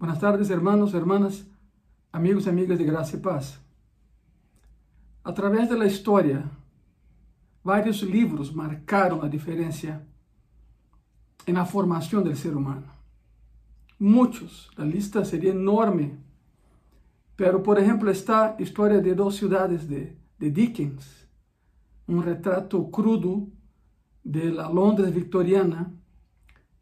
Buenas 0.00 0.18
tardes, 0.18 0.48
hermanos, 0.48 0.94
hermanas, 0.94 1.46
amigos 2.10 2.46
y 2.46 2.48
amigas 2.48 2.78
de 2.78 2.86
gracia 2.86 3.18
y 3.18 3.20
paz. 3.20 3.60
A 5.22 5.34
través 5.34 5.68
da 5.68 5.84
história, 5.84 6.50
vários 7.62 8.00
livros 8.00 8.50
marcaram 8.50 9.20
a 9.20 9.28
diferença 9.28 10.02
na 11.46 11.66
formação 11.66 12.22
do 12.22 12.34
ser 12.34 12.56
humano. 12.56 12.88
Muitos, 13.98 14.70
a 14.78 14.84
lista 14.84 15.22
seria 15.22 15.50
enorme. 15.50 16.18
Pero, 17.36 17.60
por 17.60 17.76
exemplo, 17.78 18.08
está 18.08 18.56
a 18.56 18.62
história 18.62 19.02
de 19.02 19.14
duas 19.14 19.34
cidades 19.34 19.86
de, 19.86 20.16
de 20.38 20.50
Dickens, 20.50 21.28
um 22.08 22.20
retrato 22.20 22.82
crudo 22.84 23.52
de 24.24 24.50
la 24.50 24.66
Londres 24.66 25.12
victoriana 25.12 25.92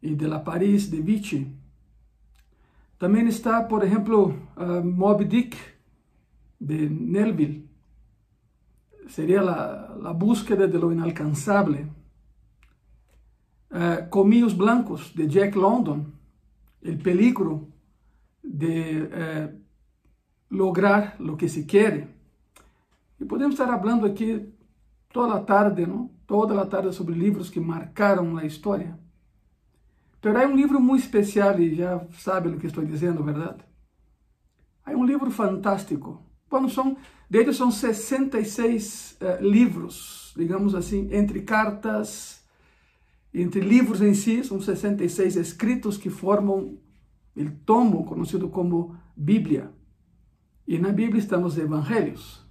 e 0.01 0.15
de 0.15 0.25
la 0.25 0.41
Paris 0.41 0.89
de 0.89 1.01
Vichy. 1.01 1.58
Também 2.99 3.25
está, 3.27 3.63
por 3.63 3.81
exemplo, 3.81 4.35
uh, 4.57 4.83
Moby 4.83 5.23
Dick, 5.23 5.57
de 6.59 6.89
Nelville. 6.89 7.69
Seria 9.07 9.41
a, 9.41 10.09
a 10.09 10.13
búsqueda 10.13 10.67
de 10.67 10.77
lo 10.77 10.91
inalcançável. 10.91 11.87
Uh, 13.71 14.09
Comillos 14.09 14.53
Blancos, 14.53 15.13
de 15.15 15.27
Jack 15.27 15.57
London. 15.57 16.07
El 16.81 16.97
peligro 16.97 17.69
de 18.43 19.03
uh, 19.03 19.59
lograr 20.51 21.15
lo 21.19 21.37
que 21.37 21.47
se 21.47 21.65
quer. 21.65 22.09
E 23.17 23.23
podemos 23.23 23.53
estar 23.57 23.67
falando 23.79 24.05
aqui 24.05 24.53
toda 25.13 25.35
a 25.35 25.41
tarde, 25.41 25.85
não? 25.85 26.09
toda 26.27 26.61
a 26.61 26.65
tarde 26.65 26.93
sobre 26.93 27.15
livros 27.15 27.49
que 27.49 27.61
marcaram 27.61 28.35
a 28.35 28.45
história. 28.45 28.98
Pero 30.21 30.37
há 30.37 30.45
um 30.45 30.55
livro 30.55 30.79
muito 30.79 31.03
especial 31.03 31.59
e 31.59 31.75
já 31.75 32.05
sabe 32.17 32.49
o 32.49 32.57
que 32.57 32.67
estou 32.67 32.83
dizendo, 32.83 33.23
verdade? 33.23 33.63
Há 34.85 34.91
um 34.91 35.05
livro 35.05 35.31
fantástico. 35.31 36.21
Bueno, 36.49 36.69
são, 36.69 36.97
deles 37.29 37.55
são 37.55 37.71
66 37.71 39.17
uh, 39.21 39.43
livros, 39.43 40.33
digamos 40.35 40.75
assim, 40.75 41.07
entre 41.11 41.41
cartas, 41.41 42.43
entre 43.33 43.61
livros 43.61 44.01
em 44.01 44.13
si, 44.13 44.43
são 44.43 44.59
66 44.59 45.35
escritos 45.35 45.97
que 45.97 46.09
formam 46.09 46.77
o 47.35 47.51
tomo 47.65 48.03
conhecido 48.05 48.49
como 48.49 48.97
Bíblia. 49.15 49.71
E 50.67 50.77
na 50.79 50.91
Bíblia 50.91 51.19
estão 51.19 51.43
os 51.43 51.57
evangelhos. 51.57 52.45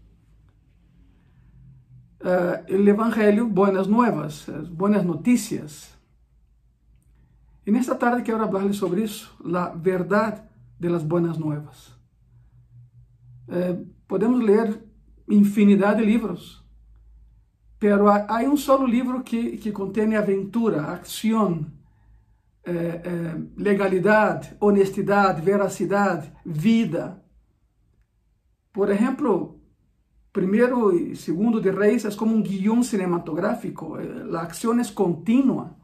Uh, 2.20 2.72
o 2.72 2.88
evangelho, 2.88 3.48
buenas 3.48 3.86
novas, 3.86 4.47
buenas 4.70 5.05
notícias, 5.05 5.97
E 7.69 7.70
nesta 7.70 7.94
tarde 7.94 8.22
quero 8.22 8.38
falar 8.38 8.72
sobre 8.72 9.02
isso, 9.02 9.36
a 9.55 9.69
verdade 9.77 10.41
de 10.80 10.88
las 10.88 11.05
buenas 11.05 11.36
nuevas. 11.36 11.94
Eh, 13.47 13.77
podemos 14.06 14.42
ler 14.42 14.83
infinidade 15.28 16.00
de 16.00 16.06
livros, 16.06 16.64
pero 17.78 18.08
há 18.08 18.38
um 18.44 18.56
solo 18.56 18.86
livro 18.86 19.22
que, 19.22 19.58
que 19.58 19.70
contém 19.70 20.16
aventura, 20.16 20.92
ação, 20.94 21.66
eh, 22.64 23.02
eh, 23.05 23.36
legalidade, 23.58 24.56
honestidade, 24.60 25.42
veracidade, 25.42 26.32
vida. 26.47 27.22
Por 28.72 28.91
exemplo, 28.91 29.60
primeiro 30.32 30.97
e 30.97 31.14
segundo 31.14 31.60
de 31.60 31.70
Reis 31.70 32.06
é 32.06 32.10
como 32.16 32.34
um 32.34 32.41
guião 32.41 32.82
cinematográfico, 32.82 33.97
a 34.34 34.42
ação 34.44 34.80
é 34.80 34.84
contínua. 34.86 35.77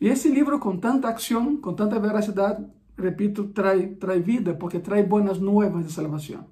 E 0.00 0.08
esse 0.08 0.28
livro, 0.28 0.58
com 0.58 0.76
tanta 0.76 1.08
ação, 1.08 1.56
com 1.56 1.72
tanta 1.72 1.98
veracidade, 1.98 2.64
repito, 2.96 3.48
trai, 3.48 3.88
trai 3.88 4.20
vida, 4.20 4.54
porque 4.54 4.78
trai 4.78 5.02
boas 5.02 5.38
novas 5.38 5.86
de 5.86 5.92
salvação. 5.92 6.46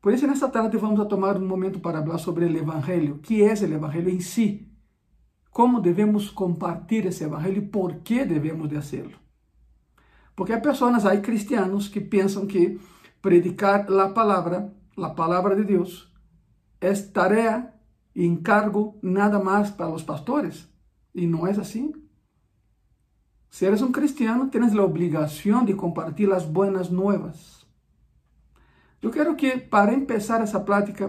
Por 0.00 0.12
isso, 0.12 0.26
nesta 0.26 0.48
tarde, 0.48 0.76
vamos 0.76 1.00
a 1.00 1.06
tomar 1.06 1.36
um 1.36 1.46
momento 1.46 1.80
para 1.80 2.02
falar 2.02 2.18
sobre 2.18 2.44
o 2.44 2.56
Evangelho. 2.56 3.14
O 3.14 3.18
que 3.18 3.42
é 3.42 3.54
o 3.54 3.74
Evangelho 3.74 4.10
em 4.10 4.20
si? 4.20 4.68
Como 5.50 5.80
devemos 5.80 6.30
compartilhar 6.30 7.08
esse 7.08 7.24
Evangelho 7.24 7.62
e 7.62 7.66
por 7.66 7.96
que 8.00 8.24
devemos 8.24 8.68
de 8.68 8.74
fazê-lo? 8.74 9.14
Porque 10.36 10.52
há 10.52 10.60
pessoas, 10.60 11.06
há 11.06 11.16
cristianos 11.16 11.88
que 11.88 12.00
pensam 12.00 12.46
que 12.46 12.78
predicar 13.22 13.90
a 13.90 14.08
palavra, 14.10 14.74
a 14.98 15.08
palavra 15.08 15.56
de 15.56 15.64
Deus, 15.64 16.12
é 16.80 16.92
tarefa 16.92 17.72
e 18.14 18.26
encargo 18.26 18.98
nada 19.02 19.38
mais 19.38 19.70
para 19.70 19.88
os 19.88 20.02
pastores. 20.02 20.68
E 21.14 21.26
não 21.26 21.46
é 21.46 21.52
assim. 21.52 21.92
Si 23.54 23.64
eres 23.64 23.82
un 23.82 23.92
cristiano, 23.92 24.50
tienes 24.50 24.74
la 24.74 24.82
obligación 24.82 25.64
de 25.64 25.76
compartir 25.76 26.26
las 26.26 26.52
buenas 26.52 26.90
nuevas. 26.90 27.64
Yo 29.00 29.12
quiero 29.12 29.36
que, 29.36 29.58
para 29.58 29.92
empezar 29.92 30.42
esa 30.42 30.64
plática, 30.64 31.08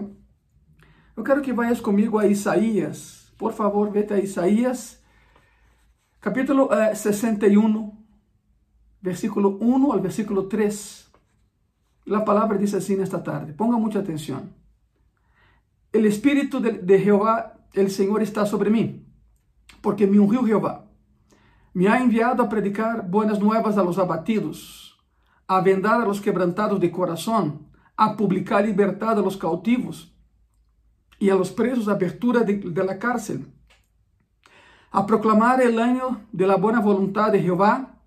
yo 1.16 1.24
quiero 1.24 1.42
que 1.42 1.52
vayas 1.52 1.82
conmigo 1.82 2.20
a 2.20 2.26
Isaías. 2.28 3.34
Por 3.36 3.52
favor, 3.52 3.90
vete 3.90 4.14
a 4.14 4.20
Isaías, 4.20 5.02
capítulo 6.20 6.70
eh, 6.72 6.94
61, 6.94 7.98
versículo 9.00 9.58
1 9.60 9.92
al 9.92 10.00
versículo 10.00 10.46
3. 10.46 11.10
La 12.04 12.24
palabra 12.24 12.58
dice 12.58 12.76
así 12.76 12.94
en 12.94 13.02
esta 13.02 13.24
tarde. 13.24 13.54
Ponga 13.54 13.76
mucha 13.76 13.98
atención. 13.98 14.54
El 15.90 16.06
Espíritu 16.06 16.60
de, 16.60 16.74
de 16.74 17.00
Jehová, 17.00 17.66
el 17.72 17.90
Señor, 17.90 18.22
está 18.22 18.46
sobre 18.46 18.70
mí, 18.70 19.04
porque 19.80 20.06
me 20.06 20.20
ungió 20.20 20.44
Jehová 20.44 20.85
me 21.76 21.88
ha 21.88 21.98
enviado 21.98 22.42
a 22.42 22.48
predicar 22.48 23.06
buenas 23.06 23.38
nuevas 23.38 23.76
a 23.76 23.84
los 23.84 23.98
abatidos, 23.98 24.98
a 25.46 25.60
vendar 25.60 26.00
a 26.00 26.06
los 26.06 26.22
quebrantados 26.22 26.80
de 26.80 26.90
corazón, 26.90 27.68
a 27.98 28.16
publicar 28.16 28.64
libertad 28.64 29.18
a 29.18 29.20
los 29.20 29.36
cautivos 29.36 30.10
y 31.18 31.28
a 31.28 31.34
los 31.34 31.52
presos 31.52 31.86
abertura 31.86 32.40
de, 32.40 32.54
de 32.56 32.82
la 32.82 32.98
cárcel, 32.98 33.52
a 34.90 35.04
proclamar 35.04 35.60
el 35.60 35.78
año 35.78 36.22
de 36.32 36.46
la 36.46 36.56
buena 36.56 36.80
voluntad 36.80 37.30
de 37.30 37.42
Jehová 37.42 38.00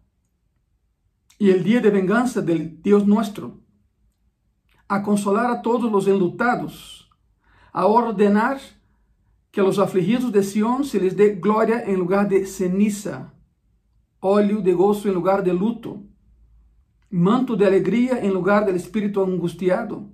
y 1.37 1.51
el 1.51 1.63
día 1.63 1.79
de 1.79 1.91
venganza 1.91 2.41
del 2.41 2.81
Dios 2.81 3.05
nuestro, 3.05 3.59
a 4.87 5.03
consolar 5.03 5.45
a 5.51 5.61
todos 5.61 5.91
los 5.91 6.07
enlutados, 6.07 7.07
a 7.71 7.85
ordenar 7.85 8.59
que 9.51 9.61
a 9.61 9.63
los 9.63 9.77
afligidos 9.77 10.31
de 10.31 10.41
Sión 10.41 10.85
se 10.85 10.99
les 10.99 11.15
dé 11.15 11.35
gloria 11.35 11.83
en 11.83 11.99
lugar 11.99 12.27
de 12.27 12.47
ceniza 12.47 13.35
óleo 14.21 14.61
de 14.61 14.73
gozo 14.73 15.07
em 15.07 15.11
lugar 15.11 15.41
de 15.41 15.51
luto, 15.51 16.05
manto 17.09 17.55
de 17.55 17.65
alegria 17.65 18.23
em 18.25 18.29
lugar 18.29 18.65
del 18.65 18.75
espírito 18.75 19.21
angustiado, 19.21 20.11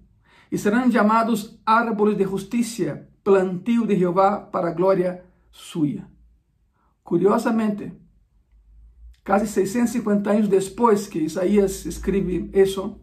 e 0.52 0.58
serão 0.58 0.90
chamados 0.92 1.60
árboles 1.66 2.18
de 2.18 2.24
justiça, 2.24 3.08
plantio 3.24 3.86
de 3.86 3.98
Jeová 3.98 4.40
para 4.40 4.70
a 4.70 4.74
glória 4.74 5.26
sua. 5.52 6.08
Curiosamente, 7.04 7.92
quase 9.26 9.48
650 9.48 10.32
anos 10.32 10.48
depois 10.48 11.08
que 11.08 11.20
Isaías 11.20 11.86
escreve 11.86 12.50
isso, 12.54 13.00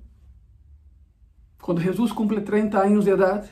quando 1.60 1.80
Jesus 1.80 2.12
cumpre 2.12 2.40
30 2.40 2.78
anos 2.78 3.04
de 3.04 3.10
idade, 3.10 3.50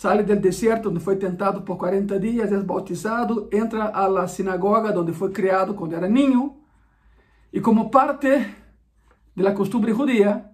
Sai 0.00 0.24
do 0.24 0.34
deserto, 0.34 0.88
onde 0.88 0.98
foi 0.98 1.16
tentado 1.16 1.60
por 1.60 1.76
40 1.76 2.18
dias, 2.18 2.50
é 2.50 2.56
bautizado, 2.62 3.50
entra 3.52 3.90
la 4.08 4.26
sinagoga, 4.26 4.98
onde 4.98 5.12
foi 5.12 5.30
criado 5.30 5.74
quando 5.74 5.94
era 5.94 6.08
ninho, 6.08 6.56
e 7.52 7.60
como 7.60 7.90
parte 7.90 8.30
da 9.36 9.52
costumbre 9.52 9.92
judia, 9.92 10.52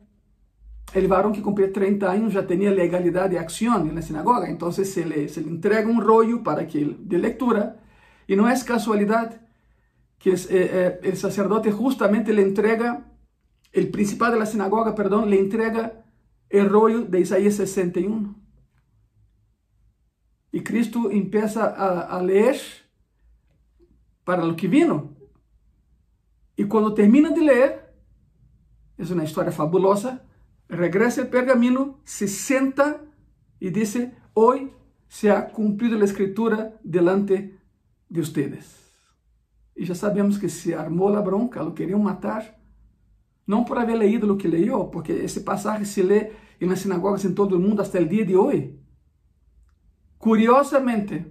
el 0.92 1.06
varón 1.06 1.32
que 1.32 1.42
cumplía 1.42 1.72
30 1.72 2.10
anos 2.10 2.32
já 2.32 2.42
tinha 2.42 2.72
legalidade 2.72 3.34
de 3.34 3.38
ação 3.38 3.84
na 3.84 4.02
sinagoga, 4.02 4.50
então 4.50 4.72
se 4.72 5.04
le, 5.04 5.28
se 5.28 5.38
le 5.38 5.48
entrega 5.48 5.88
um 5.88 6.00
rollo 6.00 6.42
para 6.42 6.66
que 6.66 6.84
de 6.84 7.16
lectura, 7.16 7.76
e 8.28 8.34
não 8.34 8.48
é 8.48 8.54
casualidade 8.64 9.38
que 10.18 10.30
es, 10.30 10.50
eh, 10.50 10.98
eh, 11.04 11.14
sacerdote 11.14 11.70
justamente 11.70 12.32
le 12.32 12.42
entrega, 12.42 13.12
el 13.72 13.92
principal 13.92 14.32
de 14.32 14.40
la 14.40 14.46
sinagoga, 14.46 14.92
perdón, 14.96 15.30
le 15.30 15.38
entrega 15.38 16.04
el 16.50 16.68
rollo 16.68 17.02
de 17.02 17.20
Isaías 17.20 17.54
61. 17.54 18.45
E 20.56 20.60
Cristo 20.62 21.12
empieza 21.12 21.64
a, 21.64 22.16
a 22.16 22.18
ler 22.18 22.58
para 24.24 24.42
o 24.42 24.54
que 24.54 24.66
vino. 24.66 25.14
E 26.56 26.64
quando 26.64 26.94
termina 26.94 27.30
de 27.30 27.40
ler, 27.40 27.92
é 28.96 29.02
uma 29.12 29.24
história 29.24 29.52
fabulosa, 29.52 30.18
regressa 30.66 31.20
o 31.20 31.26
pergamino, 31.26 32.00
se 32.06 32.26
senta 32.26 33.06
e 33.60 33.68
diz: 33.68 33.98
Hoy 34.34 34.72
se 35.06 35.28
ha 35.28 35.42
cumprido 35.42 35.94
a 35.96 36.04
escritura 36.04 36.74
delante 36.82 37.52
de 38.10 38.20
ustedes. 38.20 38.80
E 39.76 39.84
já 39.84 39.94
sabemos 39.94 40.38
que 40.38 40.48
se 40.48 40.72
armou 40.72 41.14
a 41.14 41.20
bronca, 41.20 41.62
lo 41.62 41.74
queriam 41.74 42.00
matar, 42.00 42.58
não 43.46 43.62
por 43.62 43.76
haver 43.76 43.96
leído 43.96 44.32
o 44.32 44.38
que 44.38 44.48
leu, 44.48 44.86
porque 44.86 45.12
esse 45.12 45.40
passagem 45.40 45.84
se 45.84 46.00
lê 46.00 46.32
nas 46.62 46.78
sinagogas 46.78 47.26
em 47.26 47.34
todo 47.34 47.56
o 47.56 47.60
mundo 47.60 47.82
até 47.82 48.00
o 48.00 48.08
dia 48.08 48.24
de 48.24 48.34
hoje. 48.34 48.85
Curiosamente, 50.26 51.24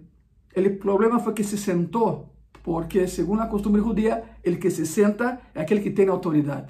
o 0.56 0.80
problema 0.80 1.19
foi 1.19 1.33
que 1.33 1.44
se 1.44 1.57
sentou 1.57 2.31
porque 2.63 3.09
según 3.09 3.39
la 3.39 3.50
costumbre 3.50 3.81
judía, 3.81 4.39
el 4.42 4.57
que 4.57 4.71
se 4.71 4.86
senta 4.86 5.51
es 5.53 5.62
aquel 5.63 5.83
que 5.83 5.92
tiene 5.92 6.12
autoridad. 6.12 6.69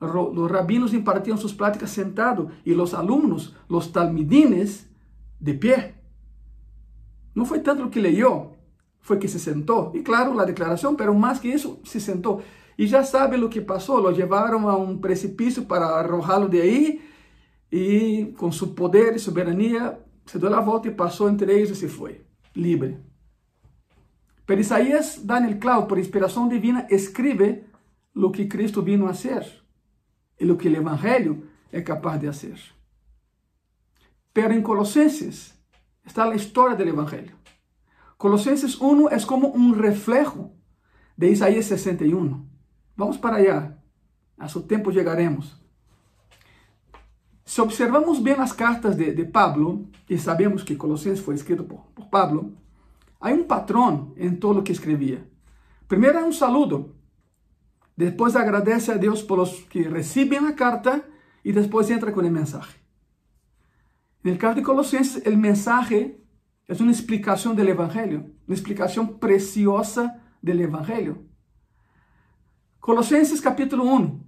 Los 0.00 0.50
rabinos 0.50 0.92
impartían 0.92 1.38
sus 1.38 1.54
pláticas 1.54 1.90
sentados 1.90 2.50
y 2.64 2.74
los 2.74 2.92
alumnos, 2.92 3.54
los 3.68 3.92
talmidines, 3.92 4.90
de 5.38 5.54
pie. 5.54 5.94
No 7.36 7.44
fue 7.44 7.60
tanto 7.60 7.84
lo 7.84 7.90
que 7.92 8.00
leyó, 8.00 8.56
fue 8.98 9.20
que 9.20 9.28
se 9.28 9.38
sentó. 9.38 9.92
Y 9.94 10.02
claro, 10.02 10.34
la 10.34 10.44
declaración, 10.44 10.96
pero 10.96 11.14
más 11.14 11.38
que 11.38 11.52
eso, 11.52 11.78
se 11.84 12.00
sentó. 12.00 12.40
Y 12.76 12.88
ya 12.88 13.04
sabe 13.04 13.38
lo 13.38 13.48
que 13.48 13.62
pasó, 13.62 14.00
lo 14.00 14.10
llevaron 14.10 14.64
a 14.64 14.74
un 14.74 15.00
precipicio 15.00 15.68
para 15.68 16.00
arrojarlo 16.00 16.48
de 16.48 16.62
ahí 16.62 17.00
y 17.70 18.32
con 18.32 18.50
su 18.50 18.74
poder 18.74 19.14
y 19.14 19.20
soberanía 19.20 20.00
dio 20.36 20.50
la 20.50 20.60
volta 20.60 20.88
y 20.88 20.90
pasó 20.90 21.28
entre 21.28 21.56
ellos 21.56 21.70
y 21.70 21.74
se 21.76 21.88
fue, 21.88 22.26
libre. 22.52 22.98
Pero 24.44 24.60
Isaías 24.60 25.26
da 25.26 25.38
en 25.38 25.44
el 25.44 25.58
clavo, 25.58 25.86
por 25.86 25.98
inspiración 25.98 26.48
divina, 26.48 26.86
escribe 26.90 27.66
lo 28.14 28.32
que 28.32 28.48
Cristo 28.48 28.82
vino 28.82 29.06
a 29.06 29.12
hacer 29.12 29.62
y 30.38 30.44
lo 30.44 30.58
que 30.58 30.68
el 30.68 30.76
Evangelio 30.76 31.44
es 31.70 31.84
capaz 31.84 32.18
de 32.18 32.28
hacer. 32.28 32.58
Pero 34.32 34.52
en 34.52 34.62
Colosenses 34.62 35.54
está 36.04 36.26
la 36.26 36.34
historia 36.34 36.76
del 36.76 36.88
Evangelio. 36.88 37.36
Colosenses 38.16 38.80
1 38.80 39.10
es 39.10 39.24
como 39.24 39.48
un 39.48 39.78
reflejo 39.78 40.52
de 41.16 41.30
Isaías 41.30 41.66
61. 41.66 42.46
Vamos 42.96 43.18
para 43.18 43.36
allá. 43.36 43.78
A 44.36 44.48
su 44.48 44.66
tiempo 44.66 44.90
llegaremos. 44.90 45.60
Si 47.48 47.62
observamos 47.62 48.22
bien 48.22 48.36
las 48.36 48.52
cartas 48.52 48.94
de, 48.98 49.14
de 49.14 49.24
Pablo, 49.24 49.86
y 50.06 50.18
sabemos 50.18 50.62
que 50.62 50.76
Colosenses 50.76 51.24
fue 51.24 51.34
escrito 51.34 51.66
por, 51.66 51.80
por 51.94 52.10
Pablo, 52.10 52.50
hay 53.20 53.32
un 53.32 53.46
patrón 53.46 54.12
en 54.18 54.38
todo 54.38 54.52
lo 54.52 54.62
que 54.62 54.72
escribía. 54.72 55.26
Primero 55.86 56.22
un 56.26 56.34
saludo, 56.34 56.92
después 57.96 58.36
agradece 58.36 58.92
a 58.92 58.98
Dios 58.98 59.22
por 59.22 59.38
los 59.38 59.64
que 59.70 59.88
reciben 59.88 60.44
la 60.44 60.54
carta 60.54 61.06
y 61.42 61.52
después 61.52 61.88
entra 61.88 62.12
con 62.12 62.26
el 62.26 62.32
mensaje. 62.32 62.78
En 64.24 64.32
el 64.32 64.36
caso 64.36 64.56
de 64.56 64.62
Colosenses, 64.62 65.24
el 65.24 65.38
mensaje 65.38 66.20
es 66.66 66.82
una 66.82 66.92
explicación 66.92 67.56
del 67.56 67.70
Evangelio, 67.70 68.26
una 68.46 68.54
explicación 68.54 69.18
preciosa 69.18 70.22
del 70.42 70.60
Evangelio. 70.60 71.22
Colosenses 72.78 73.40
capítulo 73.40 73.84
1, 73.84 74.27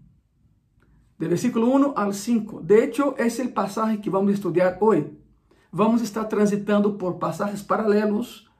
del 1.20 1.28
versículo 1.28 1.66
1 1.66 1.94
al 1.96 2.14
5. 2.14 2.62
De 2.64 2.82
hecho, 2.82 3.14
es 3.18 3.38
el 3.38 3.52
pasaje 3.52 4.00
que 4.00 4.08
vamos 4.08 4.30
a 4.30 4.34
estudiar 4.34 4.78
hoy. 4.80 5.16
Vamos 5.70 6.00
estar 6.02 6.28
transitando 6.28 6.96
por 6.98 7.18
pasajes 7.18 7.62
paralelos 7.62 8.50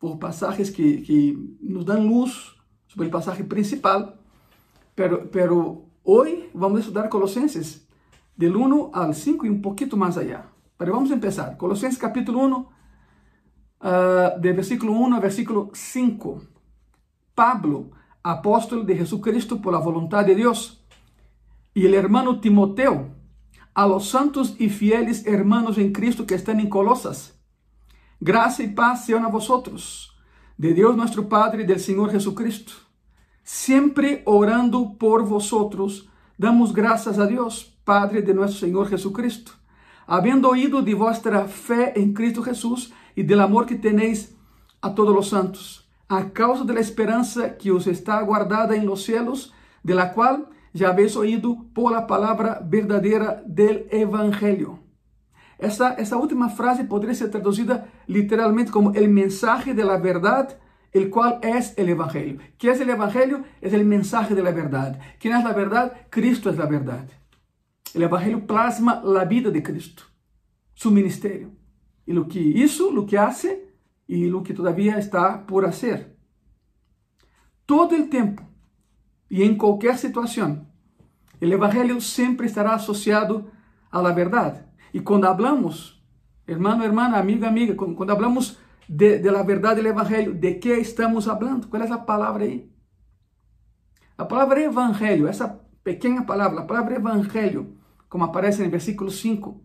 por 0.00 0.18
pasajes 0.18 0.70
que, 0.70 1.02
que 1.02 1.36
nos 1.60 1.84
dan 1.84 2.06
luz 2.06 2.56
sobre 2.86 3.06
el 3.06 3.12
pasaje 3.12 3.44
principal, 3.44 4.18
pero, 4.94 5.30
pero 5.30 5.84
hoy 6.02 6.48
vamos 6.54 6.80
estudar 6.80 7.10
Colosenses 7.10 7.86
del 8.34 8.56
1 8.56 8.90
al 8.94 9.14
5 9.14 9.44
y 9.44 9.50
un 9.50 9.60
poquito 9.60 9.98
más 9.98 10.16
allá. 10.16 10.48
Pero 10.78 10.94
vamos 10.94 11.10
a 11.10 11.14
empezar. 11.14 11.58
Colosenses 11.58 12.00
capítulo 12.00 12.38
1, 12.40 12.56
uh, 12.56 12.66
ah, 13.82 14.32
de 14.40 14.52
versículo 14.54 14.92
1 14.92 15.16
al 15.16 15.22
versículo 15.22 15.70
5. 15.74 16.42
Pablo, 17.34 17.90
apóstol 18.22 18.86
de 18.86 18.96
Jesucristo 18.96 19.60
por 19.60 19.74
la 19.74 19.80
voluntad 19.80 20.24
de 20.24 20.34
Dios, 20.34 20.79
y 21.74 21.86
el 21.86 21.94
hermano 21.94 22.40
Timoteo, 22.40 23.14
a 23.74 23.86
los 23.86 24.08
santos 24.08 24.56
y 24.58 24.68
fieles 24.68 25.26
hermanos 25.26 25.78
en 25.78 25.92
Cristo 25.92 26.26
que 26.26 26.34
están 26.34 26.60
en 26.60 26.68
Colosas 26.68 27.40
Gracia 28.22 28.66
y 28.66 28.68
paz 28.68 29.06
sean 29.06 29.24
a 29.24 29.28
vosotros, 29.28 30.14
de 30.58 30.74
Dios 30.74 30.94
nuestro 30.94 31.26
Padre 31.26 31.62
y 31.62 31.66
del 31.66 31.80
Señor 31.80 32.10
Jesucristo. 32.10 32.74
Siempre 33.42 34.22
orando 34.26 34.98
por 34.98 35.26
vosotros, 35.26 36.10
damos 36.36 36.74
gracias 36.74 37.18
a 37.18 37.26
Dios, 37.26 37.78
Padre 37.82 38.20
de 38.20 38.34
nuestro 38.34 38.60
Señor 38.60 38.90
Jesucristo, 38.90 39.52
habiendo 40.06 40.50
oído 40.50 40.82
de 40.82 40.92
vuestra 40.92 41.46
fe 41.46 41.98
en 41.98 42.12
Cristo 42.12 42.42
Jesús 42.42 42.92
y 43.16 43.22
del 43.22 43.40
amor 43.40 43.64
que 43.64 43.76
tenéis 43.76 44.36
a 44.82 44.94
todos 44.94 45.14
los 45.14 45.30
santos, 45.30 45.88
a 46.06 46.30
causa 46.30 46.64
de 46.64 46.74
la 46.74 46.80
esperanza 46.80 47.56
que 47.56 47.70
os 47.70 47.86
está 47.86 48.20
guardada 48.20 48.76
en 48.76 48.84
los 48.84 49.02
cielos, 49.02 49.54
de 49.82 49.94
la 49.94 50.12
cual 50.12 50.46
ya 50.72 50.88
habéis 50.88 51.16
oído 51.16 51.66
por 51.74 51.92
la 51.92 52.06
palabra 52.06 52.60
verdadera 52.64 53.42
del 53.46 53.86
Evangelio 53.90 54.80
essa, 55.60 55.94
essa 55.98 56.16
última 56.16 56.48
frase 56.48 56.84
poderia 56.84 57.14
ser 57.14 57.30
traduzida 57.30 57.86
literalmente 58.06 58.72
como 58.72 58.92
el 58.94 59.08
mensaje 59.08 59.74
de 59.74 59.84
la 59.84 59.98
verdad, 59.98 60.58
el 60.90 61.10
cual 61.10 61.38
es 61.42 61.74
el 61.76 61.90
Evangelio. 61.90 62.38
¿Qué 62.56 62.70
es 62.70 62.80
el 62.80 62.88
Evangelio? 62.88 63.44
Es 63.60 63.74
el 63.74 63.84
mensaje 63.84 64.34
de 64.34 64.42
la 64.42 64.52
verdad. 64.52 64.98
¿Quién 65.20 65.36
es 65.36 65.44
la 65.44 65.52
verdad? 65.52 65.92
Cristo 66.08 66.48
es 66.48 66.56
la 66.56 66.64
verdad. 66.64 67.06
El 67.92 68.02
Evangelio 68.02 68.46
plasma 68.46 69.02
la 69.04 69.26
vida 69.26 69.50
de 69.50 69.62
Cristo, 69.62 70.04
su 70.72 70.90
ministerio. 70.90 71.50
Y 72.06 72.14
lo 72.14 72.26
que 72.26 72.40
hizo, 72.40 72.90
lo 72.90 73.04
que 73.04 73.18
hace 73.18 73.74
y 74.06 74.26
lo 74.26 74.42
que 74.42 74.54
todavía 74.54 74.96
está 74.96 75.46
por 75.46 75.66
hacer. 75.66 76.16
Todo 77.66 77.94
el 77.94 78.08
tiempo 78.08 78.44
y 79.30 79.44
en 79.44 79.56
cualquier 79.56 79.96
situación, 79.96 80.68
el 81.40 81.52
Evangelio 81.52 82.00
siempre 82.00 82.48
estará 82.48 82.74
asociado 82.74 83.50
a 83.90 84.02
la 84.02 84.12
verdad. 84.12 84.66
Y 84.92 85.00
cuando 85.00 85.28
hablamos, 85.28 86.04
hermano, 86.46 86.84
hermana, 86.84 87.18
amiga, 87.18 87.48
amiga, 87.48 87.76
cuando, 87.76 88.12
hablamos 88.12 88.58
de, 88.88 89.20
de, 89.20 89.30
la 89.30 89.44
verdad 89.44 89.76
del 89.76 89.86
Evangelio, 89.86 90.34
¿de 90.34 90.58
qué 90.58 90.80
estamos 90.80 91.28
hablando? 91.28 91.70
¿Cuál 91.70 91.82
es 91.82 91.90
la 91.90 92.04
palabra 92.04 92.44
ahí? 92.44 92.74
La 94.18 94.26
palabra 94.26 94.62
Evangelio, 94.62 95.28
esa 95.28 95.60
pequeña 95.84 96.26
palabra, 96.26 96.62
la 96.62 96.66
palabra 96.66 96.96
Evangelio, 96.96 97.68
como 98.08 98.24
aparece 98.24 98.64
el 98.64 98.70
versículo 98.70 99.10
5 99.10 99.62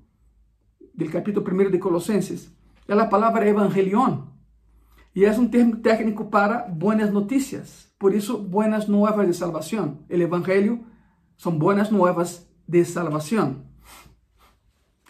del 0.94 1.12
capítulo 1.12 1.44
1 1.52 1.72
de 1.72 1.80
Colosenses, 1.80 2.56
es 2.88 2.96
la 2.96 3.10
palabra 3.10 3.48
Evangelión. 3.48 4.30
Y 5.12 5.24
es 5.24 5.40
un 5.40 5.50
término 5.50 5.82
técnico 5.82 6.30
para 6.30 6.68
buenas 6.70 7.12
noticias. 7.12 7.85
Por 8.06 8.14
eso, 8.14 8.38
buenas 8.38 8.88
nuevas 8.88 9.26
de 9.26 9.34
salvación. 9.34 10.06
El 10.10 10.22
Evangelio 10.22 10.82
son 11.38 11.58
buenas 11.58 11.92
nuevas 11.92 12.48
de 12.68 12.86
salvación. 12.86 13.64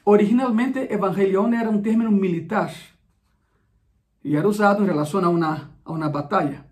Originalmente, 0.05 0.93
evangelion 0.93 1.53
era 1.53 1.69
um 1.69 1.81
término 1.81 2.09
militar 2.09 2.71
e 4.23 4.37
era 4.37 4.47
usado 4.47 4.81
em 4.81 4.85
relação 4.85 5.19
a 5.25 5.27
uma, 5.27 5.71
a 5.83 5.91
uma 5.91 6.07
batalha. 6.07 6.67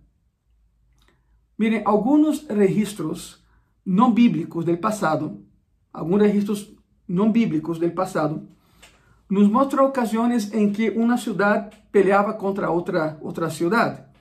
Miren, 1.58 1.82
alguns 1.84 2.48
registros 2.48 3.44
não 3.84 4.14
bíblicos 4.14 4.64
do 4.64 4.78
passado, 4.78 5.44
alguns 5.92 6.22
registros 6.22 6.74
não 7.06 7.34
bíblicos 7.34 7.80
do 7.80 7.92
passado, 7.92 8.48
nos 9.30 9.50
mostram 9.50 9.88
ocasiões 9.88 10.54
em 10.54 10.72
que 10.72 10.90
uma 10.90 11.18
cidade 11.18 11.76
peleava 11.92 12.34
contra 12.34 12.72
outra, 12.72 13.18
outra 13.22 13.50
cidade. 13.50 14.13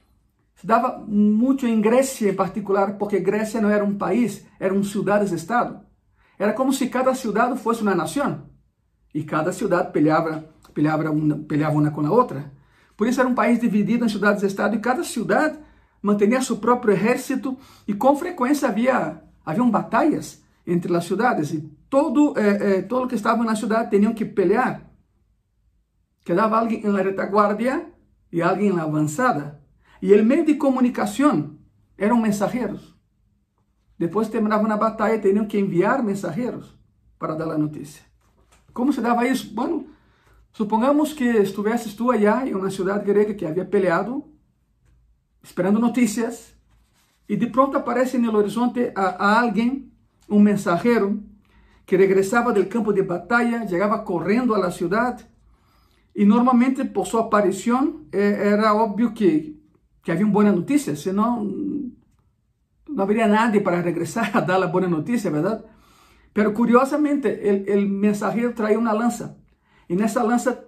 Se 0.63 0.67
dava 0.69 1.05
muito 1.09 1.67
em 1.67 1.81
Grécia 1.81 2.31
em 2.31 2.35
particular, 2.37 2.97
porque 2.97 3.19
Grécia 3.19 3.61
não 3.61 3.69
era 3.69 3.83
um 3.85 3.99
país, 3.99 4.47
eram 4.61 4.81
cidades-estado. 4.85 5.81
Era 6.39 6.53
como 6.53 6.73
se 6.73 6.87
cada 6.87 7.13
cidade 7.17 7.59
fosse 7.59 7.83
uma 7.83 7.97
nação 7.97 8.47
e 9.13 9.25
cada 9.25 9.53
cidade 9.53 9.91
peleava, 9.91 10.45
peleava, 10.73 11.11
uma, 11.11 11.37
peleava 11.37 11.77
uma 11.77 11.91
com 11.91 12.07
a 12.07 12.11
outra. 12.13 12.53
Por 12.97 13.09
isso 13.09 13.19
era 13.19 13.29
um 13.29 13.35
país 13.35 13.59
dividido 13.59 14.05
em 14.05 14.09
cidades-estado 14.09 14.77
e 14.77 14.79
cada 14.79 15.03
cidade 15.03 15.59
mantinha 16.01 16.41
seu 16.41 16.59
próprio 16.59 16.95
exército 16.95 17.59
e 17.89 17.93
com 17.93 18.15
frequência 18.15 18.69
havia 18.69 19.21
haviam 19.45 19.69
batalhas 19.69 20.45
entre 20.65 20.97
as 20.97 21.07
cidades 21.07 21.53
e 21.53 21.63
todo 21.91 22.39
eh, 22.39 22.79
eh, 22.79 22.83
todo 22.83 23.09
que 23.09 23.17
estava 23.17 23.43
na 23.43 23.57
cidade 23.57 23.91
tinham 23.91 24.15
que 24.15 24.25
pelear. 24.25 24.81
Quedava 26.25 26.57
alguém 26.57 26.85
na 26.85 27.03
retaguardia 27.03 27.85
e 28.31 28.41
alguém 28.41 28.73
na 28.73 28.85
avançada. 28.85 29.61
E 30.03 30.13
o 30.13 30.25
meio 30.25 30.45
de 30.45 30.57
comunicação 30.57 31.57
eram 31.97 32.21
mensageiros. 32.21 32.93
Depois 33.97 34.29
terminava 34.29 34.67
uma 34.67 34.77
batalha, 34.77 35.21
tinham 35.21 35.47
que 35.47 35.57
enviar 35.57 36.03
mensageiros 36.03 36.77
para 37.17 37.37
dar 37.37 37.53
a 37.53 37.57
notícia. 37.57 38.03
Como 38.75 38.93
se 38.93 39.01
dava 39.01 39.29
isso? 39.29 39.55
Bueno, 39.55 39.87
supongamos 40.51 41.13
que 41.13 41.25
estivesses 41.25 41.95
tu 41.95 42.11
allá 42.11 42.45
em 42.45 42.53
uma 42.53 42.69
cidade 42.69 43.05
grega 43.05 43.33
que 43.33 43.47
havia 43.47 43.65
peleado, 43.65 44.25
esperando 45.41 45.79
notícias, 45.79 46.53
e 47.29 47.37
de 47.37 47.47
pronto 47.47 47.77
aparece 47.77 48.19
no 48.19 48.37
horizonte 48.37 48.91
a, 48.97 49.25
a 49.25 49.41
alguém, 49.41 49.93
um 50.29 50.41
mensageiro, 50.41 51.23
que 51.87 51.97
regressava 51.97 52.53
do 52.53 52.67
campo 52.67 52.93
de 52.93 53.03
batalha, 53.03 53.69
chegava 53.69 54.01
correndo 54.01 54.53
à 54.53 54.71
cidade, 54.73 55.25
e 56.13 56.25
normalmente 56.25 56.85
por 56.85 57.07
sua 57.07 57.21
aparição 57.21 58.05
eh, 58.11 58.49
era 58.49 58.75
óbvio 58.75 59.13
que, 59.13 59.62
que 60.03 60.11
havia 60.11 60.25
uma 60.25 60.33
boa 60.33 60.53
notícia, 60.53 60.97
senão 60.97 61.45
não 62.89 63.05
haveria 63.05 63.27
nadie 63.27 63.61
para 63.61 63.81
regressar 63.81 64.37
a 64.37 64.41
dar 64.41 64.63
a 64.63 64.67
boa 64.67 64.89
notícia, 64.89 65.31
verdade? 65.31 65.65
Pero 66.33 66.53
curiosamente, 66.55 67.29
el 67.71 67.89
mensajero 67.89 68.55
traía 68.55 68.79
una 68.79 68.95
lanza. 68.95 69.37
Y 69.89 69.93
en 69.95 70.03
esa 70.03 70.25
lanza 70.25 70.65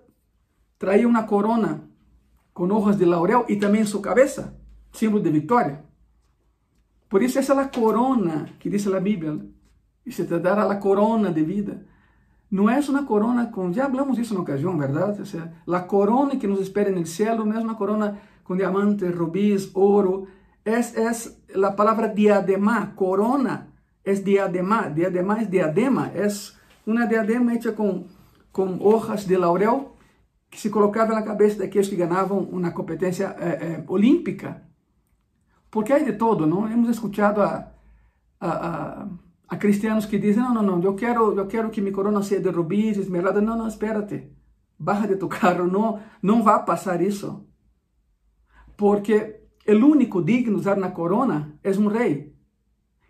traía 0.77 1.09
una 1.09 1.27
corona 1.27 1.89
con 2.53 2.71
hojas 2.71 2.99
de 2.99 3.07
laurel 3.07 3.45
y 3.49 3.57
también 3.57 3.87
su 3.87 4.03
cabeza. 4.03 4.55
símbolo 4.95 5.25
de 5.25 5.31
victoria. 5.31 5.85
Por 7.09 7.23
eso 7.23 7.39
esa 7.39 7.53
es 7.53 7.59
la 7.59 7.71
corona 7.71 8.57
que 8.59 8.71
dice 8.71 8.89
la 8.89 9.01
Biblia. 9.01 9.37
Y 10.05 10.13
se 10.13 10.25
te 10.25 10.39
dará 10.41 10.65
la 10.65 10.81
corona 10.81 11.31
de 11.31 11.43
vida. 11.43 11.83
No 12.51 12.71
es 12.71 12.89
una 12.89 13.05
corona 13.05 13.51
con, 13.51 13.73
ya 13.73 13.87
hablamos 13.87 14.17
de 14.17 14.23
eso 14.23 14.35
en 14.35 14.41
ocasión, 14.41 14.79
¿verdad? 14.79 15.19
O 15.21 15.25
sea, 15.25 15.63
la 15.67 15.87
corona 15.87 16.39
que 16.39 16.47
nos 16.47 16.61
espera 16.61 16.91
en 16.91 16.99
el 16.99 17.07
cielo 17.07 17.45
no 17.45 17.57
es 17.57 17.65
una 17.65 17.77
corona 17.77 18.21
con 18.45 18.59
diamantes, 18.59 19.13
rubíes, 19.15 19.71
oro. 19.75 20.27
Es, 20.65 20.97
es 20.97 21.43
la 21.49 21.75
palabra 21.75 22.09
diadema, 22.09 22.95
corona 22.95 23.75
es 24.05 24.25
diadema. 24.25 24.89
Diadema 24.91 25.43
es 25.43 25.51
diadema, 25.51 26.13
es 26.15 26.57
una 26.87 27.07
diadema 27.07 27.55
hecha 27.55 27.75
con, 27.75 28.07
con 28.53 28.79
hojas 28.81 29.27
de 29.27 29.39
laurel 29.39 29.89
que 30.55 30.61
se 30.61 30.71
colocava 30.71 31.15
na 31.15 31.25
cabeça 31.25 31.59
daqueles 31.59 31.89
que 31.89 31.97
ganhavam 31.97 32.39
uma 32.53 32.71
competência 32.71 33.35
eh, 33.41 33.59
eh, 33.61 33.85
olímpica. 33.89 34.63
Porque 35.69 35.93
há 35.93 35.99
de 35.99 36.13
todo, 36.13 36.47
não? 36.47 36.71
Hemos 36.71 36.91
escutado 36.91 37.43
a, 37.43 37.73
a, 38.39 38.51
a, 38.69 39.09
a, 39.49 39.57
cristianos 39.57 40.07
que 40.07 40.17
dizem, 40.17 40.41
não, 40.41 40.55
não, 40.55 40.63
não, 40.63 40.81
eu 40.81 40.95
quero, 40.95 41.37
eu 41.37 41.49
quero 41.49 41.71
que 41.71 41.81
minha 41.81 41.93
corona 41.93 42.23
seja 42.23 42.41
de 42.41 42.51
rubis, 42.51 42.97
esmeralda. 42.97 43.41
Não, 43.41 43.59
não, 43.59 43.67
espérate. 43.67 44.31
Baja 44.79 45.09
de 45.09 45.17
tu 45.17 45.27
carro, 45.27 45.67
não, 45.67 45.99
não 46.23 46.45
vai 46.45 46.65
passar 46.65 47.03
isso. 47.03 47.45
Porque 48.77 49.41
o 49.67 49.73
único 49.73 50.23
digno 50.23 50.55
de 50.55 50.61
usar 50.61 50.77
na 50.77 50.91
corona 50.91 51.59
é 51.63 51.71
um 51.71 51.87
rei. 51.87 52.35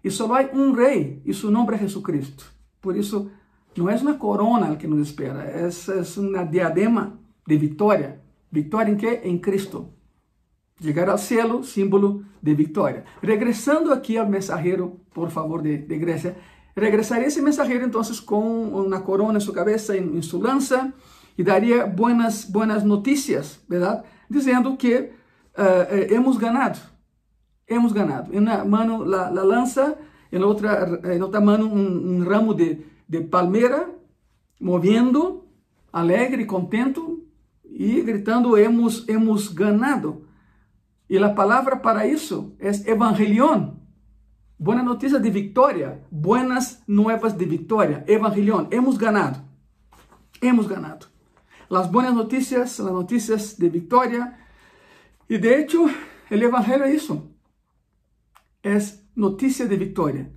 E 0.02 0.10
só 0.10 0.26
há 0.34 0.42
um 0.52 0.72
rei, 0.72 1.22
e 1.24 1.32
seu 1.32 1.50
nome 1.50 1.74
é 1.74 1.78
Jesucristo. 1.78 2.52
Por 2.80 2.94
isso, 2.96 3.30
não 3.76 3.88
é 3.88 3.96
uma 3.96 4.14
corona 4.14 4.76
que 4.76 4.86
nos 4.86 5.08
espera, 5.08 5.42
é, 5.42 5.68
uma 6.18 6.44
diadema 6.44 7.18
de 7.46 7.56
vitória. 7.56 8.20
Vitória 8.52 8.92
em 8.92 8.96
que? 8.96 9.08
Em 9.24 9.38
Cristo. 9.38 9.88
Chegar 10.80 11.08
ao 11.08 11.16
cielo, 11.16 11.64
símbolo 11.64 12.24
de 12.42 12.54
vitória. 12.54 13.04
Regressando 13.22 13.92
aqui 13.92 14.18
ao 14.18 14.28
mensageiro, 14.28 15.00
por 15.12 15.30
favor, 15.30 15.62
de, 15.62 15.78
de 15.78 15.98
Grécia. 15.98 16.36
Regresaria 16.76 17.28
esse 17.28 17.40
mensageiro, 17.40 17.86
então, 17.86 18.02
com 18.26 18.68
uma 18.68 19.00
corona 19.00 19.38
em 19.38 19.40
sua 19.40 19.54
cabeça, 19.54 19.96
em, 19.96 20.18
em 20.18 20.22
sua 20.22 20.42
lança, 20.42 20.92
e 21.38 21.42
daria 21.42 21.86
buenas, 21.86 22.44
buenas 22.44 22.84
notícias, 22.84 23.60
verdade? 23.68 24.02
Dizendo 24.28 24.76
que 24.76 25.10
uh, 25.56 26.12
hemos 26.12 26.36
ganado. 26.36 26.78
Hemos 27.66 27.92
ganado. 27.92 28.34
Em 28.34 28.38
uma 28.38 28.64
mão, 28.64 29.02
a 29.02 29.30
lança, 29.30 29.98
em 30.30 30.42
outra, 30.42 31.00
em 31.14 31.22
outra 31.22 31.40
mão, 31.40 31.62
um, 31.62 32.16
um 32.16 32.24
ramo 32.24 32.54
de, 32.54 32.84
de 33.08 33.20
palmeira, 33.22 33.88
movendo, 34.60 35.44
alegre, 35.92 36.44
contento, 36.44 37.24
e 37.64 38.00
gritando: 38.02 38.56
hemos, 38.56 39.08
hemos 39.08 39.48
ganado. 39.48 40.26
E 41.08 41.18
a 41.18 41.30
palavra 41.30 41.76
para 41.76 42.06
isso 42.06 42.54
é 42.58 42.70
evangelion. 42.90 43.74
Boa 44.58 44.82
notícia 44.82 45.18
de 45.18 45.30
vitória, 45.30 46.02
buenas 46.10 46.82
nuevas 46.86 47.36
de 47.36 47.44
vitória, 47.44 48.04
evangelion. 48.06 48.68
Hemos 48.70 48.96
ganado. 48.96 49.40
Hemos 50.40 50.66
ganado. 50.66 51.06
Las 51.68 51.90
buenas 51.90 52.14
noticias, 52.14 52.78
las 52.78 52.92
noticias 52.92 53.58
de 53.58 53.68
victoria. 53.68 54.43
E 55.28 55.38
de 55.38 55.48
hecho, 55.48 55.86
el 56.30 56.42
evangelio 56.42 56.84
é 56.84 56.94
isso. 56.94 57.30
É 58.62 58.78
notícia 59.16 59.66
de 59.66 59.76
vitória. 59.76 60.32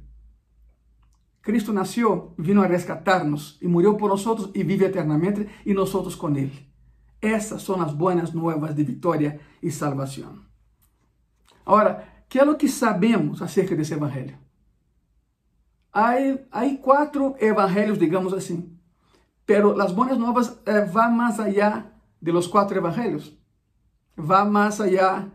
Cristo 1.41 1.71
nasceu, 1.71 2.33
vino 2.37 2.61
a 2.61 2.67
rescatarnos 2.67 3.57
e 3.61 3.67
morreu 3.67 3.95
por 3.95 4.09
nós 4.09 4.25
e 4.53 4.63
vive 4.63 4.85
eternamente 4.85 5.47
e 5.65 5.73
nós 5.73 6.15
com 6.15 6.35
ele. 6.35 6.67
Essas 7.21 7.63
são 7.63 7.81
as 7.81 7.93
boas 7.93 8.33
novas 8.33 8.75
de 8.75 8.83
vitória 8.83 9.39
e 9.63 9.71
salvação. 9.71 10.39
Agora, 11.65 12.07
que 12.29 12.39
é 12.39 12.43
o 12.43 12.55
que 12.55 12.67
sabemos 12.67 13.41
acerca 13.41 13.75
desse 13.75 13.93
evangelho? 13.93 14.37
Há, 15.93 16.15
há 16.51 16.77
quatro 16.81 17.35
evangelhos, 17.39 17.97
digamos 17.97 18.33
assim, 18.33 18.77
pero 19.45 19.81
as 19.81 19.91
boas 19.91 20.17
novas 20.17 20.59
eh, 20.65 20.85
vão 20.85 21.11
mais 21.11 21.39
allá 21.39 21.85
de 22.21 22.31
los 22.31 22.47
quatro 22.47 22.77
evangelhos. 22.77 23.35
Vão 24.17 24.51
mais 24.51 24.81
allá 24.81 25.27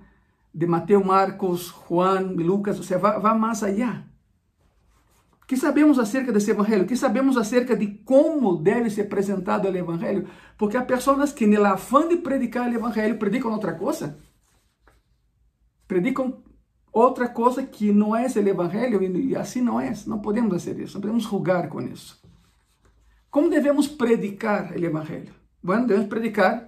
de 0.53 0.67
Mateus, 0.67 1.07
Marcos, 1.07 1.75
Juan 1.89 2.33
Lucas, 2.33 2.77
ou 2.77 2.83
seja, 2.83 2.99
vai, 2.99 3.19
vai 3.19 3.39
mais 3.39 3.63
allá 3.63 4.05
que 5.53 5.57
sabemos 5.59 5.99
acerca 5.99 6.33
desse 6.33 6.51
evangelho? 6.51 6.87
que 6.87 6.97
sabemos 6.97 7.37
acerca 7.37 7.77
de 7.77 7.87
como 7.87 8.57
deve 8.57 8.89
ser 8.89 9.03
apresentado 9.03 9.69
o 9.69 9.77
evangelho? 9.77 10.27
Porque 10.57 10.79
há 10.79 10.83
pessoas 10.83 11.31
que, 11.31 11.47
no 11.47 11.63
afã 11.67 12.09
de 12.09 12.17
predicar 12.17 12.71
o 12.71 12.75
evangelho, 12.75 13.19
predicam 13.19 13.53
outra 13.53 13.75
coisa. 13.75 14.19
Predicam 15.87 16.43
outra 16.91 17.29
coisa 17.29 17.63
que 17.65 17.93
não 17.93 18.17
é 18.17 18.27
o 18.29 18.49
evangelho 18.49 19.03
e 19.03 19.37
assim 19.37 19.61
não 19.61 19.79
é. 19.79 19.93
Não 20.07 20.21
podemos 20.21 20.53
fazer 20.55 20.81
isso, 20.81 20.95
não 20.95 21.03
podemos 21.03 21.25
julgar 21.25 21.69
com 21.69 21.83
isso. 21.83 22.19
Como 23.31 23.51
devemos 23.51 23.87
predicar 23.87 24.73
o 24.73 24.83
evangelho? 24.83 25.35
Bueno, 25.63 25.87
devemos 25.87 26.09
predicar 26.09 26.67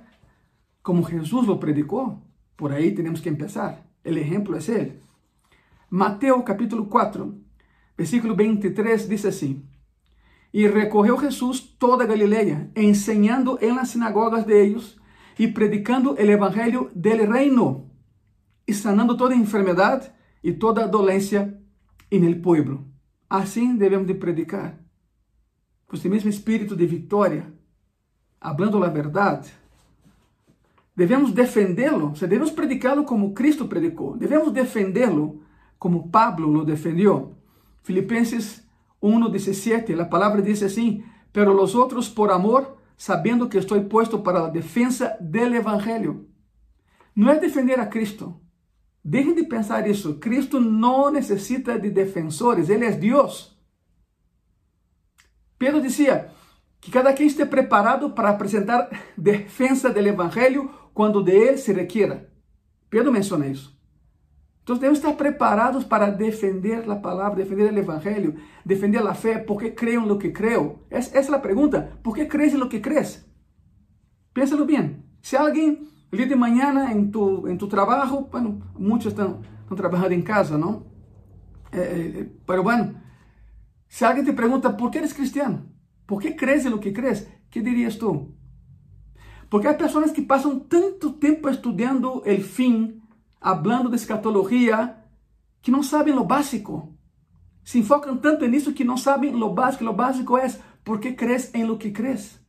como 0.84 1.08
Jesus 1.08 1.48
lo 1.48 1.58
predicou. 1.58 2.22
Por 2.56 2.70
aí 2.70 2.94
temos 2.94 3.20
que 3.20 3.30
começar. 3.32 3.84
O 4.04 4.08
exemplo 4.08 4.56
é 4.56 4.70
ele. 4.70 5.00
Mateus 5.90 6.44
capítulo 6.44 6.86
4, 6.86 7.44
Versículo 7.96 8.34
23 8.34 9.08
diz 9.08 9.24
assim: 9.24 9.64
E 10.52 10.66
recorreu 10.66 11.18
Jesus 11.20 11.60
toda 11.60 12.04
a 12.04 12.06
Galileia, 12.06 12.70
ensinando 12.76 13.58
em 13.60 13.72
las 13.72 13.90
sinagogas 13.90 14.44
de 14.44 14.52
ellos 14.52 15.00
e 15.38 15.48
predicando 15.48 16.12
o 16.12 16.20
evangelho 16.20 16.90
del 16.94 17.30
reino, 17.32 17.90
e 18.66 18.72
sanando 18.72 19.16
toda 19.16 19.34
enfermidade 19.34 20.10
e 20.42 20.52
toda 20.52 20.88
dolência 20.88 21.58
en 22.10 22.24
el 22.24 22.40
pueblo. 22.40 22.84
Assim 23.28 23.76
devemos 23.76 24.06
de 24.06 24.14
predicar, 24.14 24.78
com 25.86 25.96
esse 25.96 26.08
mesmo 26.08 26.30
espírito 26.30 26.76
de 26.76 26.86
vitória, 26.86 27.52
hablando 28.40 28.82
a 28.82 28.88
verdade. 28.88 29.52
Devemos 30.96 31.32
defendê-lo, 31.32 32.12
devemos 32.20 32.52
predicá-lo 32.52 33.04
como 33.04 33.34
Cristo 33.34 33.66
predicou, 33.66 34.16
devemos 34.16 34.52
defendê-lo 34.52 35.42
como 35.76 36.08
Pablo 36.08 36.48
lo 36.48 36.64
defendeu. 36.64 37.36
Filipenses 37.82 38.64
1:17, 39.02 40.00
a 40.00 40.04
palavra 40.04 40.40
diz 40.40 40.62
assim: 40.62 41.04
Pero 41.32 41.52
los 41.52 41.74
outros 41.74 42.08
por 42.08 42.30
amor, 42.30 42.78
sabendo 42.96 43.48
que 43.48 43.58
estou 43.58 43.82
puesto 43.84 44.20
para 44.20 44.46
a 44.46 44.48
defensa 44.48 45.16
del 45.20 45.54
evangelho. 45.54 46.28
Não 47.14 47.28
é 47.28 47.38
defender 47.38 47.78
a 47.78 47.86
Cristo. 47.86 48.40
Deixem 49.04 49.34
de 49.34 49.44
pensar 49.44 49.86
isso. 49.86 50.14
Cristo 50.18 50.58
não 50.60 51.10
necessita 51.10 51.78
de 51.78 51.90
defensores, 51.90 52.70
ele 52.70 52.86
é 52.86 52.92
Deus. 52.92 53.54
Pedro 55.58 55.82
dizia 55.82 56.30
que 56.80 56.90
cada 56.90 57.12
quem 57.12 57.26
esteja 57.26 57.48
preparado 57.48 58.10
para 58.10 58.30
apresentar 58.30 58.88
defesa 59.16 59.90
do 59.90 59.98
evangelho 59.98 60.70
quando 60.94 61.22
de 61.22 61.32
ele 61.32 61.58
se 61.58 61.72
requiera. 61.72 62.32
Pedro 62.88 63.12
menciona 63.12 63.46
isso. 63.46 63.74
Então 64.62 64.76
devemos 64.76 64.98
estar 64.98 65.12
preparados 65.12 65.84
para 65.84 66.08
defender 66.08 66.90
a 66.90 66.96
palavra, 66.96 67.42
defender 67.42 67.70
o 67.70 67.78
evangelho, 67.78 68.36
defender 68.64 69.06
a 69.06 69.12
fé, 69.12 69.38
porque 69.38 69.72
creio 69.72 70.00
em 70.00 70.06
lo 70.06 70.18
que 70.18 70.30
creio. 70.30 70.78
Essa 70.88 71.18
é 71.18 71.34
a 71.34 71.38
pergunta. 71.38 71.98
¿Por 72.02 72.14
que 72.14 72.26
crees 72.26 72.54
lo 72.54 72.68
que 72.68 72.80
crees? 72.80 73.28
Piénsalo 74.32 74.64
bem. 74.64 75.04
Se 75.20 75.36
alguém, 75.36 75.86
dia 76.10 76.26
de 76.26 76.34
manhã, 76.34 76.90
em 76.90 77.10
tu, 77.10 77.46
em 77.46 77.58
tu 77.58 77.66
trabalho, 77.66 78.22
bueno, 78.30 78.62
muitos 78.78 79.08
estão, 79.08 79.42
estão 79.62 79.76
trabalhando 79.76 80.12
em 80.12 80.22
casa, 80.22 80.56
não? 80.56 80.86
Eh, 81.70 82.20
eh, 82.20 82.26
pero 82.46 82.62
bueno, 82.62 82.94
se 83.86 84.04
alguém 84.04 84.24
te 84.24 84.32
pergunta, 84.32 84.74
¿por 84.76 84.90
que 84.90 84.98
eres 84.98 85.12
cristiano? 85.12 85.66
¿Por 86.06 86.22
que 86.22 86.34
crees 86.36 86.64
lo 86.64 86.80
que 86.80 86.92
crees? 86.92 87.28
que 87.54 87.62
dirias 87.62 87.98
tu? 87.98 88.34
Porque 89.48 89.66
há 89.66 89.74
pessoas 89.74 90.10
que 90.10 90.22
passam 90.22 90.58
tanto 90.58 91.12
tempo 91.12 91.48
estudando 91.48 92.22
o 92.22 92.40
fim 92.40 93.00
hablando 93.40 93.90
de 93.90 93.96
escatología, 93.96 94.96
que 95.60 95.70
não 95.70 95.82
sabem 95.82 96.14
lo 96.14 96.24
básico. 96.24 96.96
Se 97.62 97.78
enfocam 97.78 98.16
tanto 98.16 98.46
nisso 98.46 98.72
que 98.72 98.84
não 98.84 98.96
sabem 98.96 99.32
lo 99.32 99.54
básico. 99.54 99.84
Lo 99.84 99.92
básico 99.92 100.36
é 100.36 100.48
por 100.84 100.98
que 101.00 101.12
crees 101.12 101.54
em 101.54 101.64
lo 101.64 101.78
que 101.78 101.90
crees. 101.90 102.40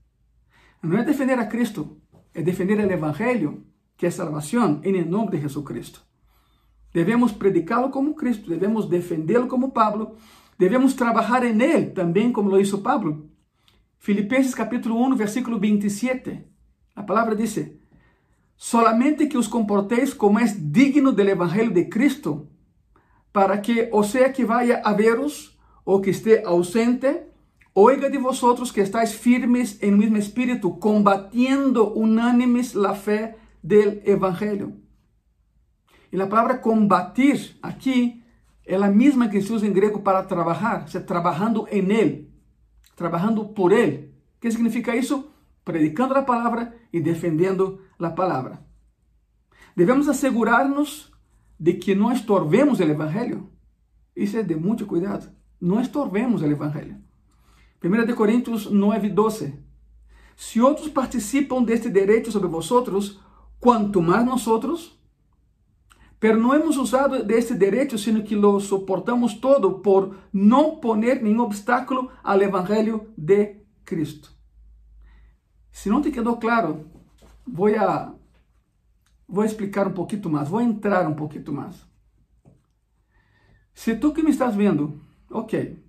Não 0.81 0.97
é 0.97 1.03
defender 1.03 1.39
a 1.39 1.45
Cristo, 1.45 2.01
é 2.33 2.41
defender 2.41 2.77
o 2.77 2.91
Evangelho, 2.91 3.65
que 3.97 4.05
é 4.05 4.11
salvação, 4.11 4.81
em 4.83 5.03
nome 5.03 5.31
de 5.31 5.41
Jesucristo. 5.41 6.01
Devemos 6.93 7.31
predicá-lo 7.31 7.89
como 7.89 8.13
Cristo, 8.13 8.49
devemos 8.49 8.87
defendê-lo 8.87 9.47
como 9.47 9.71
Pablo, 9.71 10.15
devemos 10.57 10.93
trabalhar 10.93 11.43
em 11.43 11.61
ele 11.61 11.87
também 11.87 12.31
como 12.31 12.49
lo 12.49 12.59
hizo 12.59 12.81
Pablo. 12.81 13.29
Filipenses 13.99 14.53
capítulo 14.53 15.01
1, 15.07 15.15
versículo 15.15 15.59
27. 15.59 16.54
A 16.95 17.03
palavra 17.03 17.35
diz: 17.35 17.59
solamente 18.55 19.27
que 19.27 19.37
os 19.37 19.47
comportéis 19.47 20.13
como 20.13 20.39
é 20.39 20.45
digno 20.45 21.11
do 21.11 21.21
evangelho 21.21 21.71
de 21.71 21.85
Cristo, 21.85 22.47
para 23.33 23.57
que, 23.57 23.89
ou 23.91 24.03
seja 24.03 24.29
que 24.29 24.45
vaya 24.45 24.81
a 24.83 24.93
veros, 24.93 25.59
ou 25.83 25.99
que 26.01 26.11
esteja 26.11 26.47
ausente, 26.47 27.23
oiga 27.73 28.09
de 28.09 28.17
vosotros 28.17 28.71
que 28.71 28.79
estáis 28.79 29.13
firmes 29.13 29.77
em 29.83 29.91
mesmo 29.91 30.17
espírito, 30.17 30.71
combatiendo 30.71 31.93
unánimes 31.97 32.73
la 32.73 32.95
fé 32.95 33.35
del 33.61 34.01
evangelho. 34.05 34.79
E 36.11 36.21
a 36.21 36.27
palavra 36.27 36.57
combatir 36.57 37.57
aqui 37.61 38.23
é 38.65 38.75
a 38.75 38.89
mesma 38.89 39.27
que 39.27 39.41
se 39.41 39.51
usa 39.51 39.67
em 39.67 39.73
grego 39.73 39.99
para 39.99 40.23
trabalhar, 40.23 40.87
se 40.87 40.99
trabalhando 41.01 41.67
em 41.69 41.91
ele, 41.91 42.33
trabalhando 42.95 43.43
por 43.45 43.73
ele. 43.73 44.15
O 44.37 44.39
que 44.39 44.49
significa 44.49 44.95
isso? 44.95 45.29
Predicando 45.65 46.13
a 46.13 46.21
palavra 46.21 46.73
e 46.93 47.01
defendendo 47.01 47.81
a 47.99 48.09
palavra. 48.09 48.63
Devemos 49.75 50.07
assegurar-nos 50.07 51.11
de 51.59 51.73
que 51.73 51.95
não 51.95 52.11
estorbemos 52.11 52.79
o 52.79 52.83
evangelho. 52.83 53.49
Isso 54.15 54.37
é 54.37 54.43
de 54.43 54.55
muito 54.55 54.85
cuidado. 54.85 55.29
Não 55.59 55.81
estorbemos 55.81 56.41
o 56.41 56.45
evangelho. 56.45 56.97
1 57.83 58.15
Coríntios 58.15 58.69
9, 58.69 59.09
12. 59.09 59.59
Se 60.35 60.61
outros 60.61 60.87
participam 60.87 61.63
deste 61.63 61.89
direito 61.89 62.31
sobre 62.31 62.47
vosotros, 62.47 63.19
quanto 63.59 64.01
mais 64.01 64.25
nós 64.25 64.43
pero 66.19 66.39
não 66.39 66.53
hemos 66.53 66.77
usado 66.77 67.23
deste 67.23 67.53
direito, 67.53 67.97
sino 67.97 68.23
que 68.23 68.35
lo 68.35 68.59
soportamos 68.59 69.35
todo 69.35 69.79
por 69.79 70.15
não 70.33 70.77
poner 70.77 71.21
nenhum 71.21 71.41
obstáculo 71.41 72.09
ao 72.23 72.41
evangelho 72.41 73.09
de 73.17 73.57
Cristo. 73.83 74.34
Se 75.75 75.89
não 75.89 76.01
te 76.01 76.09
quedou 76.09 76.37
claro, 76.37 76.89
vou 77.45 77.67
a 77.67 78.15
vou 79.27 79.43
explicar 79.43 79.85
um 79.85 79.93
pouquinho 79.93 80.29
mais, 80.29 80.47
vou 80.47 80.61
entrar 80.61 81.05
um 81.05 81.13
pouquinho 81.13 81.51
mais. 81.51 81.75
Se 83.73 83.93
tu 83.97 84.13
que 84.13 84.23
me 84.23 84.31
estás 84.31 84.55
vendo, 84.55 85.01
ok, 85.29 85.83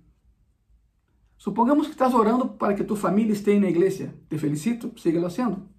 Supongamos 1.37 1.85
que 1.85 1.93
estás 1.93 2.13
orando 2.13 2.49
para 2.57 2.73
que 2.73 2.83
tu 2.83 2.95
família 2.95 3.31
esteja 3.31 3.61
na 3.61 3.69
igreja. 3.69 4.13
Te 4.27 4.37
felicito, 4.37 4.91
síguelo 4.97 5.29
sendo. 5.29 5.69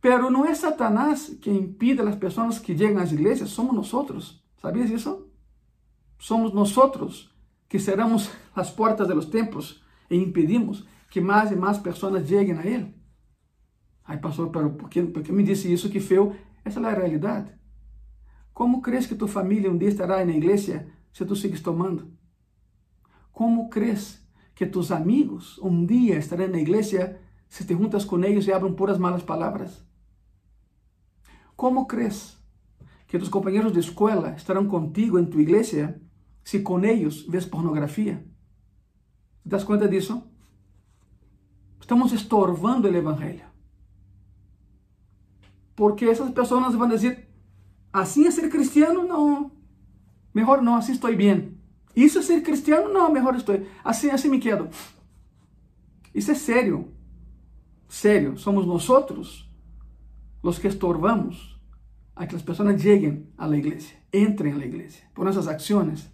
Pero 0.00 0.28
não 0.28 0.44
é 0.44 0.54
Satanás 0.54 1.38
que 1.40 1.50
impide 1.50 2.02
as 2.02 2.16
pessoas 2.16 2.58
que 2.58 2.76
chegam 2.76 3.00
às 3.00 3.12
igrejas, 3.12 3.50
somos 3.50 3.74
nós. 3.74 4.42
¿Sabias 4.60 4.90
isso? 4.90 5.30
Somos 6.18 6.52
nós 6.52 6.74
que 7.68 7.78
cerramos 7.78 8.28
as 8.54 8.70
portas 8.70 9.06
de 9.08 9.14
los 9.14 9.30
templos 9.30 9.82
e 10.10 10.16
impedimos 10.16 10.84
que 11.14 11.20
mais 11.20 11.52
e 11.52 11.54
mais 11.54 11.78
pessoas 11.78 12.26
cheguem 12.26 12.58
a 12.58 12.66
ele. 12.66 12.92
Aí 14.04 14.18
pastor, 14.18 14.50
pero 14.50 14.70
por 14.70 14.90
que, 14.90 15.00
por 15.00 15.22
que 15.22 15.30
me 15.30 15.44
disse 15.44 15.72
isso 15.72 15.88
que 15.88 16.00
feu? 16.00 16.34
Essa 16.64 16.80
é 16.80 16.86
a 16.86 16.92
realidade. 16.92 17.54
Como 18.52 18.82
crees 18.82 19.06
que 19.06 19.14
tu 19.14 19.28
família 19.28 19.70
um 19.70 19.78
dia 19.78 19.90
estará 19.90 20.24
na 20.24 20.32
igreja 20.32 20.88
se 21.12 21.24
tu 21.24 21.36
sigues 21.36 21.62
tomando? 21.62 22.12
Como 23.30 23.70
crees 23.70 24.26
que 24.56 24.66
tus 24.66 24.90
amigos 24.90 25.56
um 25.58 25.86
dia 25.86 26.18
estarão 26.18 26.48
na 26.48 26.58
igreja 26.58 27.20
se 27.48 27.64
te 27.64 27.74
juntas 27.74 28.04
com 28.04 28.18
eles 28.24 28.48
e 28.48 28.52
abram 28.52 28.74
puras 28.74 28.98
malas 28.98 29.22
palavras? 29.22 29.86
Como 31.54 31.86
crees 31.86 32.36
que 33.06 33.20
tus 33.20 33.28
companheiros 33.28 33.72
de 33.72 33.78
escola 33.78 34.34
estarão 34.34 34.66
contigo 34.66 35.16
em 35.16 35.26
tu 35.26 35.38
igreja 35.38 36.00
se 36.42 36.58
com 36.58 36.84
eles 36.84 37.24
ves 37.28 37.46
pornografia? 37.46 38.16
¿Te 39.44 39.50
das 39.50 39.62
conta 39.62 39.86
disso? 39.86 40.33
Estamos 41.84 42.14
estorvando 42.14 42.88
o 42.88 42.96
evangelho. 42.96 43.44
Porque 45.76 46.06
essas 46.06 46.30
pessoas 46.30 46.74
vão 46.74 46.88
dizer, 46.88 47.28
assim 47.92 48.26
é 48.26 48.30
ser 48.30 48.48
cristiano? 48.48 49.06
Não, 49.06 49.52
melhor 50.32 50.62
não, 50.62 50.76
assim 50.76 50.92
estou 50.92 51.14
bem. 51.14 51.58
Isso 51.94 52.20
é 52.20 52.22
ser 52.22 52.40
cristiano? 52.40 52.90
Não, 52.90 53.12
melhor 53.12 53.34
estou. 53.34 53.66
Assim, 53.84 54.08
assim 54.08 54.30
me 54.30 54.38
quedo. 54.38 54.70
Isso 56.14 56.30
é 56.30 56.34
sério. 56.34 56.90
Sério. 57.86 58.38
Somos 58.38 58.64
nós 58.64 58.88
os 60.42 60.58
que 60.58 60.68
estorbamos 60.68 61.60
a 62.16 62.26
que 62.26 62.34
as 62.34 62.40
pessoas 62.40 62.80
cheguem 62.80 63.28
à 63.36 63.46
igreja, 63.50 63.92
entrem 64.10 64.54
à 64.54 64.64
igreja, 64.64 65.00
por 65.14 65.26
nossas 65.26 65.46
ações, 65.48 66.10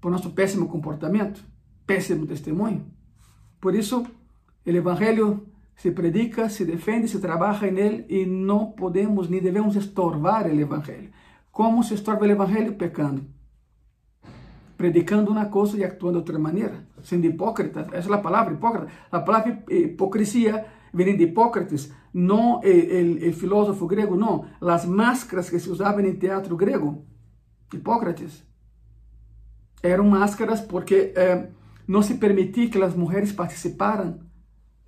por 0.00 0.10
nosso 0.10 0.30
péssimo 0.30 0.66
comportamento, 0.66 1.44
péssimo 1.86 2.26
testemunho. 2.26 2.90
Por 3.60 3.74
isso, 3.74 4.06
o 4.66 4.76
Evangelho 4.76 5.46
se 5.76 5.90
predica, 5.92 6.48
se 6.48 6.64
defende, 6.64 7.08
se 7.08 7.20
trabalha 7.20 7.70
nele 7.70 8.06
e 8.08 8.26
não 8.26 8.72
podemos 8.72 9.28
nem 9.28 9.40
devemos 9.40 9.76
estorvar 9.76 10.46
o 10.46 10.60
Evangelho. 10.60 11.10
Como 11.52 11.82
se 11.82 11.94
estorva 11.94 12.26
o 12.26 12.30
Evangelho? 12.30 12.74
Pecando 12.74 13.36
predicando 14.76 15.30
una 15.30 15.50
cosa 15.50 15.76
y 15.76 15.82
actuando 15.82 16.18
de 16.18 16.22
otra 16.22 16.38
manera, 16.38 16.84
siendo 17.02 17.26
hipócritas. 17.26 17.88
Esa 17.88 17.98
es 17.98 18.08
la 18.08 18.22
palabra, 18.22 18.54
hipócrita. 18.54 18.86
La 19.10 19.24
palabra 19.24 19.64
hipocresía 19.68 20.66
viene 20.92 21.14
de 21.14 21.24
Hipócrates, 21.24 21.92
no 22.12 22.60
el, 22.62 23.22
el, 23.22 23.34
filósofo 23.34 23.86
griego, 23.86 24.16
no. 24.16 24.46
Las 24.60 24.86
máscaras 24.86 25.50
que 25.50 25.60
se 25.60 25.70
usaban 25.70 26.00
en 26.04 26.12
el 26.12 26.18
teatro 26.18 26.56
griego, 26.56 27.04
Hipócrates, 27.72 28.44
eran 29.82 30.08
máscaras 30.08 30.62
porque 30.62 31.12
eh, 31.16 31.50
no 31.86 32.02
se 32.02 32.14
permitía 32.14 32.70
que 32.70 32.78
las 32.78 32.96
mujeres 32.96 33.32
participaran 33.32 34.25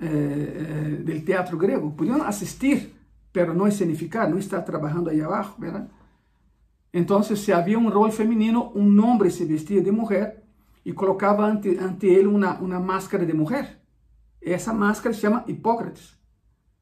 eh, 0.01 0.07
eh, 0.07 1.03
del 1.05 1.25
teatro 1.25 1.59
griego. 1.59 1.95
Podían 1.97 2.23
asistir, 2.23 2.95
pero 3.33 3.53
no 3.55 3.67
escenificar, 3.67 4.31
no 4.31 4.39
estar 4.39 4.65
trabajando 4.65 5.11
ahí 5.11 5.21
abajo, 5.21 5.57
¿verdad? 5.59 5.89
Então, 6.93 7.23
se 7.23 7.53
havia 7.53 7.79
um 7.79 7.91
rol 7.91 8.11
feminino, 8.11 8.73
um 8.75 9.05
homem 9.05 9.31
se 9.31 9.45
vestia 9.45 9.83
de 9.83 9.91
mulher 9.91 10.43
e 10.85 10.93
colocava 10.93 11.45
ante, 11.45 11.77
ante 11.79 12.07
ele 12.07 12.27
uma, 12.27 12.59
uma 12.59 12.81
máscara 12.81 13.27
de 13.27 13.35
mulher. 13.35 13.83
Essa 14.41 14.73
máscara 14.73 15.15
se 15.15 15.21
chama 15.21 15.45
Hipócrates. 15.47 16.17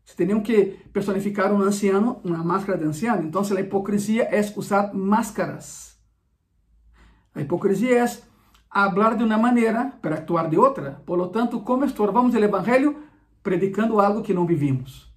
Se 0.05 0.15
tinham 0.15 0.41
que 0.41 0.79
personificar 0.93 1.53
um 1.53 1.61
anciano, 1.61 2.21
uma 2.23 2.45
máscara 2.45 2.79
de 2.79 2.85
anciano. 2.85 3.25
Então, 3.25 3.43
a 3.43 3.61
hipocrisia 3.61 4.23
é 4.25 4.41
usar 4.57 4.95
máscaras. 4.95 5.99
A 7.35 7.41
hipocrisia 7.41 8.05
é 8.05 8.07
falar 8.73 9.17
de 9.17 9.25
uma 9.25 9.37
maneira 9.37 9.93
para 10.01 10.17
actuar 10.17 10.49
de 10.49 10.57
outra. 10.57 11.03
Por 11.05 11.19
lo 11.19 11.29
tanto, 11.29 11.61
como 11.61 11.85
estorbamos 11.85 12.35
o 12.35 12.39
evangelho? 12.39 12.97
Predicando 13.47 14.01
algo 14.01 14.23
que 14.23 14.35
não 14.35 14.45
vivimos. 14.45 15.09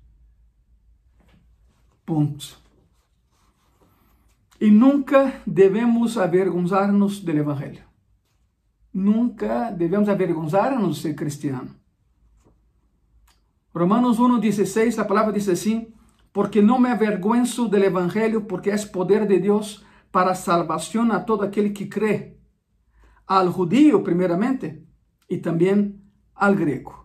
Ponto. 2.05 2.59
E 4.61 4.69
nunca 4.69 5.41
devemos 5.47 6.15
avergonzar-nos 6.15 7.21
do 7.21 7.31
Evangelho. 7.31 7.81
Nunca 8.93 9.71
devemos 9.71 10.07
avergonzar-nos 10.07 10.97
de 10.97 11.01
ser 11.01 11.15
cristiano. 11.15 11.73
Romanos 13.73 14.19
1,16, 14.19 14.99
a 14.99 15.05
palavra 15.05 15.33
diz 15.33 15.49
assim: 15.49 15.91
Porque 16.31 16.61
não 16.61 16.77
me 16.77 16.89
avergüenzo 16.89 17.67
del 17.67 17.85
Evangelho, 17.85 18.41
porque 18.41 18.69
é 18.69 18.77
poder 18.85 19.25
de 19.25 19.39
Deus 19.39 19.83
para 20.11 20.35
salvação 20.35 21.11
a 21.11 21.19
todo 21.19 21.41
aquele 21.43 21.71
que 21.71 21.87
crê, 21.87 22.37
al 23.25 23.51
judío 23.51 24.03
primeiramente 24.03 24.85
e 25.27 25.39
também 25.39 25.99
al 26.35 26.53
grego. 26.53 26.98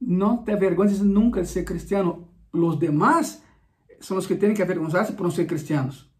Não 0.00 0.38
te 0.38 0.52
avergüences 0.52 1.00
nunca 1.00 1.42
de 1.42 1.48
ser 1.48 1.64
cristiano. 1.64 2.28
Os 2.52 2.78
demais 2.78 3.42
são 4.00 4.16
os 4.16 4.26
que 4.26 4.34
têm 4.34 4.54
que 4.54 4.62
avergonzar-se 4.62 5.12
por 5.12 5.24
não 5.24 5.30
ser 5.30 5.46
cristianos. 5.46 6.10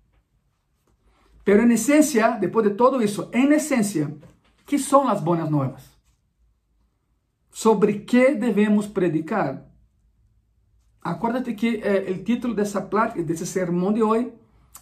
Pero 1.45 1.63
en 1.63 1.71
esencia, 1.73 2.37
después 2.39 2.65
de 2.65 2.75
todo 2.75 3.01
eso, 3.01 3.31
en 3.33 3.53
esencia, 3.53 4.15
¿qué 4.67 4.79
son 4.79 5.07
las 5.07 5.25
buenas 5.25 5.51
nuevas? 5.51 5.99
¿Sobre 7.51 8.05
qué 8.05 8.35
debemos 8.35 8.87
predicar? 8.87 9.69
Acuérdate 11.01 11.57
que 11.57 11.81
eh, 11.83 12.23
título 12.25 12.55
de 12.55 12.63
esa 12.63 12.89
plática, 12.91 13.23
de 13.23 13.37
sermón 13.37 13.95
de 13.95 14.03
hoy, 14.03 14.33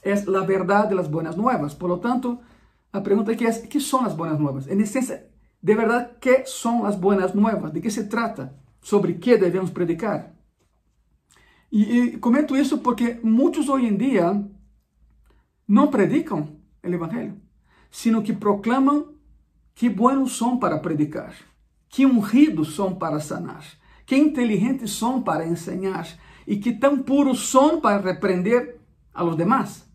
es 0.03 0.27
la 0.27 0.41
verdad 0.41 0.89
de 0.89 0.97
las 0.97 1.11
buenas 1.11 1.37
nuevas. 1.37 1.75
Por 1.75 1.89
lo 1.89 2.01
tanto, 2.01 2.41
la 2.93 3.03
pregunta 3.03 3.33
aquí 3.33 3.47
es, 3.47 3.61
¿qué 3.61 3.81
son 3.81 4.05
las 4.05 4.17
buenas 4.17 4.41
nuevas? 4.41 4.67
En 4.67 4.81
esencia, 4.81 5.29
de 5.63 5.75
verdad, 5.75 6.19
¿qué 6.21 6.43
son 6.45 6.83
las 6.83 7.01
buenas 7.01 7.35
nuevas? 7.35 7.73
¿De 7.73 7.81
qué 7.81 7.91
se 7.91 8.05
trata? 8.05 8.58
¿Sobre 8.81 9.19
qué 9.19 9.37
debemos 9.37 9.71
predicar? 9.71 10.35
Y, 11.71 11.83
y 11.83 12.21
comento 12.21 12.57
eso 12.57 12.83
porque 12.83 13.21
muchos 13.23 13.69
hoy 13.69 13.87
en 13.87 13.99
día 13.99 14.49
não 15.69 15.91
predicam 15.91 16.57
o 16.83 16.87
Evangelho, 16.89 17.37
sino 17.91 18.23
que 18.23 18.33
proclamam 18.33 19.15
que 19.75 19.91
buenos 19.91 20.37
são 20.37 20.59
para 20.59 20.79
predicar, 20.79 21.35
que 21.89 22.07
ungidos 22.07 22.75
são 22.75 22.95
para 22.95 23.21
sanar, 23.21 23.65
que 24.07 24.17
inteligentes 24.17 24.93
são 24.93 25.23
para 25.23 25.47
ensinar 25.47 26.09
e 26.47 26.57
que 26.57 26.73
tão 26.73 27.03
puros 27.03 27.51
são 27.51 27.81
para 27.81 28.01
repreender 28.01 28.81
a 29.13 29.23
los 29.23 29.37
demás. 29.37 29.87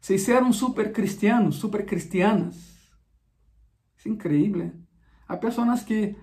Se 0.00 0.14
hicieron 0.14 0.52
super 0.52 0.92
cristianos, 0.92 1.56
super 1.56 1.84
cristianas. 1.84 2.56
É 4.04 4.08
incrível. 4.08 4.72
Há 5.28 5.36
pessoas 5.36 5.82
que 5.82 6.16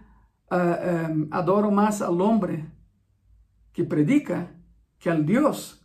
uh, 0.51 1.12
um, 1.12 1.27
adoram 1.31 1.71
mais 1.71 2.01
ao 2.01 2.17
homem 2.17 2.69
que 3.73 3.83
predica 3.83 4.49
que 4.99 5.10
ao 5.10 5.21
Deus 5.21 5.81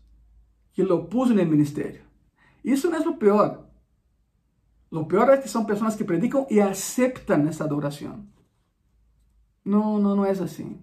que 0.73 0.83
lo 0.83 1.07
puso 1.07 1.35
no 1.35 1.45
ministério. 1.45 2.03
Isso 2.65 2.91
não 2.91 2.99
é 2.99 3.09
o 3.09 3.17
pior. 3.17 3.69
O 4.91 5.05
pior 5.05 5.29
é 5.31 5.39
que 5.39 5.49
são 5.49 5.65
pessoas 5.65 5.95
que 5.95 6.05
predicam 6.05 6.47
e 6.51 6.61
aceitam 6.61 7.47
essa 7.49 7.65
adoração. 7.65 8.27
Não, 9.65 9.99
não, 9.99 10.17
não 10.17 10.25
é 10.25 10.31
assim. 10.31 10.83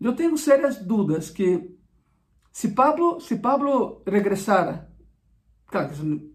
Eu 0.00 0.14
tenho 0.14 0.36
sérias 0.36 0.76
dúvidas 0.78 1.30
que 1.30 1.76
Se 2.56 2.68
Pablo, 2.72 3.20
se 3.20 3.36
Pablo 3.36 4.02
regressara, 4.06 4.88
claro 5.66 5.90
que 5.90 6.32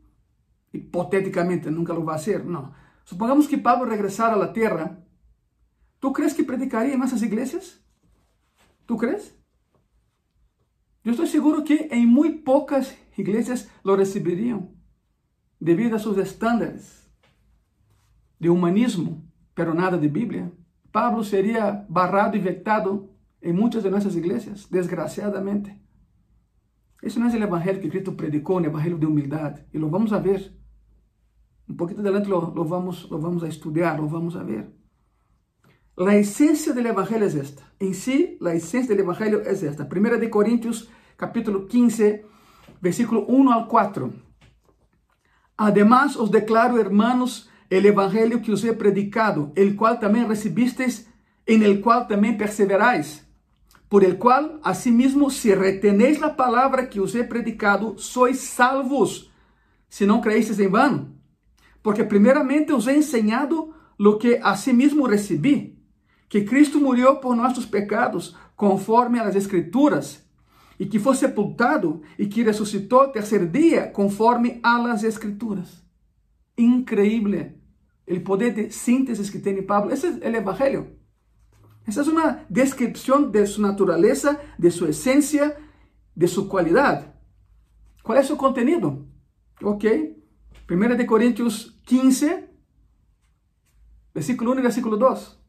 hipotéticamente 0.71 1.71
nunca 1.71 1.95
lo 1.95 2.05
va 2.05 2.13
a 2.13 2.15
hacer, 2.17 2.45
no. 2.45 2.75
Supongamos 3.03 3.47
que 3.47 3.57
Pablo 3.57 3.89
regresara 3.89 4.35
a 4.35 4.37
la 4.37 4.53
tierra, 4.53 5.00
¿tú 6.01 6.11
crees 6.11 6.33
que 6.33 6.43
predicaría 6.43 6.95
en 6.95 7.03
esas 7.03 7.23
iglesias? 7.23 7.79
¿Tú 8.85 8.97
crees? 8.97 9.33
Yo 11.05 11.11
estoy 11.11 11.27
seguro 11.27 11.63
que 11.63 11.87
en 11.89 12.09
muy 12.09 12.39
pocas 12.39 12.97
iglesias 13.15 13.69
lo 13.83 13.95
recibirían 13.95 14.69
debido 15.59 15.95
a 15.95 15.99
sus 15.99 16.17
estándares 16.17 17.09
de 18.37 18.49
humanismo, 18.49 19.23
pero 19.53 19.73
nada 19.73 19.97
de 19.97 20.09
Biblia. 20.09 20.51
Pablo 20.91 21.23
sería 21.23 21.85
barrado 21.87 22.35
y 22.35 22.41
vetado 22.41 23.09
en 23.39 23.55
muchas 23.55 23.83
de 23.83 23.89
nuestras 23.89 24.15
iglesias, 24.15 24.67
desgraciadamente. 24.69 25.79
Ese 27.01 27.19
no 27.19 27.27
es 27.27 27.33
el 27.33 27.43
evangelio 27.43 27.81
que 27.81 27.89
Cristo 27.89 28.15
predicó, 28.17 28.55
un 28.55 28.65
evangelio 28.65 28.97
de 28.97 29.05
humildad, 29.05 29.59
y 29.71 29.77
lo 29.77 29.89
vamos 29.89 30.11
a 30.11 30.19
ver. 30.19 30.59
Un 31.67 31.77
poquito 31.77 32.01
adelante 32.01 32.29
lo, 32.29 32.51
vamos, 32.65 33.09
lo 33.09 33.19
vamos 33.19 33.43
a 33.43 33.47
estudiar, 33.47 33.99
lo 33.99 34.07
vamos 34.07 34.35
a 34.35 34.43
ver. 34.43 34.71
La 36.03 36.15
esencia 36.15 36.73
del 36.73 36.87
evangelio 36.87 37.27
es 37.27 37.35
esta. 37.35 37.61
En 37.77 37.93
sí, 37.93 38.35
la 38.39 38.55
esencia 38.55 38.95
del 38.95 39.03
evangelio 39.03 39.41
es 39.41 39.61
esta. 39.61 39.87
Primera 39.87 40.17
de 40.17 40.31
Corintios, 40.31 40.89
capítulo 41.15 41.67
15, 41.67 42.25
versículo 42.81 43.25
1 43.27 43.53
al 43.53 43.67
4. 43.67 44.11
Además 45.57 46.15
os 46.15 46.31
declaro, 46.31 46.79
hermanos, 46.79 47.51
el 47.69 47.85
evangelio 47.85 48.41
que 48.41 48.51
os 48.51 48.63
he 48.63 48.73
predicado, 48.73 49.53
el 49.55 49.75
cual 49.75 49.99
también 49.99 50.27
recibisteis, 50.27 51.07
en 51.45 51.61
el 51.61 51.81
cual 51.81 52.07
también 52.07 52.35
perseveráis, 52.35 53.27
por 53.87 54.03
el 54.03 54.17
cual, 54.17 54.59
asimismo, 54.63 55.29
si 55.29 55.53
retenéis 55.53 56.19
la 56.19 56.35
palabra 56.35 56.89
que 56.89 56.99
os 56.99 57.13
he 57.13 57.23
predicado, 57.23 57.95
sois 57.99 58.39
salvos, 58.39 59.31
si 59.87 60.07
no 60.07 60.19
creísteis 60.19 60.57
en 60.61 60.71
vano. 60.71 61.13
Porque 61.83 62.03
primeramente 62.03 62.73
os 62.73 62.87
he 62.87 62.95
enseñado 62.95 63.75
lo 63.99 64.17
que 64.17 64.39
asimismo 64.41 65.05
recibí, 65.05 65.70
que 66.31 66.45
Cristo 66.45 66.79
murió 66.79 67.19
por 67.19 67.35
nuestros 67.35 67.65
pecados, 67.65 68.37
conforme 68.55 69.19
a 69.19 69.25
las 69.25 69.35
Escrituras, 69.35 70.25
e 70.79 70.85
que 70.85 70.97
foi 70.97 71.13
sepultado 71.13 72.01
e 72.17 72.25
que 72.25 72.41
ressuscitou 72.41 73.11
terceiro 73.11 73.45
dia, 73.45 73.91
conforme 73.91 74.61
a 74.63 74.77
las 74.77 75.03
Escrituras. 75.03 75.83
Increíble 76.57 77.59
o 78.07 78.19
poder 78.21 78.53
de 78.53 78.71
síntese 78.71 79.29
que 79.29 79.39
tem 79.39 79.61
Pablo. 79.61 79.91
Esse 79.91 80.07
é 80.21 80.29
o 80.29 80.35
Evangelho. 80.35 80.95
Essa 81.85 81.99
é 81.99 82.03
uma 82.05 82.45
descrição 82.49 83.29
de 83.29 83.45
sua 83.45 83.67
natureza, 83.67 84.39
de 84.57 84.71
sua 84.71 84.91
essência, 84.91 85.57
de 86.15 86.27
sua 86.29 86.47
qualidade. 86.47 87.07
Qual 88.03 88.17
é 88.17 88.23
seu 88.23 88.37
contenido? 88.37 89.05
Ok. 89.61 90.15
1 90.69 90.95
de 90.95 91.03
Coríntios 91.03 91.77
15, 91.85 92.45
versículo 94.13 94.53
1 94.53 94.59
e 94.59 94.61
versículo 94.61 94.95
2. 94.95 95.40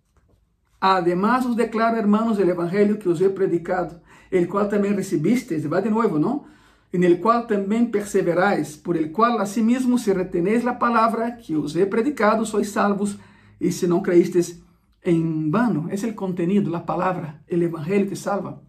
Además 0.85 1.47
os 1.47 1.55
declaro, 1.55 1.97
hermanos, 1.97 2.41
el 2.41 2.49
evangelio 2.49 2.99
que 2.99 3.09
os 3.09 3.21
he 3.21 3.31
predicado, 3.31 4.03
el 4.33 4.49
cual 4.49 4.69
também 4.69 4.93
recibistes, 4.93 5.65
va 5.65 5.81
de 5.81 5.89
novo, 5.89 6.19
não? 6.19 6.45
En 6.93 7.05
el 7.05 7.21
cual 7.21 7.47
também 7.47 7.87
perseveráis, 7.87 8.77
por 8.79 8.97
el 8.97 9.13
cual 9.13 9.41
asimismo 9.41 9.97
si 9.97 10.13
retenéis 10.13 10.65
la 10.65 10.81
palabra 10.81 11.37
que 11.37 11.55
os 11.55 11.77
he 11.77 11.87
predicado, 11.87 12.45
sois 12.45 12.71
salvos, 12.71 13.17
e 13.61 13.71
se 13.71 13.87
não 13.87 14.03
creístes 14.03 14.61
en 15.05 15.53
vano. 15.53 15.89
Es 15.89 16.03
el 16.03 16.17
contenido, 16.17 16.69
la 16.69 16.85
palabra, 16.85 17.45
el 17.47 17.63
evangelio 17.63 18.09
que 18.09 18.17
salva. 18.17 18.61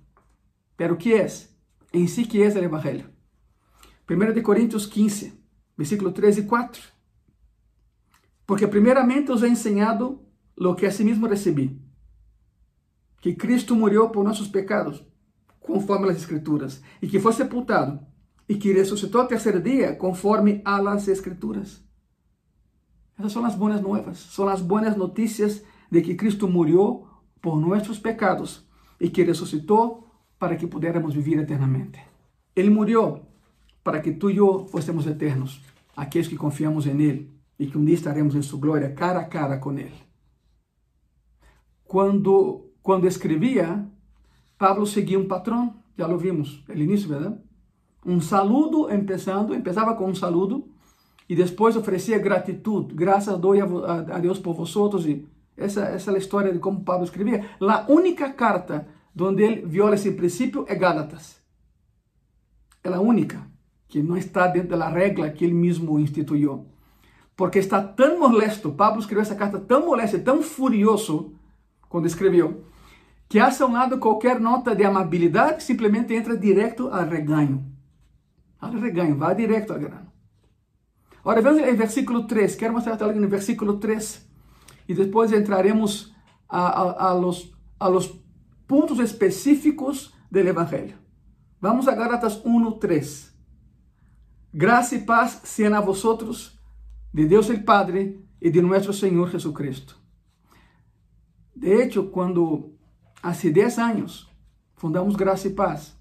Pero 0.77 0.99
¿qué 0.99 1.19
es? 1.19 1.57
En 1.91 2.07
sí, 2.07 2.27
¿qué 2.27 2.45
es 2.45 2.55
el 2.55 2.65
evangelio? 2.65 3.05
1 4.07 4.33
de 4.33 4.43
Coríntios 4.43 4.85
15, 4.85 5.33
versículo 5.75 6.13
3 6.13 6.37
e 6.37 6.45
4. 6.45 6.83
Porque 8.45 8.67
primeiramente 8.67 9.31
os 9.31 9.41
he 9.41 9.47
enseñado 9.47 10.21
lo 10.55 10.75
que 10.75 10.85
asimismo 10.85 11.27
recebi 11.27 11.82
que 13.23 13.33
Cristo 13.33 13.73
morreu 13.73 14.09
por 14.09 14.21
nossos 14.21 14.49
pecados, 14.49 15.01
conforme 15.61 16.09
as 16.09 16.17
Escrituras, 16.17 16.81
e 17.01 17.07
que 17.07 17.21
foi 17.21 17.31
sepultado, 17.31 18.05
e 18.49 18.55
que 18.55 18.73
ressuscitou 18.73 19.21
ao 19.21 19.27
terceiro 19.29 19.61
dia, 19.61 19.95
conforme 19.95 20.61
a 20.65 20.77
las 20.77 21.07
Escrituras. 21.07 21.81
Essas 23.17 23.31
são 23.31 23.45
as 23.45 23.55
boas 23.55 23.79
novas, 23.79 24.17
são 24.17 24.49
as 24.49 24.59
boas 24.59 24.97
notícias 24.97 25.63
de 25.89 26.01
que 26.01 26.15
Cristo 26.15 26.49
morreu 26.49 27.07
por 27.41 27.61
nossos 27.61 27.97
pecados 27.97 28.67
e 28.99 29.09
que 29.09 29.23
ressuscitou 29.23 30.05
para 30.37 30.57
que 30.57 30.67
pudéssemos 30.67 31.13
viver 31.13 31.39
eternamente. 31.39 32.01
Ele 32.53 32.69
morreu 32.69 33.25
para 33.81 34.01
que 34.01 34.11
tu 34.11 34.29
e 34.29 34.35
eu 34.35 34.67
fossemos 34.67 35.07
eternos, 35.07 35.61
aqueles 35.95 36.27
que 36.27 36.35
confiamos 36.35 36.85
em 36.85 37.01
Ele 37.01 37.33
e 37.57 37.67
que 37.67 37.77
um 37.77 37.85
dia 37.85 37.95
estaremos 37.95 38.35
em 38.35 38.41
Sua 38.41 38.59
glória 38.59 38.91
cara 38.91 39.21
a 39.21 39.25
cara 39.25 39.57
com 39.59 39.71
Ele. 39.71 39.95
Quando 41.85 42.62
quando 42.83 43.07
escrevia, 43.07 43.87
Pablo 44.57 44.85
seguia 44.85 45.17
um 45.17 45.27
patrão, 45.27 45.75
já 45.97 46.05
lo 46.05 46.17
vimos, 46.17 46.61
no 46.67 46.75
início, 46.75 47.07
verdade? 47.07 47.37
Um 48.05 48.19
saludo, 48.19 48.93
empezando, 48.93 49.55
empezava 49.55 49.95
com 49.95 50.05
um 50.05 50.13
saludo, 50.13 50.67
e 51.29 51.35
depois 51.35 51.77
oferecia 51.77 52.19
gratitude, 52.19 52.93
graças 52.93 53.33
a, 53.33 54.19
Deus 54.19 54.37
por 54.37 54.53
vosotros, 54.53 55.05
e 55.05 55.25
essa, 55.55 55.85
essa 55.85 56.11
é 56.11 56.15
a 56.15 56.17
história 56.17 56.51
de 56.51 56.59
como 56.59 56.83
Pablo 56.83 57.05
escrevia. 57.05 57.45
A 57.61 57.85
única 57.89 58.29
carta 58.33 58.85
onde 59.17 59.43
ele 59.43 59.65
viola 59.65 59.95
esse 59.95 60.11
princípio 60.11 60.65
é 60.67 60.75
Gálatas. 60.75 61.41
É 62.83 62.89
a 62.89 62.99
única 62.99 63.47
que 63.87 64.01
não 64.01 64.17
está 64.17 64.47
dentro 64.47 64.77
da 64.77 64.89
regra 64.89 65.29
que 65.29 65.45
ele 65.45 65.53
mesmo 65.53 65.97
instituiu. 65.99 66.67
Porque 67.35 67.59
está 67.59 67.81
tão 67.81 68.19
molesto, 68.19 68.71
Pablo 68.71 68.99
escreveu 68.99 69.21
essa 69.21 69.35
carta 69.35 69.59
tão 69.59 69.85
molesto, 69.85 70.19
tão 70.19 70.41
furioso, 70.41 71.33
quando 71.87 72.07
escreveu, 72.07 72.65
que 73.27 73.39
hace 73.39 73.63
a 73.63 73.65
um 73.65 73.71
lado 73.71 73.97
qualquer 73.99 74.39
nota 74.39 74.75
de 74.75 74.83
amabilidade, 74.83 75.63
simplesmente 75.63 76.13
entra 76.13 76.37
direto 76.37 76.89
ao 76.89 77.07
reganho. 77.07 77.65
Ao 78.59 78.71
reganho, 78.71 79.17
vai 79.17 79.35
direto 79.35 79.73
ao 79.73 79.79
grano. 79.79 80.11
Agora 81.19 81.41
vemos 81.41 81.61
em 81.61 81.75
versículo 81.75 82.27
3, 82.27 82.55
quero 82.55 82.73
mostrar 82.73 83.01
algo 83.01 83.19
no 83.19 83.29
versículo 83.29 83.77
3, 83.77 84.29
e 84.87 84.93
depois 84.93 85.31
entraremos 85.31 86.13
a, 86.49 86.67
a, 86.67 87.09
a, 87.09 87.13
los, 87.13 87.53
a 87.79 87.87
los 87.87 88.13
pontos 88.67 88.99
específicos 88.99 90.13
do 90.29 90.39
Evangelho. 90.39 90.97
Vamos 91.61 91.87
a 91.87 91.95
Gálatas 91.95 92.41
1, 92.43 92.71
3. 92.73 93.33
Graça 94.53 94.95
e 94.95 94.99
paz 94.99 95.41
sejam 95.45 95.75
a 95.75 95.81
vosotros, 95.81 96.59
de 97.13 97.25
Deus 97.25 97.49
el 97.49 97.63
Padre 97.63 98.23
e 98.41 98.51
de 98.51 98.61
nosso 98.61 98.91
Senhor 98.91 99.29
Jesucristo. 99.29 99.97
De 101.55 101.71
hecho, 101.71 102.09
quando 102.09 102.72
hace 103.23 103.51
10 103.51 103.79
años 103.79 104.29
fundamos 104.75 105.17
Gracia 105.17 105.49
y 105.49 105.53
Paz. 105.53 105.97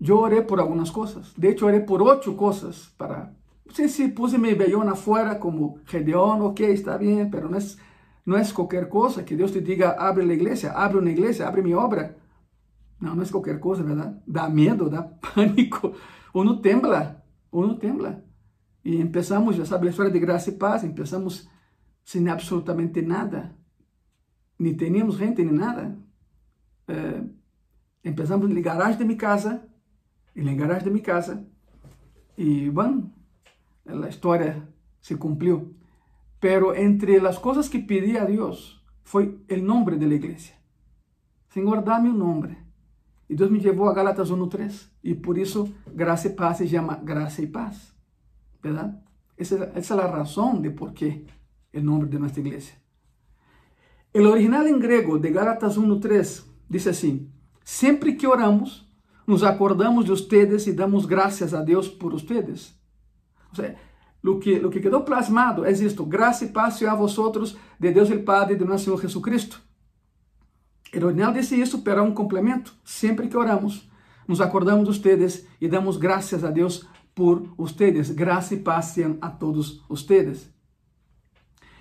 Yo 0.00 0.20
oré 0.20 0.42
por 0.42 0.60
algunas 0.60 0.90
cosas. 0.90 1.32
De 1.36 1.50
hecho, 1.50 1.66
oré 1.66 1.80
por 1.80 2.02
ocho 2.02 2.36
cosas 2.36 2.94
para... 2.96 3.36
No 3.66 3.74
sé 3.74 3.88
si 3.90 4.08
puse 4.08 4.38
mi 4.38 4.54
vellón 4.54 4.88
afuera 4.88 5.38
como 5.38 5.78
Gedeón, 5.84 6.40
ok, 6.40 6.60
está 6.60 6.96
bien, 6.96 7.30
pero 7.30 7.50
no 7.50 7.58
es, 7.58 7.78
no 8.24 8.38
es 8.38 8.52
cualquier 8.54 8.88
cosa 8.88 9.26
que 9.26 9.36
Dios 9.36 9.52
te 9.52 9.60
diga, 9.60 9.90
abre 9.98 10.24
la 10.24 10.32
iglesia, 10.32 10.72
abre 10.72 10.98
una 10.98 11.10
iglesia, 11.10 11.46
abre 11.46 11.60
mi 11.60 11.74
obra. 11.74 12.16
No, 12.98 13.14
no 13.14 13.22
es 13.22 13.30
cualquier 13.30 13.60
cosa, 13.60 13.82
¿verdad? 13.82 14.22
Da 14.24 14.48
miedo, 14.48 14.88
da 14.88 15.20
pánico. 15.34 15.92
Uno 16.32 16.62
tembla, 16.62 17.22
uno 17.50 17.76
tembla. 17.76 18.24
Y 18.82 19.02
empezamos, 19.02 19.58
ya 19.58 19.66
sabe 19.66 19.84
la 19.84 19.90
historia 19.90 20.12
de 20.12 20.20
Gracia 20.20 20.50
y 20.50 20.56
Paz, 20.56 20.82
empezamos 20.82 21.46
sin 22.04 22.26
absolutamente 22.30 23.02
nada 23.02 23.57
ni 24.58 24.74
teníamos 24.74 25.18
gente 25.18 25.44
ni 25.44 25.52
nada. 25.52 25.96
Eh, 26.88 27.22
empezamos 28.02 28.50
en 28.50 28.56
el 28.56 28.62
garage 28.62 28.98
de 28.98 29.04
mi 29.04 29.16
casa, 29.16 29.66
en 30.34 30.48
el 30.48 30.56
garage 30.56 30.84
de 30.84 30.90
mi 30.90 31.00
casa, 31.00 31.44
y 32.36 32.68
bueno, 32.68 33.10
la 33.84 34.08
historia 34.08 34.68
se 35.00 35.16
cumplió. 35.16 35.72
Pero 36.38 36.72
entre 36.74 37.20
las 37.20 37.40
cosas 37.40 37.68
que 37.68 37.80
pedí 37.80 38.16
a 38.16 38.26
Dios 38.26 38.84
fue 39.02 39.38
el 39.48 39.66
nombre 39.66 39.96
de 39.96 40.06
la 40.06 40.14
iglesia. 40.14 40.56
Señor, 41.48 41.84
dame 41.84 42.10
un 42.10 42.18
nombre. 42.20 42.58
Y 43.28 43.34
Dios 43.34 43.50
me 43.50 43.58
llevó 43.58 43.88
a 43.88 43.92
Galatas 43.94 44.30
1.3. 44.30 44.90
Y 45.02 45.14
por 45.14 45.36
eso 45.36 45.68
gracia 45.92 46.30
y 46.30 46.34
paz 46.34 46.58
se 46.58 46.68
llama 46.68 47.00
gracia 47.02 47.42
y 47.42 47.48
paz. 47.48 47.92
¿Verdad? 48.62 49.02
Esa 49.36 49.72
es 49.74 49.90
la 49.90 50.06
razón 50.06 50.62
de 50.62 50.70
por 50.70 50.94
qué 50.94 51.26
el 51.72 51.84
nombre 51.84 52.08
de 52.08 52.20
nuestra 52.20 52.40
iglesia. 52.40 52.77
O 54.14 54.20
original 54.20 54.66
em 54.66 54.78
grego 54.78 55.18
de 55.18 55.30
Gálatas 55.30 55.76
1.3 55.76 56.44
diz 56.68 56.86
assim: 56.86 57.30
Sempre 57.62 58.14
que 58.14 58.26
oramos, 58.26 58.88
nos 59.26 59.42
acordamos 59.42 60.04
de 60.06 60.12
ustedes 60.12 60.66
e 60.66 60.72
damos 60.72 61.04
graças 61.04 61.52
a 61.52 61.60
Deus 61.62 61.88
por 61.88 62.14
ustedes. 62.14 62.74
O 64.24 64.38
que, 64.38 64.58
lo 64.58 64.70
que 64.70 64.80
quedou 64.80 65.02
plasmado 65.02 65.64
é 65.64 65.72
isto: 65.72 66.04
graça 66.04 66.46
e 66.46 66.48
paz 66.48 66.82
a 66.82 66.94
vosotros 66.94 67.56
de 67.78 67.92
Deus 67.92 68.10
el 68.10 68.24
Padre 68.24 68.54
e 68.54 68.58
de 68.58 68.64
nosso 68.64 68.84
Senhor 68.84 69.00
Jesucristo. 69.00 69.60
O 70.94 71.04
original 71.04 71.32
disse 71.32 71.60
isso, 71.60 71.82
há 71.86 72.02
um 72.02 72.14
complemento. 72.14 72.74
Sempre 72.82 73.28
que 73.28 73.36
oramos, 73.36 73.90
nos 74.26 74.40
acordamos 74.40 74.84
de 74.84 74.90
ustedes 74.90 75.46
y 75.60 75.68
damos 75.68 75.98
gracias 75.98 76.42
a 76.42 76.50
Dios 76.50 76.88
por 77.14 77.46
ustedes. 77.58 78.14
Gracia 78.14 78.56
y 78.56 78.60
paz 78.60 78.96
a 79.20 79.30
todos 79.30 79.84
ustedes. 79.88 80.57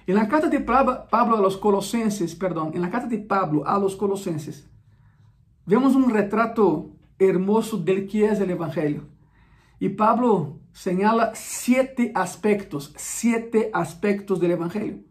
En 0.08 0.16
la 0.16 0.30
carta 0.30 0.48
de 0.48 0.62
Pablo 0.62 1.36
a 1.36 1.42
los 1.42 1.58
Colosenses, 1.58 2.34
perdón, 2.34 2.72
en 2.74 2.82
la 2.82 2.90
carta 2.90 3.10
de 3.10 3.18
Pablo 3.18 3.68
a 3.68 3.78
los 3.78 3.98
Colosenses, 3.98 4.66
vemos 5.66 5.96
un 5.96 6.10
retrato 6.10 6.92
hermoso 7.20 7.78
del 7.78 8.08
que 8.08 8.24
es 8.24 8.40
el 8.40 8.50
Evangelio. 8.50 9.04
Y 9.82 9.90
Pablo 9.90 10.62
señala 10.72 11.34
siete 11.36 12.14
aspectos, 12.16 12.94
siete 12.96 13.70
aspectos 13.74 14.40
del 14.40 14.52
Evangelio, 14.52 15.04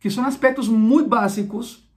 que 0.00 0.10
son 0.10 0.24
aspectos 0.24 0.68
muy 0.68 1.04
básicos, 1.04 1.88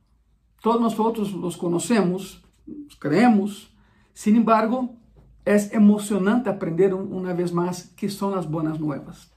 todos 0.62 0.80
nosotros 0.80 1.34
los 1.34 1.58
conocemos, 1.58 2.46
los 2.68 2.96
creemos, 2.98 3.76
sin 4.14 4.36
embargo, 4.36 4.96
es 5.44 5.74
emocionante 5.74 6.52
aprender 6.52 6.94
una 6.94 7.34
vez 7.34 7.52
más 7.52 7.92
qué 7.98 8.10
son 8.10 8.36
las 8.36 8.48
buenas 8.48 8.80
nuevas. 8.80 9.35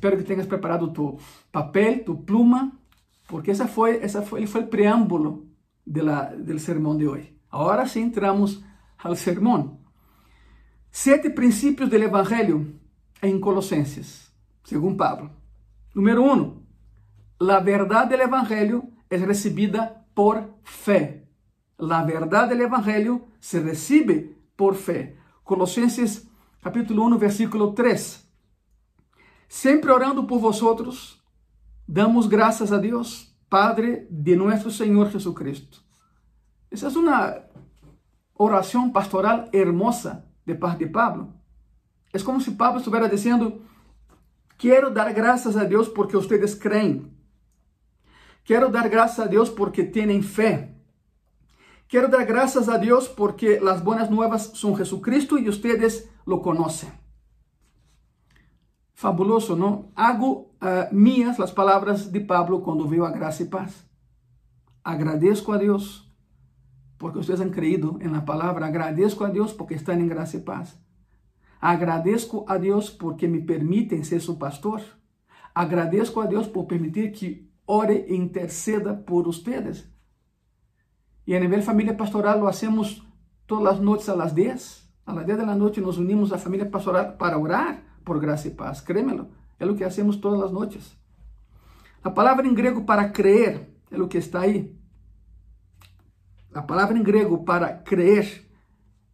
Espero 0.00 0.16
que 0.16 0.24
tengas 0.24 0.46
preparado 0.46 0.90
tu 0.94 1.18
papel, 1.50 2.04
tu 2.06 2.24
pluma, 2.24 2.72
porque 3.28 3.50
esa 3.50 3.68
fue, 3.68 4.00
fue 4.08 4.60
el 4.60 4.68
preámbulo 4.70 5.44
de 5.84 6.02
la, 6.02 6.34
del 6.34 6.58
sermón 6.58 6.96
de 6.96 7.06
hoy. 7.06 7.38
Ahora 7.50 7.86
sí 7.86 8.00
entramos 8.00 8.64
al 8.96 9.18
sermón. 9.18 9.78
Siete 10.90 11.28
princípios 11.28 11.90
do 11.90 11.96
Evangelho 11.96 12.64
em 13.20 13.38
Colossenses, 13.38 14.32
segundo 14.64 14.96
Pablo. 14.96 15.32
Número 15.94 16.24
um, 16.24 16.62
a 17.38 17.60
verdade 17.60 18.16
do 18.16 18.22
Evangelho 18.22 18.90
é 19.10 19.18
recebida 19.18 20.02
por 20.14 20.48
fé. 20.64 21.28
A 21.78 22.02
verdade 22.04 22.54
do 22.56 22.62
Evangelho 22.62 23.28
se 23.38 23.60
recebe 23.60 24.34
por 24.56 24.76
fé. 24.76 25.18
Colossenses 25.44 26.26
capítulo 26.62 27.04
1, 27.04 27.18
versículo 27.18 27.74
3. 27.74 28.29
Sempre 29.52 29.90
orando 29.90 30.22
por 30.22 30.38
vosotros, 30.38 31.20
damos 31.86 32.28
graças 32.28 32.72
a 32.72 32.78
Deus, 32.78 33.34
Padre 33.48 34.06
de 34.08 34.36
nosso 34.36 34.70
Senhor 34.70 35.10
Jesucristo. 35.10 35.82
Essa 36.70 36.86
é 36.86 36.90
uma 36.90 37.42
oração 38.38 38.88
pastoral 38.90 39.48
hermosa 39.52 40.24
de 40.46 40.54
parte 40.54 40.84
de 40.84 40.86
Pablo. 40.86 41.34
É 42.12 42.18
como 42.20 42.40
se 42.40 42.52
Pablo 42.52 42.78
estivesse 42.78 43.10
dizendo: 43.10 43.60
Quero 44.56 44.88
dar 44.88 45.12
graças 45.12 45.56
a 45.56 45.64
Deus 45.64 45.88
porque 45.88 46.16
vocês 46.16 46.54
creem. 46.54 47.12
Quero 48.44 48.70
dar 48.70 48.88
graças 48.88 49.18
a 49.18 49.26
Deus 49.26 49.48
porque 49.48 49.82
têm 49.82 50.22
fé. 50.22 50.76
Quero 51.88 52.08
dar 52.08 52.24
graças 52.24 52.68
a 52.68 52.76
Deus 52.76 53.08
porque 53.08 53.60
as 53.68 53.80
boas 53.80 54.08
novas 54.08 54.52
são 54.54 54.76
Jesucristo 54.76 55.36
e 55.36 55.46
vocês 55.46 56.08
lo 56.24 56.40
conhecem. 56.40 56.99
Fabuloso, 59.00 59.56
não? 59.56 59.90
Hago 59.96 60.50
uh, 60.60 60.92
minhas 60.94 61.40
as 61.40 61.50
palavras 61.50 62.12
de 62.12 62.20
Pablo 62.20 62.60
quando 62.60 62.86
veio 62.86 63.06
a 63.06 63.10
graça 63.10 63.42
e 63.42 63.46
paz. 63.46 63.88
Agradeço 64.84 65.50
a 65.52 65.56
Deus 65.56 66.06
porque 66.98 67.16
vocês 67.16 67.40
han 67.40 67.48
creído 67.48 67.96
en 68.02 68.12
la 68.12 68.26
palabra. 68.26 68.66
Agradezco 68.66 69.24
a 69.24 69.30
Dios 69.30 69.54
porque 69.54 69.72
están 69.72 70.02
en 70.02 70.08
gracia 70.08 70.40
y 70.40 70.42
paz. 70.42 70.78
Agradezco 71.62 72.44
a 72.46 72.58
Dios 72.58 72.90
porque 72.90 73.26
me 73.26 73.40
permiten 73.40 74.04
ser 74.04 74.20
su 74.20 74.38
pastor. 74.38 74.82
Agradezco 75.54 76.20
a 76.20 76.26
Dios 76.26 76.46
por 76.46 76.66
permitir 76.66 77.12
que 77.12 77.48
ore 77.64 78.04
e 78.06 78.14
interceda 78.14 79.06
por 79.06 79.26
ustedes. 79.26 79.90
Y 81.24 81.34
a 81.34 81.40
nivel 81.40 81.62
familia 81.62 81.96
pastoral 81.96 82.38
lo 82.38 82.48
hacemos 82.48 83.02
todas 83.46 83.64
las 83.64 83.80
noches 83.80 84.10
a 84.10 84.14
las 84.14 84.34
10. 84.34 84.92
A 85.06 85.14
las 85.14 85.24
10 85.24 85.38
de 85.38 85.46
la 85.46 85.54
noche 85.54 85.80
nos 85.80 85.96
unimos 85.96 86.32
a 86.32 86.38
familia 86.38 86.70
pastoral 86.70 87.16
para 87.16 87.38
orar 87.38 87.89
por 88.04 88.20
gracia 88.20 88.50
y 88.50 88.54
paz. 88.54 88.82
Créemelo, 88.82 89.28
es 89.58 89.66
lo 89.66 89.76
que 89.76 89.84
hacemos 89.84 90.20
todas 90.20 90.40
las 90.40 90.52
noches. 90.52 90.96
La 92.04 92.14
palabra 92.14 92.46
en 92.46 92.54
griego 92.54 92.86
para 92.86 93.12
creer 93.12 93.70
es 93.90 93.98
lo 93.98 94.08
que 94.08 94.18
está 94.18 94.40
ahí. 94.40 94.80
A 96.52 96.66
palavra 96.66 96.98
em 96.98 97.02
grego 97.02 97.44
para 97.44 97.72
crer 97.72 98.44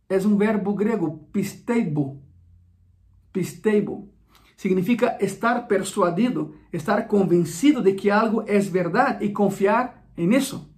é 0.09 0.17
um 0.27 0.37
verbo 0.39 0.75
grego 0.75 1.29
pisteibo. 1.33 2.23
Pisteibo. 3.31 4.11
Significa 4.57 5.19
estar 5.21 5.67
persuadido, 5.69 6.55
estar 6.73 7.07
convencido 7.07 7.83
de 7.83 7.93
que 7.93 8.11
algo 8.11 8.43
é 8.47 8.59
verdade 8.59 9.27
e 9.27 9.33
confiar 9.33 10.09
em 10.17 10.35
isso. 10.35 10.75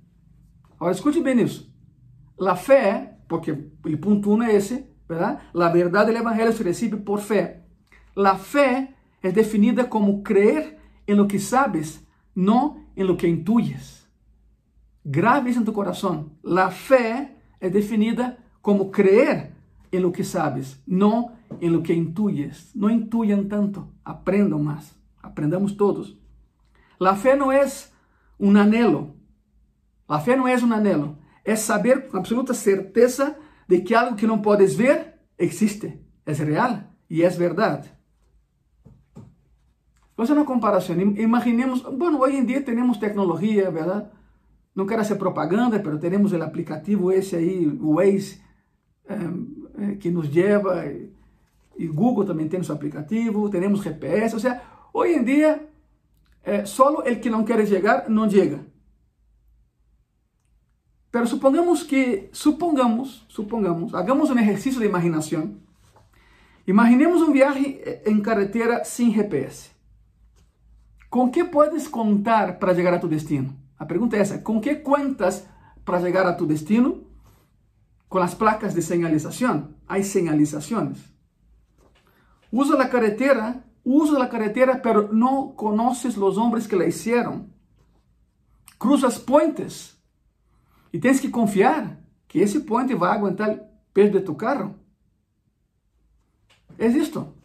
Agora 0.75 0.95
escute 0.95 1.21
bem 1.21 1.41
isso. 1.41 1.73
La 2.37 2.57
fé, 2.57 3.19
porque 3.29 3.53
o 3.53 3.99
ponto 3.99 4.33
1 4.33 4.43
é 4.43 4.55
esse, 4.55 4.87
¿verdad? 5.09 5.41
La 5.55 5.69
verdade 5.69 6.11
do 6.11 6.19
evangelho 6.19 6.53
se 6.53 6.65
recebe 6.65 6.97
por 6.97 7.21
fé. 7.21 7.68
La 8.19 8.37
fé 8.37 8.97
é 9.23 9.31
definida 9.31 9.85
como 9.85 10.25
creer 10.25 10.77
em 11.07 11.15
lo 11.15 11.29
que 11.29 11.39
sabes, 11.39 12.05
não 12.35 12.85
em 12.97 13.05
lo 13.05 13.17
que 13.17 13.29
intuyes. 13.29 14.09
Grave 15.05 15.51
isso 15.51 15.61
em 15.61 15.65
tu 15.65 15.73
coração. 15.73 16.33
La 16.43 16.69
fé 16.73 17.37
é 17.61 17.71
definida 17.71 18.37
como 18.61 18.91
creer 18.91 19.53
em 19.93 20.01
lo 20.01 20.11
que 20.11 20.25
sabes, 20.25 20.83
não 20.85 21.31
em 21.61 21.71
lo 21.71 21.81
que 21.81 21.95
intuyes. 21.95 22.73
Não 22.75 22.91
intuyan 22.91 23.45
tanto, 23.45 23.87
aprendam 24.05 24.59
mais. 24.59 24.93
Aprendamos 25.23 25.75
todos. 25.75 26.21
La 26.99 27.15
fé 27.15 27.37
não 27.37 27.53
é 27.53 27.65
um 28.41 28.57
anelo. 28.57 29.15
La 30.09 30.19
fé 30.19 30.35
não 30.35 30.49
é 30.49 30.57
um 30.57 30.73
anelo. 30.73 31.19
É 31.45 31.55
saber 31.55 32.09
com 32.09 32.17
absoluta 32.17 32.53
certeza 32.53 33.39
de 33.69 33.81
que 33.81 33.95
algo 33.95 34.17
que 34.17 34.27
não 34.27 34.43
podes 34.43 34.75
ver 34.75 35.21
existe, 35.39 36.01
é 36.27 36.33
real 36.33 36.83
e 37.09 37.23
é 37.23 37.29
verdade. 37.29 37.97
Vamos 40.19 40.31
uma 40.31 40.45
comparação. 40.45 40.99
Imaginemos, 40.99 41.81
bueno, 41.83 42.19
hoje 42.19 42.39
em 42.39 42.45
dia 42.45 42.61
temos 42.61 42.97
tecnologia, 42.97 43.71
verdade? 43.71 44.09
Não 44.75 44.85
quero 44.85 45.05
ser 45.05 45.15
propaganda, 45.15 45.81
mas 45.81 46.01
temos 46.01 46.33
o 46.33 46.43
aplicativo 46.43 47.13
esse 47.13 47.37
aí, 47.37 47.69
o 47.69 47.95
Waze, 47.95 48.43
eh, 49.09 49.95
que 50.01 50.11
nos 50.11 50.29
leva, 50.29 50.85
e 51.77 51.87
Google 51.87 52.25
também 52.25 52.49
tem 52.49 52.61
seu 52.65 52.75
aplicativo, 52.75 53.49
temos 53.49 53.81
GPS, 53.81 54.35
ou 54.35 54.41
seja, 54.41 54.61
hoje 54.93 55.15
em 55.15 55.23
dia, 55.23 55.69
eh, 56.43 56.65
só 56.65 56.95
o 56.95 57.03
que 57.05 57.31
não 57.31 57.45
quer 57.45 57.65
chegar, 57.65 58.11
não 58.11 58.29
chega. 58.29 58.67
Mas 61.13 61.29
supongamos 61.29 61.85
que, 61.85 62.29
supongamos, 62.33 63.25
supongamos, 63.29 63.95
hagamos 63.95 64.31
um 64.31 64.39
exercício 64.39 64.81
de 64.81 64.87
imaginação. 64.87 65.55
Imaginemos 66.67 67.23
um 67.23 67.33
viagem 67.33 67.81
em 68.05 68.21
carretera 68.21 68.83
sem 68.83 69.13
GPS. 69.13 69.78
Com 71.11 71.31
que 71.31 71.45
puedes 71.45 71.89
contar 71.89 72.59
para 72.59 72.75
chegar 72.75 72.93
a 72.93 72.99
tu 72.99 73.09
destino? 73.09 73.57
A 73.79 73.87
pergunta 73.87 74.17
é 74.17 74.21
essa: 74.21 74.39
com 74.39 74.61
que 74.61 74.77
contas 74.77 75.47
para 75.85 76.01
chegar 76.01 76.27
a 76.27 76.35
tu 76.35 76.47
destino? 76.47 77.07
Com 78.09 78.19
as 78.19 78.35
placas 78.35 78.75
de 78.75 78.83
señalização. 78.83 79.75
Há 79.87 80.03
señalizações. 80.03 80.99
Usa 82.53 82.81
a 82.81 82.89
carretera, 82.89 83.65
usa 83.85 84.23
a 84.23 84.27
carretera, 84.27 84.77
pero 84.79 85.13
não 85.13 85.53
conoces 85.53 86.17
os 86.17 86.37
homens 86.37 86.67
que 86.67 86.77
la 86.77 86.87
hicieron. 86.87 87.47
Cruzas 88.79 89.19
puentes 89.19 89.99
e 90.93 90.99
tens 90.99 91.21
que 91.21 91.31
confiar 91.31 91.99
que 92.27 92.39
esse 92.39 92.61
puente 92.61 92.95
vai 92.95 93.17
aguentar 93.17 93.51
o 93.51 93.61
peso 93.93 94.13
de 94.13 94.21
tu 94.21 94.35
carro. 94.35 94.75
É 96.79 96.87
isto. 96.87 97.38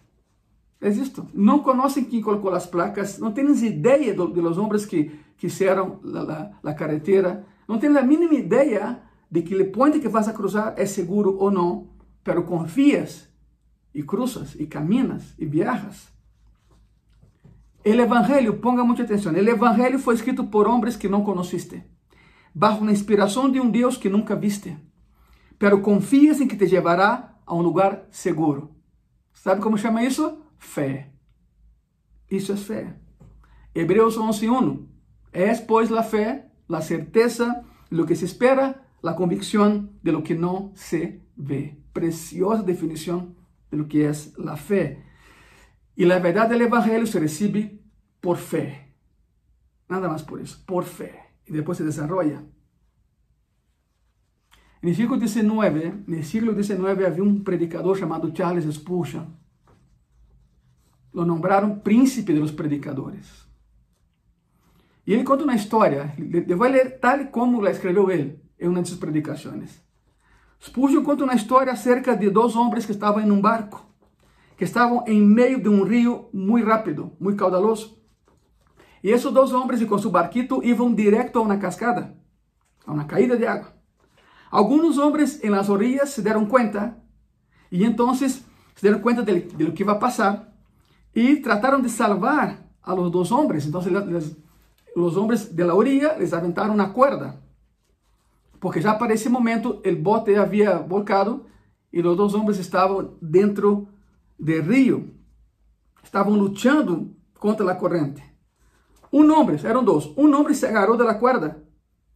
É 0.84 0.89
isto. 0.89 1.26
Não 1.34 1.60
conhecem 1.60 2.04
quem 2.04 2.22
colocou 2.22 2.52
as 2.54 2.67
placas, 2.67 3.17
não 3.17 3.32
têm 3.32 3.50
ideia 3.65 4.13
de 4.13 4.41
los 4.41 4.58
homens 4.58 4.86
que 4.86 5.12
la, 6.04 6.60
la 6.62 6.76
carretera, 6.76 7.46
no 7.69 7.80
tienen 7.80 7.96
la 7.96 8.02
mínima 8.02 8.34
idea 8.34 9.10
de 9.30 9.43
que 9.46 9.56
el 9.56 9.72
puente 9.72 10.02
que 10.02 10.10
vas 10.10 10.28
a 10.28 10.34
cruzar 10.34 10.76
es 10.78 10.91
seguro 10.91 11.32
o 11.39 11.50
no, 11.50 11.88
pero 12.22 12.46
confías 12.46 13.30
y 13.93 14.04
cruzas 14.04 14.58
y 14.60 14.67
caminas 14.67 15.36
y 15.38 15.46
viajas. 15.46 16.10
El 17.86 18.02
Evangelio, 18.02 18.60
ponga 18.60 18.84
mucha 18.84 19.04
atención, 19.04 19.38
el 19.38 19.48
Evangelio 19.48 20.00
fue 20.00 20.15
escrito 20.15 20.50
por 20.50 20.67
hombres 20.67 20.98
que 20.98 21.08
no 21.08 21.24
conociste, 21.24 21.89
bajo 22.54 22.84
la 22.84 22.91
inspiración 22.91 23.54
de 23.54 23.62
un 23.62 23.72
Dios 23.72 23.98
que 23.98 24.10
nunca 24.10 24.36
viste, 24.36 24.78
pero 25.58 25.82
confías 25.82 26.41
en 26.41 26.50
que 26.50 26.58
te 26.58 26.67
llevará 26.67 27.39
a 27.46 27.54
un 27.54 27.63
lugar 27.63 28.08
seguro. 28.12 28.72
¿Sabe 29.32 29.62
cómo 29.62 29.78
se 29.78 29.86
llama 29.86 30.04
Fe. 30.63 31.12
Isso 32.32 32.54
é 32.54 32.58
fé. 32.58 32.95
Hebreus 33.76 34.17
11.1 34.17 34.88
Es 35.32 35.62
pues 35.62 35.91
la 35.91 36.04
fe, 36.04 36.45
la 36.67 36.82
certeza 36.82 37.63
de 37.89 37.97
lo 37.97 38.06
que 38.06 38.15
se 38.15 38.26
espera, 38.26 38.88
la 39.02 39.15
convicción 39.15 39.99
de 40.02 40.12
lo 40.13 40.23
que 40.23 40.36
no 40.36 40.71
se 40.76 41.21
ve. 41.36 41.78
Preciosa 41.91 42.63
definición 42.63 43.36
de 43.69 43.78
lo 43.78 43.88
que 43.88 44.08
es 44.08 44.36
la 44.38 44.56
fe. 44.56 45.04
Y 45.95 46.06
la 46.06 46.19
verdad 46.19 46.49
del 46.49 46.62
Evangelio 46.62 47.06
se 47.06 47.19
recibe 47.19 47.80
por 48.21 48.38
fe. 48.38 48.95
Nada 49.89 50.08
más 50.08 50.23
por 50.23 50.41
eso, 50.41 50.58
por 50.65 50.86
fe. 50.86 51.13
Y 51.45 51.52
después 51.52 51.78
se 51.78 51.84
desarrolla. 51.84 52.41
No 54.82 54.93
siglo 54.93 55.19
XIX, 55.19 56.08
no 56.08 56.23
siglo 56.23 56.54
XIX 56.56 57.19
um 57.19 57.43
predicador 57.43 57.99
chamado 57.99 58.32
Charles 58.32 58.65
Spurgeon. 58.73 59.43
Lo 61.13 61.26
nombraram 61.26 61.80
príncipe 61.80 62.34
dos 62.34 62.52
predicadores. 62.52 63.43
E 65.06 65.13
ele 65.13 65.23
conta 65.23 65.43
uma 65.43 65.56
história, 65.56 66.15
eu 66.47 66.58
vou 66.58 66.67
ler 66.67 66.99
tal 66.99 67.26
como 67.28 67.67
escreveu 67.67 68.10
ele 68.10 68.41
em 68.60 68.67
uma 68.67 68.82
de 68.82 68.88
suas 68.88 68.99
predicações. 68.99 69.82
Spurgeon 70.62 71.04
conta 71.04 71.26
uma 71.26 71.36
história 71.36 71.73
acerca 71.73 72.15
de 72.15 72.30
dois 72.30 72.56
homens 72.56 72.86
que 72.86 72.93
estavam 72.93 73.21
em 73.21 73.30
um 73.30 73.41
barco, 73.41 73.86
que 74.58 74.63
estavam 74.63 75.04
em 75.06 75.21
meio 75.21 75.62
de 75.62 75.67
um 75.67 75.84
rio 75.84 76.30
muito 76.34 76.65
rápido, 76.65 77.12
muito 77.19 77.38
caudaloso. 77.38 78.02
E 79.04 79.10
esses 79.10 79.30
dois 79.30 79.52
homens 79.52 79.84
com 79.84 79.97
seu 79.97 80.10
barquito 80.10 80.63
iam 80.63 80.93
direto 80.95 81.38
a 81.38 81.41
uma 81.41 81.58
cascada, 81.58 82.17
a 82.88 82.93
uma 82.93 83.04
caída 83.04 83.36
de 83.36 83.45
água. 83.45 83.73
Alguns 84.49 84.97
homens 84.97 85.43
em 85.43 85.49
las 85.49 85.67
orillas 85.67 86.12
se 86.12 86.21
deram 86.21 86.45
conta 86.45 86.97
e 87.69 87.84
então 87.84 88.13
se 88.13 88.41
deram 88.82 88.99
conta 88.99 89.21
de, 89.21 89.41
de 89.41 89.65
lo 89.65 89.73
que 89.73 89.84
iba 89.84 89.91
a 89.91 89.95
passar 89.95 90.53
e 91.15 91.38
trataram 91.38 91.82
de 91.82 91.89
salvar 91.89 92.63
a 92.82 92.93
los 92.93 93.12
dos 93.12 93.32
homens. 93.32 93.65
Então, 93.65 93.82
les, 93.82 94.36
os 94.95 95.17
homens 95.17 95.45
de 95.45 95.63
la 95.63 95.73
orilla 95.73 96.17
les 96.17 96.34
aventaram 96.34 96.73
uma 96.73 96.89
cuerda, 96.89 97.41
porque 98.60 98.82
já 98.82 98.93
para 98.93 99.13
esse 99.13 99.30
momento 99.30 99.82
o 99.86 99.95
bote 99.95 100.36
havia 100.36 100.78
volcado 100.78 101.45
e 101.91 102.02
os 102.02 102.17
dois 102.17 102.34
homens 102.34 102.58
estavam 102.60 103.15
dentro 103.21 103.88
do 104.39 104.62
rio, 104.62 105.13
estavam 106.04 106.34
lutando 106.34 107.15
contra 107.39 107.69
a 107.71 107.76
corrente. 107.76 108.23
Um 109.12 109.32
homem, 109.32 109.60
eram 109.63 109.84
dois, 109.84 110.06
um 110.17 110.34
homem 110.34 110.54
se 110.54 110.65
agarrou 110.65 110.97
da 110.97 111.13
cuerda 111.13 111.63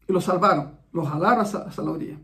e 0.08 0.12
lo 0.12 0.20
salvaram, 0.20 0.72
lo 0.92 1.04
jalaram 1.04 1.42
hasta 1.42 1.82
la 1.82 1.92
orilla. 1.92 2.18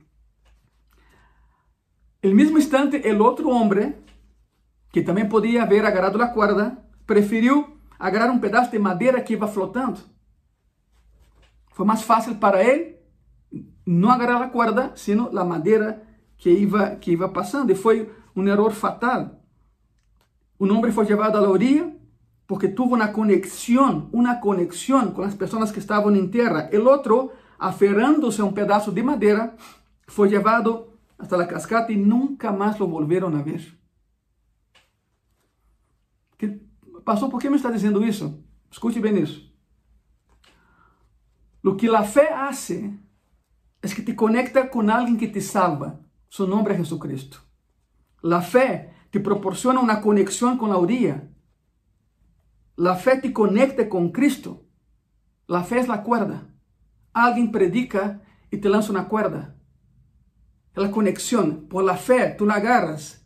El 2.22 2.34
mesmo 2.34 2.58
instante, 2.58 3.06
el 3.08 3.22
outro 3.22 3.50
homem, 3.50 3.96
que 4.94 5.02
também 5.02 5.28
podia 5.28 5.64
haver 5.64 5.86
agarrado 5.86 6.22
a 6.22 6.28
cuerda, 6.28 6.78
preferiu 7.06 7.78
agarrar 8.00 8.32
um 8.32 8.40
pedaço 8.40 8.72
de 8.72 8.80
madeira 8.80 9.20
que 9.20 9.34
ia 9.34 9.48
flotando 9.48 10.14
foi 11.74 11.86
mais 11.86 12.04
fácil 12.04 12.36
para 12.36 12.64
ele 12.64 12.96
não 13.86 14.10
agarrar 14.10 14.42
a 14.42 14.50
corda, 14.50 14.94
sino 14.96 15.38
a 15.38 15.44
madeira 15.44 16.02
que 16.38 16.50
iba, 16.50 16.96
que 16.96 17.12
iba 17.12 17.28
passando. 17.28 17.72
E 17.72 17.76
foi 17.76 18.10
um 18.36 18.48
erro 18.48 18.70
fatal. 18.70 19.42
Um 20.60 20.72
homem 20.72 20.92
foi 20.92 21.06
levado 21.06 21.38
à 21.38 21.42
orilla 21.42 21.92
porque 22.48 22.68
tuvo 22.68 22.96
uma 22.96 23.08
conexão, 23.08 24.10
uma 24.14 24.36
conexão 24.36 25.12
com 25.12 25.24
as 25.24 25.34
pessoas 25.34 25.72
que 25.72 25.80
estavam 25.80 26.16
em 26.16 26.28
terra. 26.28 26.70
O 26.72 26.88
outro, 26.88 27.32
aferrando-se 27.58 28.40
a 28.40 28.46
um 28.46 28.54
pedaço 28.54 28.92
de 28.92 29.02
madeira, 29.02 29.56
foi 30.08 30.30
levado 30.30 30.88
hasta 31.18 31.42
a 31.42 31.48
cascata 31.48 31.92
e 31.92 31.98
nunca 31.98 32.52
mais 32.52 32.78
lo 32.78 32.88
volveram 32.88 33.30
a 33.30 33.42
ver. 33.42 33.83
Que 36.38 36.62
passou? 37.06 37.30
Por 37.30 37.40
que 37.40 37.50
me 37.50 37.58
está 37.58 37.72
dizendo 37.72 38.04
isso? 38.04 38.44
Escute 38.72 39.00
bem 39.00 39.22
isso. 39.22 39.52
Lo 41.62 41.78
que 41.78 41.88
la 41.88 42.04
fe 42.04 42.28
hace 42.28 43.00
es 43.82 43.94
que 43.96 44.02
te 44.02 44.16
conecta 44.16 44.70
con 44.70 44.90
alguien 44.90 45.18
que 45.18 45.28
te 45.28 45.42
salva. 45.42 46.00
Su 46.28 46.48
nombre 46.48 46.74
es 46.74 46.80
Jesucristo. 46.80 47.38
La 48.22 48.42
fe 48.42 48.94
te 49.12 49.20
proporciona 49.20 49.80
una 49.80 50.02
conexión 50.02 50.58
con 50.58 50.70
la 50.72 50.78
orilla. 50.78 51.30
La 52.76 52.96
fe 52.96 53.18
te 53.18 53.32
conecta 53.32 53.88
con 53.88 54.12
Cristo. 54.12 54.66
La 55.48 55.64
fe 55.64 55.80
es 55.80 55.88
la 55.88 56.04
cuerda. 56.04 56.50
Alguien 57.14 57.52
predica 57.52 58.24
y 58.50 58.58
te 58.58 58.70
lanza 58.70 58.92
una 58.92 59.08
cuerda. 59.08 59.56
La 60.74 60.90
conexión. 60.90 61.68
Por 61.70 61.84
la 61.84 61.96
fe 61.96 62.34
tú 62.38 62.46
la 62.46 62.56
agarras. 62.56 63.23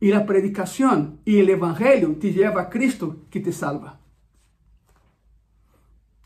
Y 0.00 0.10
la 0.10 0.24
predicación 0.24 1.20
y 1.24 1.38
el 1.38 1.50
evangelio 1.50 2.16
te 2.16 2.32
lleva 2.32 2.62
a 2.62 2.70
Cristo 2.70 3.26
que 3.30 3.40
te 3.40 3.52
salva. 3.52 4.00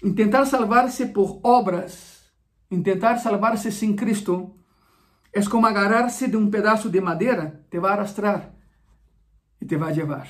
Intentar 0.02 0.46
salvar-se 0.46 1.06
por 1.06 1.40
obras, 1.42 2.30
intentar 2.70 3.18
salvar-se 3.18 3.72
sem 3.72 3.96
Cristo, 3.96 4.54
é 5.32 5.42
como 5.42 5.66
agarrar-se 5.66 6.28
de 6.28 6.36
um 6.36 6.48
pedaço 6.48 6.88
de 6.88 7.00
madeira, 7.00 7.66
te 7.68 7.80
vai 7.80 7.92
arrastrar 7.92 8.54
e 9.60 9.66
te 9.66 9.76
vai 9.76 9.92
levar. 9.92 10.28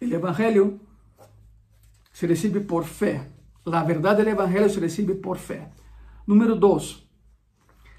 O 0.00 0.04
Evangelho 0.04 0.80
se 2.12 2.26
recebe 2.26 2.60
por 2.60 2.84
fé. 2.84 3.28
A 3.66 3.84
verdade 3.84 4.24
do 4.24 4.30
Evangelho 4.30 4.68
se 4.68 4.80
recebe 4.80 5.14
por 5.14 5.36
fé. 5.36 5.70
Número 6.26 6.56
dois, 6.56 7.06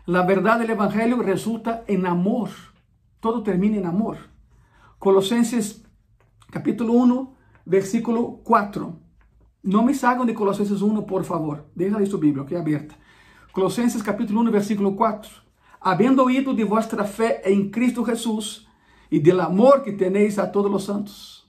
a 0.08 0.22
verdade 0.24 0.66
do 0.66 0.72
Evangelho 0.72 1.22
resulta 1.22 1.86
em 1.88 2.06
amor. 2.06 2.50
Todo 3.22 3.44
termina 3.44 3.78
em 3.78 3.86
amor. 3.86 4.18
Colossenses 4.98 5.84
capítulo 6.52 7.00
1, 7.04 7.28
versículo 7.66 8.40
4. 8.40 9.00
Não 9.64 9.84
me 9.84 9.94
saiam 9.94 10.26
de 10.26 10.34
Colossenses 10.34 10.82
1, 10.82 11.04
por 11.04 11.24
favor. 11.24 11.66
Deixa 11.76 11.98
aí 11.98 12.08
sua 12.08 12.20
Bíblia, 12.20 12.42
ok? 12.42 12.58
Aberta. 12.58 12.96
Colossenses 13.54 14.02
capítulo 14.02 14.42
1, 14.42 14.52
versículo 14.52 14.96
4. 14.96 15.30
Havendo 15.80 16.24
oído 16.24 16.54
de 16.56 16.64
vuestra 16.64 17.04
fé 17.06 17.44
em 17.46 17.70
Cristo 17.70 18.04
Jesus 18.04 18.68
e 19.12 19.20
del 19.20 19.40
amor 19.40 19.84
que 19.84 19.92
tenéis 19.92 20.40
a 20.40 20.48
todos 20.48 20.74
os 20.74 20.84
santos. 20.84 21.48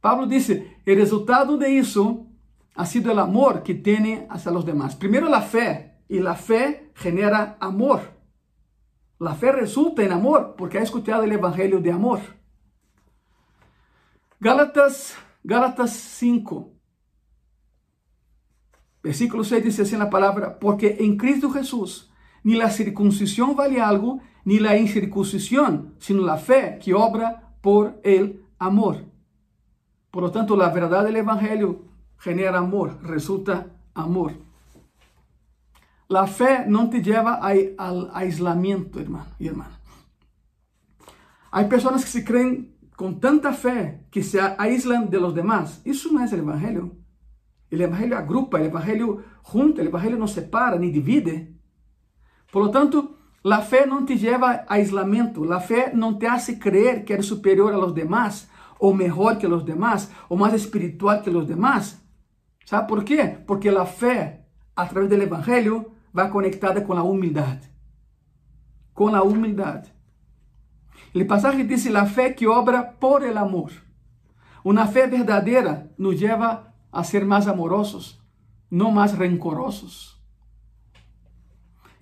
Pablo 0.00 0.26
disse, 0.26 0.74
o 0.86 0.94
resultado 0.94 1.58
de 1.58 1.68
isso 1.68 2.26
ha 2.74 2.86
sido 2.86 3.12
o 3.12 3.20
amor 3.20 3.60
que 3.60 3.74
tem 3.74 4.26
hacia 4.30 4.50
los 4.50 4.64
demás. 4.64 4.94
Primeiro 4.94 5.32
a 5.34 5.42
fé, 5.42 5.98
e 6.08 6.18
a 6.26 6.34
fé 6.34 6.90
genera 6.94 7.56
amor. 7.60 8.17
La 9.18 9.34
fé 9.34 9.52
resulta 9.52 10.02
em 10.02 10.12
amor, 10.12 10.54
porque 10.56 10.78
ha 10.78 10.82
escuchado 10.82 11.22
o 11.22 11.26
evangelho 11.26 11.80
de 11.80 11.90
amor. 11.90 12.20
Gálatas, 14.40 15.16
Gálatas 15.42 15.90
5, 15.90 16.78
Versículo 19.02 19.44
6 19.44 19.64
dice 19.64 19.82
así 19.82 19.94
en 19.94 20.00
la 20.00 20.10
palabra, 20.10 20.58
porque 20.58 20.96
en 21.00 21.16
Cristo 21.16 21.50
Jesús 21.50 22.10
ni 22.42 22.54
la 22.54 22.70
circuncisión 22.70 23.56
vale 23.56 23.80
algo, 23.80 24.20
ni 24.44 24.58
la 24.58 24.76
incircuncisión, 24.76 25.94
sino 25.98 26.24
la 26.24 26.36
fe 26.36 26.78
que 26.82 26.94
obra 26.94 27.54
por 27.60 28.00
el 28.04 28.44
amor. 28.58 29.04
Por 30.10 30.22
lo 30.22 30.30
tanto, 30.30 30.56
la 30.56 30.70
verdad 30.70 31.04
del 31.04 31.16
Evangelio 31.16 31.84
genera 32.18 32.58
amor, 32.58 32.98
resulta 33.02 33.68
amor. 33.94 34.32
La 36.08 36.26
fe 36.26 36.64
no 36.66 36.88
te 36.88 37.02
lleva 37.02 37.34
al 37.34 38.10
aislamiento, 38.14 38.98
hermano 38.98 39.30
y 39.38 39.48
hermana. 39.48 39.78
Hay 41.50 41.66
personas 41.66 42.02
que 42.02 42.10
se 42.10 42.24
creen 42.24 42.78
con 42.96 43.20
tanta 43.20 43.52
fe 43.52 44.06
que 44.10 44.22
se 44.22 44.40
aíslan 44.40 45.10
de 45.10 45.20
los 45.20 45.34
demás. 45.34 45.82
Eso 45.84 46.10
no 46.10 46.24
es 46.24 46.32
el 46.32 46.40
Evangelio. 46.40 46.96
O 47.70 47.76
Evangelho 47.76 48.16
agrupa, 48.16 48.58
o 48.58 48.64
Evangelho 48.64 49.22
junta, 49.42 49.82
o 49.82 49.84
Evangelho 49.84 50.18
não 50.18 50.26
separa 50.26 50.78
nem 50.78 50.90
divide. 50.90 51.54
Por 52.50 52.62
lo 52.62 52.70
tanto, 52.70 53.14
a 53.44 53.60
fé 53.60 53.84
não 53.84 54.06
te 54.06 54.14
leva 54.14 54.64
a 54.66 54.80
isolamento, 54.80 55.52
a 55.52 55.60
fé 55.60 55.92
não 55.94 56.18
te 56.18 56.26
hace 56.26 56.58
creer 56.58 57.04
que 57.04 57.12
eres 57.12 57.26
superior 57.26 57.74
a 57.74 57.76
los 57.76 57.92
demás, 57.92 58.48
ou 58.80 58.94
melhor 58.94 59.36
que 59.36 59.46
los 59.46 59.62
demás, 59.62 60.10
ou 60.26 60.38
mais 60.38 60.54
espiritual 60.54 61.20
que 61.22 61.30
los 61.30 61.46
demás. 61.46 62.02
¿Sabe 62.64 62.88
por 62.88 63.04
quê? 63.04 63.38
Porque 63.46 63.68
a 63.68 63.84
fé, 63.84 64.46
a 64.74 64.86
través 64.86 65.12
Evangelho, 65.12 65.97
vai 66.18 66.28
conectada 66.30 66.80
com 66.80 66.94
a 66.94 67.02
humildade. 67.04 67.70
Com 68.92 69.14
a 69.14 69.22
humildade. 69.22 69.92
O 71.14 71.24
passagem 71.26 71.64
diz: 71.64 71.86
a 71.94 72.06
fé 72.06 72.30
que 72.30 72.46
obra 72.46 72.82
por 72.82 73.22
el 73.22 73.38
amor. 73.38 73.70
Uma 74.64 74.86
fé 74.88 75.06
verdadeira 75.06 75.88
nos 75.96 76.20
leva 76.20 76.74
a 76.90 77.04
ser 77.04 77.24
más 77.24 77.46
amorosos, 77.46 78.20
no 78.68 78.90
más 78.90 79.16
rencorosos. 79.16 80.20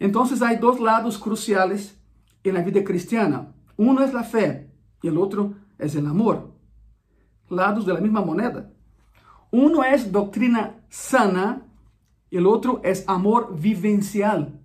Entonces 0.00 0.40
hay 0.40 0.56
dos 0.56 0.80
lados 0.80 1.18
cruciales 1.18 2.00
en 2.42 2.54
la 2.54 2.62
vida 2.62 2.82
cristiana. 2.82 3.52
Uno 3.76 4.02
es 4.02 4.14
la 4.14 4.24
fe 4.24 4.70
y 5.02 5.08
el 5.08 5.18
otro 5.18 5.54
es 5.78 5.94
el 5.94 6.06
amor. 6.06 6.54
Lados 7.50 7.84
de 7.84 7.92
la 7.92 8.00
misma 8.00 8.22
moneda. 8.22 8.72
Uno 9.50 9.84
es 9.84 10.10
doctrina 10.10 10.82
sana 10.88 11.65
y 12.30 12.36
el 12.36 12.46
otro 12.46 12.80
es 12.84 13.04
amor 13.06 13.58
vivencial. 13.58 14.60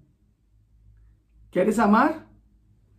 ¿Quieres 1.52 1.80
amar? 1.80 2.28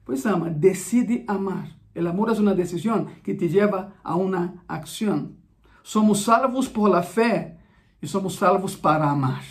Pues 0.05 0.27
ama, 0.27 0.51
decide 0.51 1.25
amar. 1.27 1.77
El 1.95 2.07
amor 2.07 2.31
es 2.31 2.39
una 2.39 2.55
decisión 2.55 3.09
que 3.23 3.35
te 3.35 3.49
lleva 3.49 3.95
a 4.03 4.17
una 4.17 4.65
acción. 4.69 5.37
Somos 5.83 6.23
salvos 6.23 6.69
por 6.69 6.91
la 6.91 7.03
fé 7.03 7.59
e 8.01 8.07
somos 8.07 8.37
salvos 8.37 8.77
para 8.77 9.11
amar. 9.11 9.43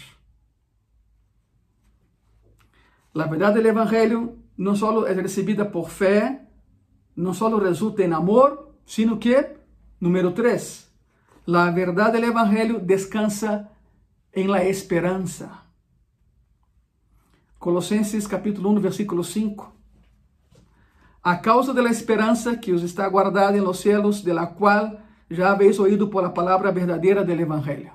A 3.14 3.26
verdade 3.28 3.62
do 3.62 3.68
Evangelho 3.68 4.40
não 4.58 4.76
só 4.76 5.06
é 5.06 5.14
recebida 5.14 5.66
por 5.66 5.90
fé, 5.90 6.48
não 7.16 7.34
só 7.34 7.54
resulta 7.58 8.04
em 8.04 8.14
amor, 8.14 8.74
sino 8.86 9.18
que, 9.18 9.58
número 10.00 10.32
3, 10.32 10.90
a 11.48 11.70
verdade 11.72 12.20
do 12.20 12.26
Evangelho 12.26 12.80
descansa 12.80 13.70
em 14.34 14.48
la 14.48 14.64
esperança. 14.64 15.64
Colossenses 17.60 18.28
capítulo 18.28 18.70
1, 18.72 18.82
versículo 18.82 19.24
5. 19.24 19.74
A 21.24 21.42
causa 21.42 21.74
de 21.74 21.82
la 21.82 21.92
que 22.60 22.74
os 22.74 22.82
está 22.82 23.08
guardada 23.08 23.56
en 23.58 23.64
los 23.64 23.80
cielos, 23.80 24.24
de 24.24 24.34
la 24.34 24.54
cual 24.56 25.06
já 25.30 25.52
habéis 25.52 25.80
oído 25.80 26.10
por 26.10 26.24
la 26.24 26.34
palabra 26.34 26.72
verdadeira 26.72 27.24
del 27.24 27.42
Evangelio. 27.42 27.92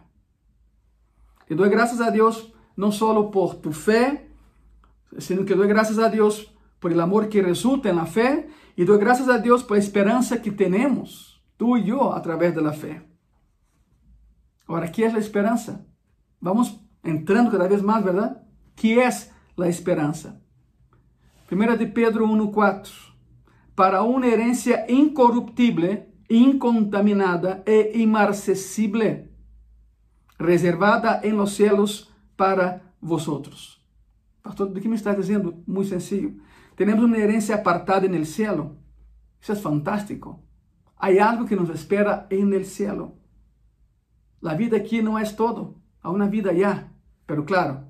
E 1.49 1.55
dou 1.55 1.68
graças 1.68 2.01
a 2.01 2.11
Deus 2.11 2.53
não 2.76 2.93
só 2.93 3.22
por 3.24 3.57
tu 3.57 3.72
fé, 3.72 4.28
sino 5.18 5.45
que 5.45 5.55
dou 5.55 5.66
graças 5.66 5.99
a 5.99 6.09
Deus 6.09 6.53
por 6.78 6.93
el 6.93 7.01
amor 7.01 7.28
que 7.28 7.41
resulta 7.41 7.89
en 7.89 7.97
la 7.97 8.07
fé 8.07 8.49
e 8.76 8.84
dou 8.84 8.99
graças 8.99 9.28
a 9.28 9.39
Deus 9.39 9.62
por 9.62 9.76
a 9.76 9.80
esperança 9.80 10.39
que 10.39 10.51
temos, 10.51 11.43
tu 11.57 11.76
e 11.76 11.89
eu, 11.89 12.12
através 12.12 12.55
da 12.55 12.72
fé. 12.72 13.03
Agora, 14.68 14.89
que 14.89 15.03
é 15.03 15.09
a 15.09 15.18
esperança? 15.18 15.87
Vamos 16.47 16.78
entrando 17.03 17.51
cada 17.51 17.66
vez 17.66 17.82
mais, 17.82 18.05
verdade? 18.05 18.36
Que 18.76 19.01
é 19.01 19.09
a 19.09 19.68
esperança? 19.68 20.40
1 21.51 21.76
de 21.76 21.86
Pedro 21.86 22.24
1,4 22.24 22.88
Para 23.74 24.05
uma 24.05 24.24
herência 24.24 24.86
incorruptível, 24.88 26.07
incontaminada 26.30 27.64
e 27.66 27.99
imarcessível, 27.99 29.26
reservada 30.38 31.20
em 31.24 31.32
los 31.32 31.57
cielos 31.57 32.14
para 32.36 32.80
vosotros. 33.03 33.84
Pastor, 34.40 34.72
de 34.72 34.80
que 34.80 34.88
me 34.88 34.94
está 34.94 35.14
dizendo? 35.14 35.64
Muito 35.66 35.88
sencillo. 35.88 36.40
Temos 36.76 37.03
uma 37.03 37.18
herência 37.18 37.57
apartada 37.57 38.07
no 38.07 38.24
cielo. 38.24 38.78
Isso 39.40 39.51
é 39.51 39.57
fantástico. 39.57 40.40
Há 40.97 41.09
algo 41.28 41.44
que 41.44 41.57
nos 41.57 41.70
espera 41.70 42.28
no 42.30 42.64
cielo. 42.64 43.18
A 44.44 44.55
vida 44.55 44.76
aqui 44.76 45.03
não 45.03 45.18
é 45.18 45.24
todo. 45.24 45.84
Há 46.07 46.11
uma 46.13 46.29
vida 46.29 46.51
allá. 46.51 46.89
Pero 47.27 47.43
claro, 47.43 47.81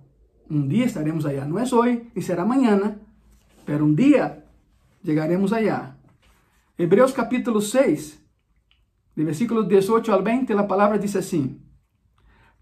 um 0.50 0.66
dia 0.66 0.86
estaremos 0.86 1.26
allá. 1.26 1.44
Não 1.44 1.58
é 1.58 1.64
hoje 1.64 2.10
e 2.16 2.22
será 2.22 2.44
amanhã. 2.44 2.98
Pero 3.66 3.84
um 3.84 3.94
dia 3.94 4.42
chegaremos 5.04 5.52
allá. 5.52 5.98
Hebreus 6.78 7.12
capítulo 7.12 7.60
6, 7.60 8.18
de 9.14 9.22
versículos 9.22 9.68
18 9.68 10.10
al 10.10 10.22
20, 10.22 10.50
a 10.54 10.64
palavra 10.64 10.98
diz 10.98 11.14
assim: 11.14 11.60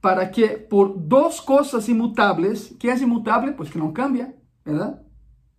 Para 0.00 0.28
que 0.28 0.58
por 0.58 0.98
duas 0.98 1.38
coisas 1.38 1.88
imutáveis, 1.88 2.74
que 2.76 2.90
é 2.90 2.98
imutável? 2.98 3.54
Pues 3.54 3.70
que 3.70 3.78
não 3.78 3.92
cambia, 3.92 4.34
¿verdad? 4.64 5.04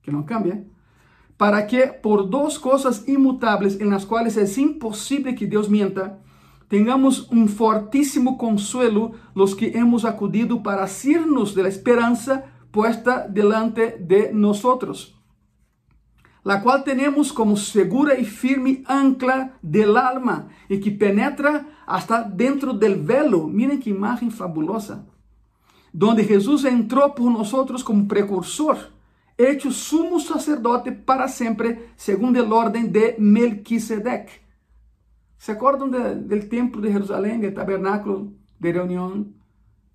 que 0.04 0.12
não 0.12 0.24
cambia, 0.24 0.68
para 1.38 1.66
que 1.66 1.88
por 1.88 2.24
duas 2.28 2.58
coisas 2.58 3.08
imutáveis 3.08 3.80
em 3.80 3.86
las 3.86 4.04
quais 4.04 4.38
é 4.38 4.62
impossível 4.62 5.34
que 5.34 5.48
Deus 5.48 5.70
mienta, 5.70 6.20
tengamos 6.68 7.32
um 7.32 7.47
fortíssimo 7.47 8.38
consuelo 8.38 9.13
los 9.34 9.55
que 9.55 9.78
hemos 9.78 10.05
acudido 10.05 10.63
para 10.63 10.84
asirnos 10.84 11.55
de 11.55 11.63
la 11.63 11.70
esperanza 11.70 12.45
puesta 12.72 13.28
delante 13.28 13.97
de 13.99 14.32
nosotros, 14.34 15.20
la 16.43 16.61
cual 16.61 16.84
tenemos 16.84 17.32
como 17.32 17.55
segura 17.55 18.18
y 18.18 18.26
firme 18.26 18.84
ancla 18.86 19.57
del 19.61 19.97
alma 19.97 20.49
y 20.70 20.80
que 20.80 20.91
penetra 20.91 21.68
hasta 21.86 22.24
dentro 22.24 22.74
del 22.74 22.95
velo. 23.01 23.47
Miren 23.47 23.80
qué 23.80 23.89
imagen 23.89 24.32
fabulosa. 24.32 25.05
Donde 25.91 26.26
Jesús 26.26 26.66
entró 26.66 27.16
por 27.16 27.32
nosotros 27.32 27.84
como 27.84 28.07
precursor 28.07 28.95
hecho 29.38 29.72
sumo 29.72 30.20
sacerdote 30.20 30.91
para 30.91 31.28
sempre, 31.28 31.89
segundo 31.95 32.41
el 32.43 32.51
orden 32.51 32.91
de 32.91 33.16
Melquisedec. 33.20 34.45
¿Se 35.38 35.51
acuerdan 35.51 35.91
de, 35.91 36.15
del 36.15 36.49
templo 36.49 36.81
de 36.81 36.91
Jerusalén, 36.91 37.41
del 37.41 37.53
tabernáculo 37.53 38.33
de 38.59 38.73
reunión, 38.73 39.36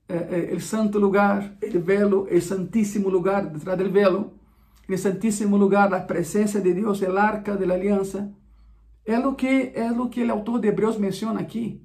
eh, 0.08 0.28
eh, 0.30 0.48
el 0.52 0.60
santo 0.60 0.98
lugar, 0.98 1.56
el 1.60 1.78
velo, 1.80 2.26
el 2.28 2.42
santísimo 2.42 3.10
lugar 3.10 3.52
detrás 3.52 3.78
del 3.78 3.90
velo, 3.90 4.32
en 4.86 4.94
el 4.94 4.98
santísimo 4.98 5.56
lugar 5.56 5.90
la 5.90 6.06
presencia 6.06 6.60
de 6.60 6.74
Dios, 6.74 7.02
el 7.02 7.16
arca 7.16 7.56
de 7.56 7.66
la 7.66 7.74
alianza? 7.74 8.30
É 9.04 9.18
o 9.18 9.34
que 9.34 9.72
é 9.74 9.90
o 9.90 10.08
que 10.08 10.22
o 10.22 10.32
autor 10.32 10.60
de 10.60 10.68
Hebreus 10.68 10.98
menciona 10.98 11.40
aqui. 11.40 11.82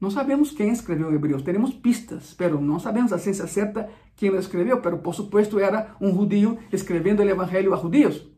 Não 0.00 0.10
sabemos 0.10 0.52
quem 0.52 0.70
escreveu 0.70 1.12
Hebreus, 1.12 1.42
temos 1.42 1.74
pistas, 1.74 2.32
pero 2.32 2.60
não 2.60 2.78
sabemos 2.78 3.12
a 3.12 3.18
ciência 3.18 3.46
certa 3.48 3.88
quem 4.14 4.30
lo 4.30 4.38
escreveu, 4.38 4.80
pero 4.80 4.98
por 4.98 5.14
supuesto 5.14 5.58
era 5.58 5.96
um 6.00 6.12
judío 6.12 6.58
escrevendo 6.72 7.20
o 7.20 7.28
evangelho 7.28 7.74
a 7.74 7.76
judíos. 7.76 8.28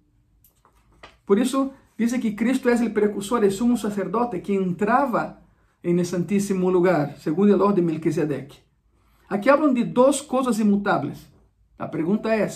Por 1.27 1.39
isso, 1.39 1.71
diz 2.01 2.15
que 2.19 2.33
Cristo 2.33 2.71
é 2.71 2.75
o 2.75 2.91
precursor, 2.91 3.45
o 3.45 3.51
sumo 3.51 3.77
sacerdote 3.77 4.41
que 4.41 4.55
entrava 4.55 5.43
em 5.85 6.03
santíssimo 6.03 6.71
lugar, 6.71 7.19
segundo 7.19 7.53
a 7.53 7.63
ordem 7.63 7.85
de 7.85 7.93
Melquisedeque. 7.93 8.59
Aqui 9.29 9.51
hablam 9.51 9.75
de 9.75 9.85
duas 9.85 10.23
coisas 10.23 10.59
imutáveis. 10.59 11.31
A 11.79 11.87
pergunta 11.87 12.35
é: 12.35 12.49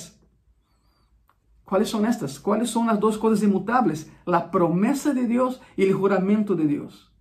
quais 1.62 1.90
são 1.90 2.07
estas? 2.07 2.38
Quais 2.38 2.70
são 2.70 2.88
as 2.88 2.99
duas 2.99 3.18
coisas 3.18 3.42
imutáveis? 3.42 4.11
A 4.24 4.40
promessa 4.40 5.12
de 5.12 5.26
Deus 5.26 5.61
e 5.76 5.84
o 5.84 5.92
juramento 5.92 6.57
de 6.57 6.66
Deus. 6.66 7.12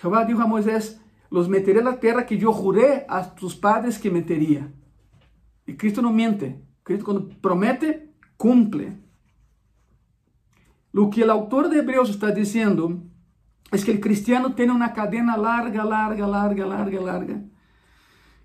Jehová 0.00 0.22
dijo 0.22 0.40
a 0.42 0.46
Moisés, 0.46 1.00
los 1.28 1.48
meteré 1.48 1.80
en 1.80 1.86
la 1.86 1.98
tierra 1.98 2.24
que 2.24 2.38
yo 2.38 2.52
juré 2.52 3.04
a 3.08 3.34
tus 3.34 3.56
padres 3.56 3.98
que 3.98 4.12
metería. 4.12 4.72
Y 5.66 5.74
Cristo 5.76 6.00
no 6.02 6.12
miente. 6.12 6.62
Cristo 6.84 7.04
cuando 7.04 7.28
promete, 7.40 8.14
cumple. 8.36 9.03
Lo 10.94 11.10
que 11.10 11.22
el 11.22 11.30
autor 11.30 11.70
de 11.70 11.80
Hebreos 11.80 12.08
está 12.08 12.30
diciendo 12.30 13.02
es 13.72 13.84
que 13.84 13.90
el 13.90 13.98
cristiano 13.98 14.54
tiene 14.54 14.70
una 14.70 14.92
cadena 14.92 15.36
larga, 15.36 15.84
larga, 15.84 16.24
larga, 16.24 16.66
larga, 16.66 17.00
larga, 17.00 17.40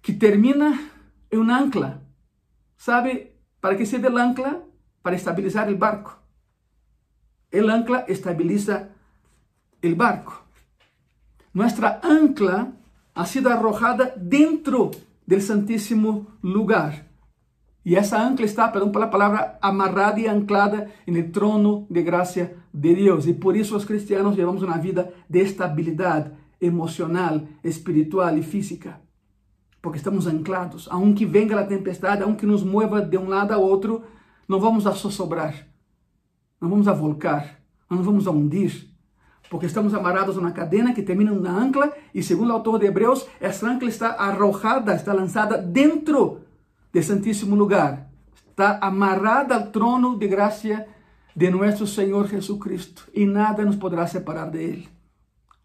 que 0.02 0.14
termina 0.14 0.82
en 1.30 1.40
un 1.40 1.52
ancla. 1.52 2.02
¿Sabe 2.76 3.38
para 3.60 3.78
qué 3.78 3.86
sirve 3.86 4.08
el 4.08 4.18
ancla? 4.18 4.64
Para 5.04 5.16
estabilizar 5.16 5.68
el 5.68 5.76
barco. 5.76 6.24
El 7.52 7.70
ancla 7.70 8.00
estabiliza 8.08 8.90
el 9.84 9.94
barco. 9.94 10.42
Nuestra 11.54 12.02
ancla 12.02 12.72
ha 13.14 13.26
sido 13.28 13.52
arrojada 13.52 14.12
dentro 14.18 14.90
del 15.28 15.44
santísimo 15.44 16.40
lugar. 16.42 17.09
Y 17.84 17.96
esa 17.96 18.26
ancla 18.26 18.46
está, 18.46 18.72
perdón 18.72 18.92
por 18.92 19.02
la 19.02 19.10
palabra, 19.10 19.58
amarrada 19.62 20.20
y 20.20 20.28
anclada 20.28 20.88
el 21.06 21.32
trono 21.32 21.88
de 21.90 22.04
gracia 22.04 22.56
de 22.74 22.94
Dios. 22.94 23.28
Y 23.28 23.34
por 23.34 23.56
eso 23.56 23.76
los 23.76 23.86
cristianos 23.86 24.36
llevamos 24.36 24.62
una 24.62 24.78
vida 24.78 25.10
de 25.28 25.42
estabilidad 25.42 26.34
emocional, 26.60 27.48
espiritual 27.64 28.38
y 28.38 28.44
física. 28.44 29.02
Porque 29.82 29.98
estamos 29.98 30.28
anclados. 30.28 30.90
Aunque 30.92 31.26
venga 31.26 31.56
la 31.56 31.68
tempestad, 31.68 32.22
aunque 32.22 32.46
nos 32.46 32.66
mueva 32.66 33.02
de 33.02 33.18
un 33.18 33.30
lado 33.30 33.54
a 33.54 33.58
otro, 33.58 34.04
no 34.48 34.60
vamos 34.60 34.86
a 34.86 34.92
zozobrar, 34.92 35.54
no 36.60 36.70
vamos 36.70 36.88
a 36.88 36.94
volcar, 36.94 37.64
no 37.90 37.98
nos 37.98 38.06
vamos 38.06 38.28
a 38.28 38.32
hundir 38.32 38.90
porque 39.50 39.66
estamos 39.66 39.94
amarrados 39.94 40.38
a 40.38 40.40
uma 40.40 40.52
cadena 40.52 40.94
que 40.94 41.02
termina 41.02 41.32
na 41.32 41.52
ancla 41.52 41.92
e 42.14 42.22
segundo 42.22 42.52
o 42.52 42.54
autor 42.54 42.80
de 42.80 42.86
Hebreus, 42.86 43.26
essa 43.42 43.68
ancla 43.68 43.90
está 43.90 44.10
arrojada, 44.12 44.94
está 44.94 45.12
lançada 45.12 45.58
dentro 45.58 46.42
do 46.94 47.04
santíssimo 47.04 47.56
lugar. 47.56 48.10
Está 48.50 48.80
amarrada 48.82 49.56
ao 49.56 49.68
trono 49.68 50.18
de 50.18 50.28
graça 50.28 50.86
de 51.36 51.50
nosso 51.50 51.88
Senhor 51.88 52.28
Jesucristo 52.28 53.10
e 53.14 53.26
nada 53.26 53.64
nos 53.64 53.76
poderá 53.76 54.06
separar 54.08 54.50
de 54.50 54.60
Ele. 54.60 54.90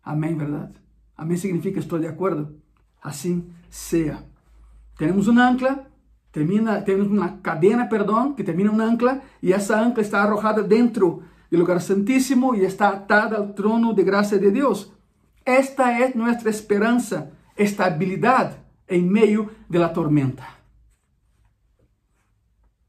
Amém, 0.03 0.37
verdade? 0.37 0.75
Amém 1.17 1.37
significa 1.37 1.79
estou 1.79 1.99
de 1.99 2.07
acordo? 2.07 2.57
Assim 3.03 3.51
seja. 3.69 4.25
Temos 4.97 5.27
uma 5.27 5.49
ancla, 5.49 5.87
termina, 6.31 6.81
temos 6.83 7.09
uma 7.09 7.39
cadena, 7.39 7.87
perdão, 7.87 8.33
que 8.33 8.45
termina 8.45 8.71
uma 8.71 8.85
ancla 8.85 9.21
e 9.43 9.53
essa 9.53 9.81
ancla 9.81 10.03
está 10.03 10.23
arrojada 10.23 10.63
dentro 10.63 11.25
el 11.55 11.61
lugar 11.61 11.81
santísimo 11.81 12.55
y 12.55 12.65
está 12.65 12.89
atada 12.89 13.37
al 13.37 13.55
trono 13.55 13.93
de 13.93 14.05
gracia 14.05 14.39
de 14.39 14.51
Dios. 14.51 14.93
Esta 15.45 16.01
es 16.01 16.17
nuestra 16.17 16.51
esperanza, 16.51 17.31
estabilidad 17.57 18.59
en 18.89 19.11
medio 19.11 19.51
de 19.69 19.79
la 19.79 19.93
tormenta. 19.93 20.54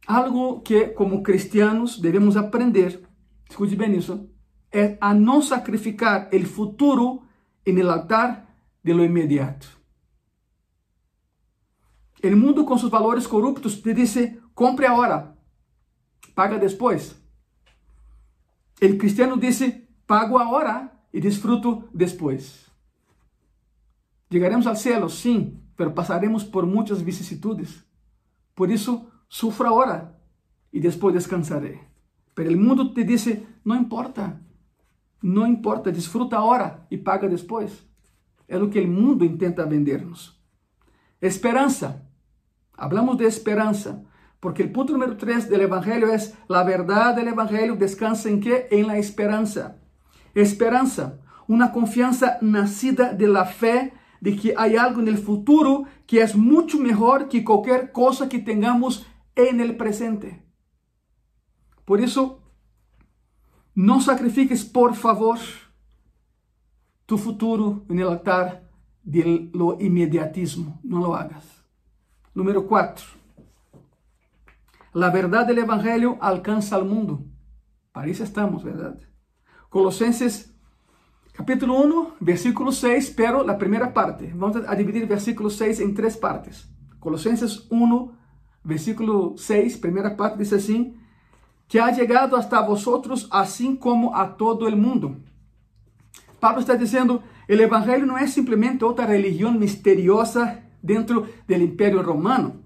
Algo 0.06 0.62
que 0.62 0.94
como 0.94 1.24
cristianos 1.24 2.00
debemos 2.00 2.38
aprender, 2.38 3.08
escute 3.50 3.76
bem 3.76 3.96
isso, 3.96 4.30
é 4.72 4.98
a 5.02 5.14
não 5.14 5.42
sacrificar 5.42 6.30
o 6.32 6.46
futuro 6.46 7.24
en 7.66 7.80
el 7.80 7.90
altar 7.90 8.46
de 8.84 8.94
lo 8.94 9.04
inmediato. 9.04 9.68
O 12.24 12.36
mundo 12.36 12.66
com 12.66 12.78
seus 12.78 12.92
valores 12.92 13.28
corruptos 13.28 13.82
te 13.82 13.94
diz: 13.94 14.16
compre 14.54 14.88
agora, 14.88 15.36
paga 16.34 16.58
depois. 16.58 17.16
El 18.82 18.98
cristiano 18.98 19.38
dice, 19.38 19.88
pago 20.06 20.38
ahora 20.40 21.08
y 21.14 21.22
disfruto 21.22 21.88
después. 21.94 22.70
Llegaremos 24.30 24.68
al 24.68 24.76
cielo, 24.76 25.08
sim, 25.08 25.62
pero 25.78 25.94
pasaremos 25.94 26.44
por 26.44 26.66
muitas 26.66 27.04
vicissitudes. 27.04 27.86
Por 28.54 28.70
isso, 28.70 29.10
sufra 29.30 29.70
ahora 29.70 30.20
e 30.72 30.80
depois 30.80 31.14
descansaré. 31.14 31.80
Pero 32.34 32.50
el 32.50 32.58
mundo 32.58 32.94
te 32.94 33.04
dice, 33.04 33.48
não 33.64 33.78
importa, 33.78 34.42
não 35.22 35.48
importa, 35.48 35.92
disfruta 35.92 36.38
ahora 36.38 36.86
e 36.92 36.98
paga 36.98 37.28
depois. 37.28 37.72
É 38.48 38.58
o 38.58 38.70
que 38.70 38.80
o 38.80 38.88
mundo 38.88 39.26
intenta 39.26 39.66
vendernos. 39.66 40.40
Esperança. 41.22 42.08
Hablamos 42.78 43.18
de 43.18 43.26
esperanza, 43.26 44.04
porque 44.40 44.62
el 44.62 44.72
punto 44.72 44.94
número 44.94 45.16
tres 45.18 45.50
del 45.50 45.62
Evangelio 45.62 46.14
es 46.14 46.36
la 46.48 46.64
verdad 46.64 47.16
del 47.16 47.30
Evangelio 47.30 47.76
descansa 47.76 48.30
en 48.30 48.42
qué? 48.42 48.68
En 48.70 48.86
la 48.86 48.98
esperanza. 48.98 49.78
Esperanza, 50.36 51.20
una 51.48 51.72
confianza 51.72 52.38
nacida 52.42 53.14
de 53.14 53.28
la 53.28 53.46
fe 53.46 53.94
de 54.20 54.36
que 54.36 54.54
hay 54.58 54.76
algo 54.76 55.00
en 55.00 55.08
el 55.08 55.18
futuro 55.18 55.86
que 56.06 56.22
es 56.22 56.36
mucho 56.36 56.78
mejor 56.78 57.30
que 57.30 57.44
cualquier 57.44 57.92
cosa 57.92 58.28
que 58.28 58.40
tengamos 58.40 59.08
en 59.36 59.60
el 59.62 59.78
presente. 59.78 60.44
Por 61.86 62.02
eso, 62.02 62.42
no 63.74 64.02
sacrifiques, 64.02 64.64
por 64.64 64.96
favor, 64.96 65.38
tu 67.06 67.18
futuro 67.18 67.86
en 67.90 68.00
el 68.00 68.08
altar 68.08 68.70
de 69.04 69.50
lo 69.54 69.80
inmediatismo. 69.80 70.80
No 70.84 71.00
lo 71.00 71.16
hagas. 71.16 71.44
Número 72.34 72.66
4. 72.68 73.06
La 74.94 75.10
verdad 75.10 75.46
del 75.46 75.60
Evangelio 75.60 76.18
alcanza 76.22 76.76
al 76.76 76.86
mundo. 76.86 77.24
Para 77.92 78.08
eso 78.08 78.24
estamos, 78.24 78.64
¿verdad? 78.64 79.00
Colosenses 79.70 80.56
capítulo 81.34 81.76
1, 81.82 82.16
versículo 82.22 82.72
6, 82.72 83.14
pero 83.16 83.44
la 83.44 83.58
primera 83.58 83.94
parte. 83.94 84.32
Vamos 84.34 84.58
a 84.68 84.76
dividir 84.76 85.06
versículo 85.06 85.50
6 85.50 85.82
en 85.82 85.94
tres 85.94 86.18
partes. 86.18 86.70
Colosenses 87.00 87.68
1, 87.70 88.18
versículo 88.66 89.36
6, 89.38 89.78
primera 89.78 90.18
parte 90.18 90.40
dice 90.40 90.56
así, 90.56 90.98
que 91.68 91.80
ha 91.80 91.92
llegado 91.92 92.36
hasta 92.36 92.62
vosotros 92.62 93.28
así 93.32 93.78
como 93.78 94.16
a 94.16 94.36
todo 94.36 94.68
el 94.68 94.76
mundo. 94.76 95.16
Pablo 96.40 96.60
está 96.60 96.76
diciendo, 96.76 97.24
el 97.48 97.62
Evangelio 97.62 98.06
no 98.06 98.18
es 98.18 98.34
simplemente 98.34 98.86
otra 98.86 99.06
religión 99.06 99.60
misteriosa 99.60 100.64
dentro 100.82 101.26
del 101.48 101.62
imperio 101.62 102.04
romano. 102.04 102.58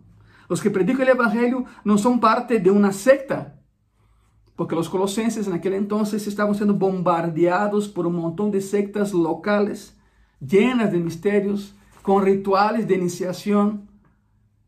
Los 0.47 0.61
que 0.61 0.71
predican 0.71 1.03
el 1.03 1.09
Evangelio 1.09 1.65
no 1.83 1.97
son 1.97 2.19
parte 2.19 2.59
de 2.59 2.71
una 2.71 2.91
secta, 2.91 3.59
porque 4.55 4.75
los 4.75 4.89
colosenses 4.89 5.47
en 5.47 5.53
aquel 5.53 5.73
entonces 5.73 6.27
estaban 6.27 6.55
siendo 6.55 6.73
bombardeados 6.73 7.87
por 7.87 8.07
un 8.07 8.15
montón 8.15 8.51
de 8.51 8.59
sectas 8.59 9.13
locales, 9.13 9.97
llenas 10.39 10.91
de 10.91 10.99
misterios, 10.99 11.75
con 12.01 12.25
rituales 12.25 12.87
de 12.87 12.95
iniciación. 12.95 13.88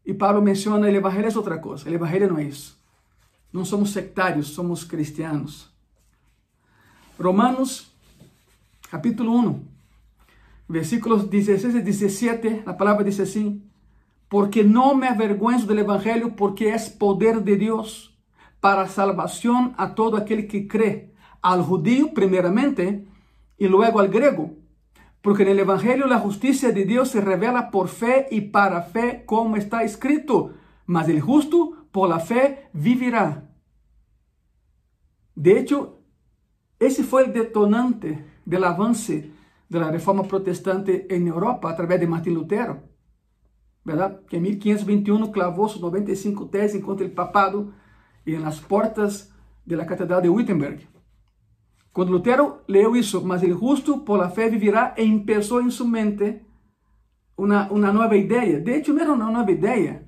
Y 0.03 0.13
Pablo 0.13 0.41
menciona, 0.41 0.89
el 0.89 0.95
Evangelio 0.95 1.27
es 1.27 1.37
otra 1.37 1.61
cosa, 1.61 1.87
el 1.87 1.95
Evangelio 1.95 2.27
no 2.27 2.39
es 2.39 2.55
eso. 2.55 2.75
No 3.51 3.65
somos 3.65 3.91
sectarios, 3.91 4.47
somos 4.47 4.85
cristianos. 4.85 5.71
Romanos 7.19 7.93
capítulo 8.89 9.31
1, 9.31 9.59
versículos 10.67 11.29
16 11.29 11.75
y 11.75 11.81
17, 11.81 12.63
la 12.65 12.77
palabra 12.77 13.03
dice 13.03 13.23
así, 13.23 13.63
porque 14.27 14.63
no 14.63 14.95
me 14.95 15.07
avergüenzo 15.07 15.65
del 15.67 15.79
Evangelio 15.79 16.35
porque 16.35 16.73
es 16.73 16.89
poder 16.89 17.43
de 17.43 17.57
Dios 17.57 18.17
para 18.59 18.87
salvación 18.87 19.73
a 19.77 19.93
todo 19.95 20.17
aquel 20.17 20.47
que 20.47 20.67
cree, 20.67 21.13
al 21.41 21.61
judío 21.61 22.13
primeramente 22.13 23.05
y 23.57 23.67
luego 23.67 23.99
al 23.99 24.07
griego. 24.07 24.60
Porque 25.21 25.43
en 25.43 25.49
el 25.49 25.59
Evangelio 25.59 26.07
la 26.07 26.19
justicia 26.19 26.71
de 26.71 26.85
Dios 26.85 27.09
se 27.09 27.21
revela 27.21 27.69
por 27.69 27.87
fe 27.87 28.27
y 28.31 28.41
para 28.41 28.81
fe, 28.81 29.23
como 29.25 29.55
está 29.55 29.83
escrito, 29.83 30.53
mas 30.85 31.07
el 31.09 31.21
justo 31.21 31.87
por 31.91 32.09
la 32.09 32.19
fe 32.19 32.69
vivirá. 32.73 33.49
De 35.35 35.59
hecho, 35.59 35.99
ese 36.79 37.03
fue 37.03 37.25
el 37.25 37.33
detonante 37.33 38.25
del 38.45 38.63
avance 38.63 39.31
de 39.69 39.79
la 39.79 39.91
reforma 39.91 40.23
protestante 40.23 41.07
en 41.15 41.27
Europa 41.27 41.69
a 41.69 41.75
través 41.75 41.99
de 41.99 42.07
Martín 42.07 42.33
Lutero, 42.33 42.83
¿verdad? 43.83 44.21
Que 44.27 44.37
en 44.37 44.43
1521 44.43 45.31
clavó 45.31 45.69
sus 45.69 45.81
95 45.81 46.49
tesis 46.49 46.83
contra 46.83 47.05
el 47.05 47.11
papado 47.11 47.71
y 48.25 48.35
en 48.35 48.41
las 48.41 48.59
puertas 48.59 49.33
de 49.65 49.77
la 49.77 49.85
catedral 49.85 50.21
de 50.21 50.29
Wittenberg. 50.29 50.90
Cuando 51.91 52.13
Lutero 52.13 52.63
leyó 52.67 52.95
eso, 52.95 53.21
mas 53.23 53.43
el 53.43 53.53
justo 53.53 54.05
por 54.05 54.19
la 54.19 54.29
fe 54.29 54.49
vivirá, 54.49 54.93
e 54.95 55.03
empezó 55.03 55.59
en 55.59 55.71
su 55.71 55.87
mente 55.87 56.45
una, 57.35 57.67
una 57.71 57.91
nueva 57.91 58.15
idea. 58.15 58.59
De 58.59 58.77
hecho, 58.77 58.93
no 58.93 59.01
era 59.01 59.11
una 59.11 59.29
nueva 59.29 59.51
idea. 59.51 60.03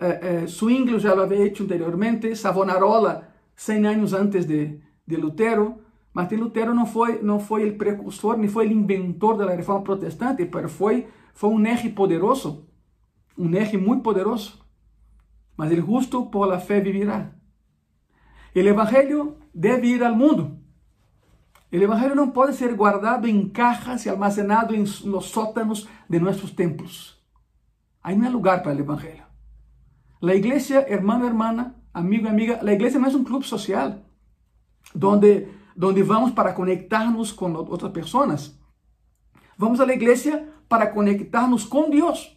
Eh, 0.00 0.46
eh, 0.48 0.98
ya 0.98 1.14
lo 1.14 1.22
había 1.22 1.44
hecho 1.44 1.64
anteriormente, 1.64 2.34
Savonarola 2.34 3.34
100 3.54 3.86
años 3.86 4.14
antes 4.14 4.48
de, 4.48 4.80
de 5.04 5.18
Lutero, 5.18 5.80
Martin 6.12 6.36
Lutero 6.36 6.74
não 6.74 6.86
foi, 6.86 7.22
não 7.22 7.38
foi 7.38 7.68
o 7.68 7.78
precursor, 7.78 8.36
nem 8.36 8.48
foi 8.48 8.66
o 8.66 8.72
inventor 8.72 9.36
da 9.36 9.54
reforma 9.54 9.84
protestante, 9.84 10.48
mas 10.52 10.72
foi, 10.72 11.06
foi 11.34 11.50
um 11.50 11.64
eje 11.66 11.90
poderoso, 11.90 12.66
um 13.38 13.54
eje 13.54 13.76
muito 13.76 14.02
poderoso. 14.02 14.58
Mas 15.56 15.70
o 15.72 15.76
justo 15.76 16.26
por 16.26 16.46
la 16.46 16.58
fé 16.58 16.80
vivirá. 16.80 17.32
O 18.56 18.58
evangelho 18.58 19.36
deve 19.54 19.88
ir 19.88 20.02
ao 20.02 20.14
mundo. 20.14 20.58
O 21.72 21.76
evangelho 21.76 22.16
não 22.16 22.30
pode 22.30 22.54
ser 22.56 22.74
guardado 22.74 23.28
em 23.28 23.48
cajas 23.48 24.04
e 24.04 24.08
almacenado 24.08 24.74
em 24.74 24.80
nos 25.04 25.26
sótanos 25.26 25.88
de 26.08 26.18
nossos 26.18 26.50
templos. 26.50 27.20
Não 28.04 28.26
é 28.26 28.28
lugar 28.28 28.62
para 28.62 28.74
o 28.74 28.80
evangelho. 28.80 29.24
A 30.22 30.34
igreja, 30.34 30.84
hermano, 30.88 31.24
hermana, 31.24 31.76
amigo, 31.94 32.28
amiga, 32.28 32.60
a 32.60 32.72
igreja 32.72 32.98
não 32.98 33.08
é 33.08 33.16
um 33.16 33.24
clube 33.24 33.46
social, 33.46 33.98
onde 34.94 35.48
donde 35.80 36.02
vamos 36.02 36.32
para 36.32 36.54
conectarnos 36.54 37.32
con 37.32 37.56
otras 37.56 37.92
personas. 37.92 38.58
Vamos 39.56 39.80
a 39.80 39.86
la 39.86 39.94
iglesia 39.94 40.52
para 40.68 40.90
conectarnos 40.90 41.64
con 41.64 41.90
Dios. 41.90 42.36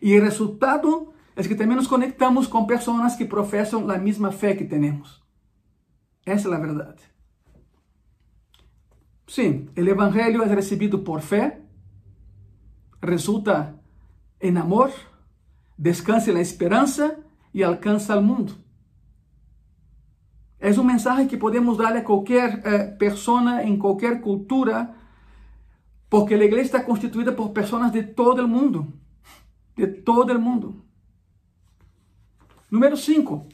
Y 0.00 0.14
el 0.14 0.22
resultado 0.22 1.12
es 1.36 1.46
que 1.46 1.54
también 1.54 1.76
nos 1.76 1.86
conectamos 1.86 2.48
con 2.48 2.66
personas 2.66 3.16
que 3.16 3.26
profesan 3.26 3.86
la 3.86 3.98
misma 3.98 4.32
fe 4.32 4.56
que 4.56 4.64
tenemos. 4.64 5.24
Esa 6.24 6.34
es 6.34 6.46
la 6.46 6.58
verdad. 6.58 6.96
Sí, 9.26 9.68
el 9.74 9.88
Evangelio 9.88 10.44
es 10.44 10.50
recibido 10.50 11.02
por 11.02 11.20
fe, 11.20 11.60
resulta 13.00 13.80
en 14.38 14.56
amor, 14.56 14.90
descansa 15.76 16.30
en 16.30 16.36
la 16.36 16.42
esperanza 16.42 17.16
y 17.52 17.62
alcanza 17.62 18.12
al 18.12 18.22
mundo. 18.22 18.54
É 20.58 20.70
um 20.70 20.84
mensagem 20.84 21.28
que 21.28 21.36
podemos 21.36 21.76
dar 21.76 21.94
a 21.96 22.02
qualquer 22.02 22.62
eh, 22.64 22.84
persona 22.98 23.62
em 23.62 23.76
qualquer 23.76 24.20
cultura, 24.20 24.94
porque 26.08 26.34
a 26.34 26.38
igreja 26.38 26.64
está 26.64 26.82
constituída 26.82 27.32
por 27.32 27.52
pessoas 27.52 27.92
de 27.92 28.02
todo 28.02 28.44
o 28.44 28.48
mundo. 28.48 28.92
De 29.76 29.86
todo 29.86 30.32
o 30.32 30.40
mundo. 30.40 30.82
Número 32.70 32.96
5. 32.96 33.46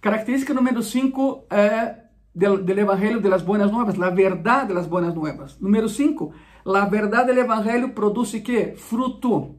Característica 0.00 0.54
número 0.54 0.82
5 0.82 1.46
é 1.50 2.03
del, 2.34 2.66
del 2.66 2.80
Evangelio 2.80 3.20
de 3.20 3.30
las 3.30 3.44
Buenas 3.46 3.72
Nuevas, 3.72 3.96
la 3.96 4.10
verdad 4.10 4.66
de 4.66 4.74
las 4.74 4.88
Buenas 4.88 5.14
Nuevas. 5.14 5.60
Número 5.60 5.88
5. 5.88 6.32
La 6.64 6.86
verdad 6.86 7.26
del 7.26 7.38
Evangelio 7.38 7.94
produce? 7.94 8.74
Fruto. 8.76 9.56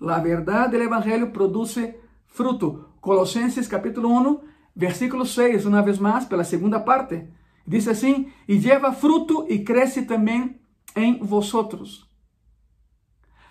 La 0.00 0.20
verdad 0.20 0.68
del 0.68 0.82
Evangelio 0.82 1.32
produce 1.32 2.00
fruto. 2.26 2.96
Colosenses 3.00 3.68
capítulo 3.68 4.08
1, 4.08 4.42
Versículo 4.74 5.26
6, 5.26 5.66
una 5.66 5.82
vez 5.82 6.00
más, 6.00 6.26
pela 6.26 6.44
segunda 6.44 6.84
parte. 6.84 7.30
Dice 7.66 7.90
así, 7.90 8.32
y 8.46 8.58
lleva 8.58 8.92
fruto 8.92 9.46
y 9.48 9.64
crece 9.64 10.02
también 10.02 10.62
en 10.94 11.18
vosotros. 11.20 12.08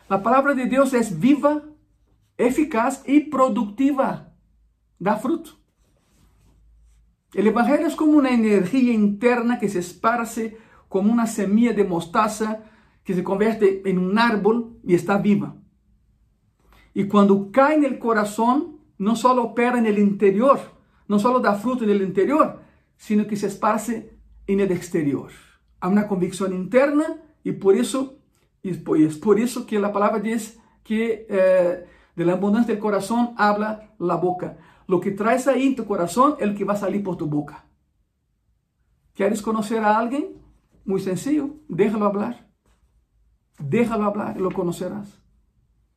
La 0.10 0.22
palabra 0.22 0.54
de 0.54 0.66
Dios 0.66 0.94
es 0.94 1.20
viva, 1.20 1.64
eficaz 2.38 3.04
y 3.08 3.22
productiva. 3.22 4.34
Da 5.00 5.18
fruto. 5.18 5.61
El 7.34 7.48
Evangelio 7.48 7.88
es 7.88 7.96
como 7.96 8.18
una 8.18 8.32
energía 8.32 8.94
interna 8.94 9.60
que 9.60 9.70
se 9.70 9.80
esparce 9.80 10.58
como 10.90 11.12
una 11.12 11.28
semilla 11.28 11.74
de 11.74 11.86
mostaza 11.86 12.64
que 13.04 13.14
se 13.14 13.24
convierte 13.24 13.82
en 13.90 13.98
un 13.98 14.20
árbol 14.20 14.78
y 14.84 14.96
está 14.96 15.18
viva. 15.18 15.56
Y 16.94 17.06
cuando 17.06 17.52
cae 17.52 17.76
en 17.76 17.86
el 17.86 18.00
corazón, 18.00 18.80
no 18.98 19.16
solo 19.16 19.44
opera 19.44 19.80
en 19.80 19.86
el 19.86 19.98
interior, 19.98 20.60
não 21.12 21.20
só 21.20 21.38
dá 21.40 21.56
fruto 21.56 21.86
no 21.86 21.92
interior, 21.92 22.62
sino 22.96 23.28
que 23.28 23.36
se 23.36 23.48
esparce 23.48 24.14
no 24.48 24.62
exterior. 24.62 25.30
Há 25.82 25.90
uma 25.90 26.06
convicção 26.06 26.48
interna 26.54 27.20
e 27.44 27.52
por 27.52 27.76
isso 27.76 28.18
e 28.64 28.72
por 28.74 29.38
isso 29.38 29.66
que 29.66 29.76
a 29.76 29.90
palavra 29.90 30.22
diz 30.22 30.58
que 30.84 31.26
eh, 31.28 31.86
de 32.16 32.24
la 32.24 32.34
abundância 32.34 32.74
del 32.74 32.82
coração 32.82 33.34
habla 33.38 33.92
la 34.00 34.16
boca. 34.16 34.58
Lo 34.92 35.00
que 35.00 35.12
traes 35.12 35.48
aí 35.48 35.68
em 35.68 35.74
tu 35.74 35.86
coração 35.86 36.36
é 36.38 36.46
o 36.46 36.54
que 36.54 36.66
vai 36.66 36.76
sair 36.76 37.02
por 37.02 37.16
tu 37.16 37.26
boca. 37.26 37.64
¿Quieres 39.14 39.40
conhecer 39.40 39.82
a 39.82 39.98
alguém? 39.98 40.36
Muito 40.86 41.06
sencillo, 41.06 41.62
déjalo 41.70 42.04
hablar. 42.04 42.46
Déjalo 43.58 44.04
hablar 44.04 44.36
e 44.36 44.42
lo 44.42 44.52
conocerás. 44.52 45.08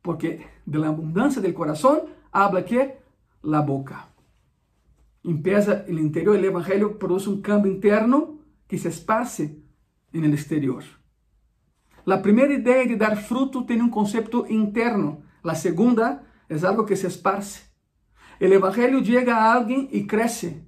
Porque 0.01 0.47
de 0.65 0.77
la 0.77 0.87
abundância 0.87 1.41
del 1.41 1.53
coração 1.53 2.05
habla 2.31 2.63
que 2.63 2.95
la 3.43 3.59
boca 3.59 4.07
empieza 5.25 5.83
el 5.89 5.99
interior, 5.99 6.37
el 6.37 6.45
Evangelio 6.45 6.97
produce 6.97 7.29
un 7.29 7.41
cambio 7.41 7.69
interno 7.69 8.39
que 8.65 8.77
se 8.77 8.87
esparce 8.87 9.61
en 10.13 10.23
el 10.23 10.33
exterior. 10.33 10.83
La 12.05 12.21
primera 12.21 12.53
idea 12.53 12.85
de 12.85 12.95
dar 12.95 13.17
fruto 13.17 13.65
tiene 13.65 13.83
un 13.83 13.89
concepto 13.89 14.45
interno. 14.47 15.21
La 15.43 15.55
segunda 15.55 16.23
es 16.47 16.63
algo 16.63 16.85
que 16.85 16.95
se 16.95 17.07
esparce. 17.07 17.74
El 18.39 18.53
Evangelio 18.53 18.99
llega 18.99 19.37
a 19.37 19.53
alguien 19.53 19.87
y 19.91 20.07
crece. 20.07 20.65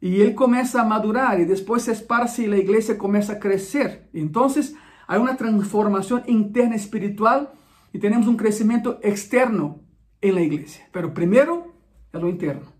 Y 0.00 0.20
él 0.20 0.34
comienza 0.34 0.82
a 0.82 0.84
madurar 0.84 1.40
y 1.40 1.44
después 1.44 1.84
se 1.84 1.92
esparce 1.92 2.42
y 2.42 2.46
la 2.46 2.58
iglesia 2.58 2.98
comienza 2.98 3.34
a 3.34 3.38
crecer. 3.38 4.10
Entonces 4.12 4.74
hay 5.06 5.20
una 5.20 5.36
transformación 5.36 6.22
interna 6.26 6.76
espiritual 6.76 7.52
y 7.92 7.98
tenemos 7.98 8.26
un 8.26 8.36
crecimiento 8.36 8.98
externo 9.02 9.80
en 10.20 10.34
la 10.34 10.42
iglesia. 10.42 10.88
Pero 10.92 11.14
primero 11.14 11.74
es 12.12 12.20
lo 12.20 12.28
interno, 12.28 12.72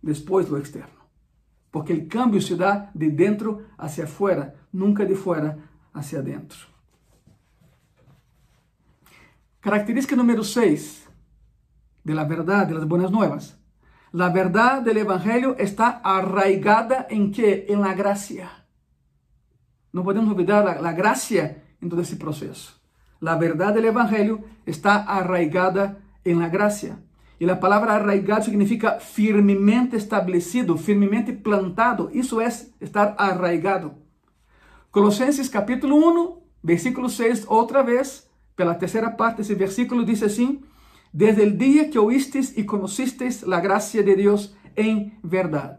después 0.00 0.48
lo 0.48 0.58
externo. 0.58 1.02
Porque 1.70 1.92
el 1.92 2.08
cambio 2.08 2.40
se 2.40 2.56
da 2.56 2.90
de 2.94 3.10
dentro 3.10 3.66
hacia 3.78 4.04
afuera, 4.04 4.54
nunca 4.72 5.04
de 5.04 5.14
fuera 5.14 5.58
hacia 5.92 6.20
adentro. 6.20 6.58
Característica 9.60 10.16
número 10.16 10.42
6 10.42 11.08
de 12.04 12.14
la 12.14 12.24
verdad, 12.24 12.66
de 12.66 12.74
las 12.74 12.86
buenas 12.86 13.10
nuevas. 13.10 13.61
La 14.12 14.28
verdad 14.28 14.82
del 14.82 14.98
Evangelio 14.98 15.56
está 15.58 16.02
arraigada 16.04 17.06
en 17.08 17.32
qué? 17.32 17.64
En 17.70 17.80
la 17.80 17.94
gracia. 17.94 18.50
No 19.90 20.04
podemos 20.04 20.30
olvidar 20.30 20.82
la, 20.82 20.92
gracia 20.92 21.62
en 21.80 21.88
todo 21.88 22.02
ese 22.02 22.16
proceso. 22.16 22.74
La 23.20 23.36
verdad 23.36 23.72
del 23.72 23.86
Evangelio 23.86 24.44
está 24.66 24.96
arraigada 24.96 25.98
en 26.24 26.40
la 26.40 26.50
gracia. 26.50 26.98
Y 27.38 27.46
la 27.46 27.58
palabra 27.58 27.94
arraigado 27.94 28.42
significa 28.42 29.00
firmemente 29.00 29.96
establecido, 29.96 30.76
firmemente 30.76 31.32
plantado. 31.32 32.10
Eso 32.12 32.42
es 32.42 32.70
estar 32.80 33.16
arraigado. 33.18 33.94
Colosenses 34.90 35.48
capítulo 35.48 35.96
1, 35.96 36.38
versículo 36.60 37.08
6, 37.08 37.46
otra 37.48 37.82
vez, 37.82 38.30
pela 38.56 38.78
tercera 38.78 39.16
parte, 39.16 39.40
ese 39.40 39.54
versículo 39.54 40.02
dice 40.02 40.26
así, 40.26 40.62
desde 41.12 41.42
el 41.44 41.58
día 41.58 41.90
que 41.90 41.98
oísteis 41.98 42.56
y 42.56 42.64
conocisteis 42.64 43.42
la 43.42 43.60
gracia 43.60 44.02
de 44.02 44.16
Dios 44.16 44.56
en 44.74 45.18
verdad. 45.22 45.78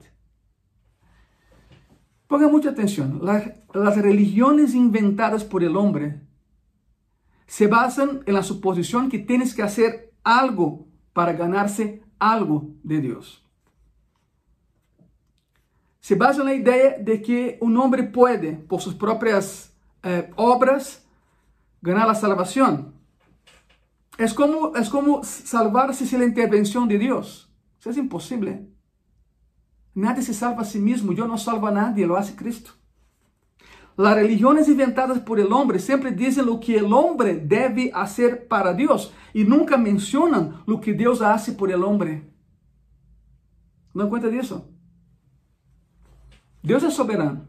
Ponga 2.28 2.48
mucha 2.48 2.70
atención, 2.70 3.20
las, 3.24 3.98
religiones 3.98 4.74
inventadas 4.74 5.44
por 5.44 5.64
el 5.64 5.76
hombre 5.76 6.22
se 7.46 7.68
basan 7.68 8.22
en 8.26 8.34
la 8.34 8.42
suposición 8.42 9.10
que 9.10 9.20
tienes 9.20 9.54
que 9.54 9.62
hacer 9.62 10.14
algo 10.24 10.88
para 11.12 11.34
ganarse 11.34 12.02
algo 12.18 12.72
de 12.82 13.02
Dios. 13.02 13.46
Se 16.00 16.16
basa 16.16 16.42
en 16.42 16.48
la 16.48 16.54
idea 16.56 16.98
de 16.98 17.22
que 17.22 17.58
un 17.62 17.78
hombre 17.78 18.04
puede, 18.04 18.54
por 18.54 18.82
sus 18.82 18.96
propias 18.96 19.76
eh, 20.02 20.32
obras, 20.36 21.06
ganar 21.82 22.08
la 22.08 22.16
salvación. 22.16 22.96
Es 24.18 24.34
como, 24.34 24.76
es 24.76 24.90
como 24.90 25.24
salvarse 25.24 26.06
sin 26.06 26.20
la 26.20 26.26
intervención 26.26 26.88
de 26.88 27.00
Dios. 27.00 27.52
Es 27.84 27.98
imposible. 27.98 28.68
Nadie 29.94 30.24
se 30.24 30.34
salva 30.34 30.62
a 30.62 30.66
sí 30.66 30.80
mismo. 30.80 31.12
Yo 31.14 31.28
no 31.28 31.38
salvo 31.38 31.68
a 31.68 31.72
nadie, 31.72 32.08
lo 32.08 32.18
hace 32.18 32.36
Cristo. 32.36 32.72
Las 33.96 34.16
religiones 34.16 34.68
inventadas 34.68 35.20
por 35.20 35.40
el 35.40 35.52
hombre 35.52 35.78
siempre 35.78 36.12
dicen 36.12 36.48
lo 36.48 36.60
que 36.60 36.78
el 36.78 36.92
hombre 36.92 37.36
debe 37.36 37.92
hacer 37.94 38.48
para 38.48 38.74
Dios 38.74 39.14
y 39.34 39.44
nunca 39.44 39.78
mencionan 39.78 40.64
lo 40.66 40.82
que 40.82 40.94
Dios 40.94 41.22
hace 41.22 41.52
por 41.52 41.72
el 41.72 41.84
hombre. 41.84 42.28
¿No 43.94 44.10
cuenta 44.10 44.30
de 44.30 44.40
eso? 44.40 44.68
Dios 46.64 46.82
es 46.82 46.94
soberano 46.94 47.46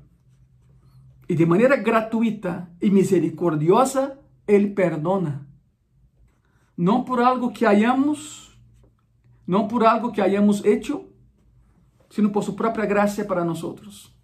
y 1.28 1.36
de 1.36 1.46
manera 1.46 1.76
gratuita 1.76 2.70
y 2.80 2.90
misericordiosa 2.90 4.18
Él 4.46 4.74
perdona. 4.74 5.46
No 6.76 7.04
por 7.04 7.22
algo 7.22 7.52
que 7.52 7.66
hayamos, 7.66 8.58
no 9.46 9.68
por 9.68 9.86
algo 9.86 10.12
que 10.12 10.22
hayamos 10.22 10.64
hecho, 10.64 11.08
sino 12.10 12.32
por 12.32 12.44
su 12.44 12.54
propia 12.54 12.86
gracia 12.86 13.26
para 13.26 13.44
nosotros. 13.44 14.16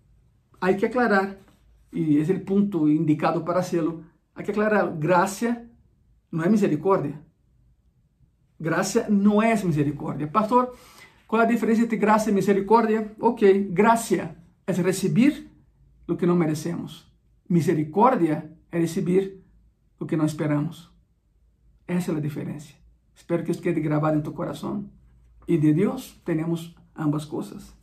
Hay 0.61 0.77
que 0.77 0.87
aclarar 0.87 1.41
y 1.93 2.19
es 2.19 2.29
el 2.29 2.43
punto 2.43 2.89
indicado 2.89 3.45
para 3.45 3.61
hacerlo, 3.61 4.03
hay 4.35 4.45
que 4.45 4.53
aclarar, 4.53 4.97
gracia 4.99 5.69
no 6.31 6.45
es 6.45 6.51
misericordia. 6.51 7.21
Gracia 8.59 9.07
no 9.09 9.43
es 9.43 9.65
misericordia. 9.65 10.31
Pastor, 10.31 10.75
¿cuál 11.27 11.43
es 11.43 11.49
la 11.49 11.53
diferencia 11.53 11.83
entre 11.83 11.99
gracia 11.99 12.31
y 12.31 12.35
misericordia? 12.35 13.15
Ok, 13.19 13.43
gracia 13.71 14.37
es 14.67 14.79
recibir 14.83 15.51
lo 16.07 16.17
que 16.17 16.27
no 16.27 16.37
merecemos. 16.37 17.11
Misericordia 17.49 18.55
es 18.71 18.81
recibir 18.81 19.43
lo 19.99 20.07
que 20.07 20.17
no 20.17 20.25
esperamos. 20.25 20.90
Esa 21.91 22.13
es 22.13 22.15
la 22.15 22.21
diferencia. 22.21 22.77
Espero 23.17 23.43
que 23.43 23.51
eso 23.51 23.61
quede 23.61 23.81
grabado 23.81 24.15
en 24.15 24.23
tu 24.23 24.33
corazón. 24.33 24.93
Y 25.49 25.57
de 25.57 25.75
Dios 25.75 26.21
tenemos 26.23 26.77
ambas 26.95 27.27
cosas. 27.27 27.75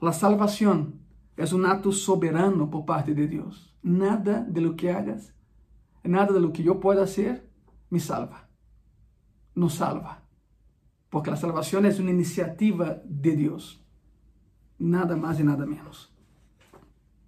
La 0.00 0.12
salvación 0.12 0.98
es 1.36 1.52
un 1.52 1.64
acto 1.64 1.92
soberano 1.92 2.68
por 2.68 2.84
parte 2.84 3.14
de 3.14 3.28
Dios. 3.28 3.72
Nada 3.84 4.40
de 4.40 4.60
lo 4.60 4.74
que 4.74 4.90
hagas, 4.90 5.32
nada 6.02 6.32
de 6.32 6.40
lo 6.40 6.52
que 6.52 6.64
yo 6.64 6.80
pueda 6.80 7.04
hacer, 7.04 7.48
me 7.88 8.00
salva. 8.00 8.48
Nos 9.54 9.74
salva. 9.74 10.24
Porque 11.08 11.30
la 11.30 11.36
salvación 11.36 11.86
es 11.86 12.00
una 12.00 12.10
iniciativa 12.10 13.00
de 13.04 13.36
Dios. 13.36 13.80
Nada 14.76 15.14
más 15.16 15.38
y 15.38 15.44
nada 15.44 15.64
menos. 15.66 16.12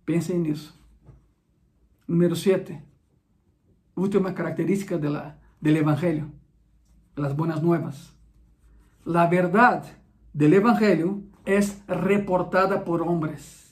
Piensen 0.04 0.46
en 0.46 0.52
eso. 0.52 0.74
Número 2.08 2.34
7. 2.34 2.84
Última 3.94 4.34
característica 4.34 4.98
de 4.98 5.10
la, 5.10 5.45
del 5.66 5.78
Evangelio. 5.78 6.30
Las 7.16 7.36
buenas 7.36 7.62
nuevas. 7.62 8.14
La 9.04 9.26
verdad 9.26 9.84
del 10.32 10.54
Evangelio 10.54 11.22
es 11.44 11.82
reportada 11.86 12.84
por 12.84 13.02
hombres 13.02 13.66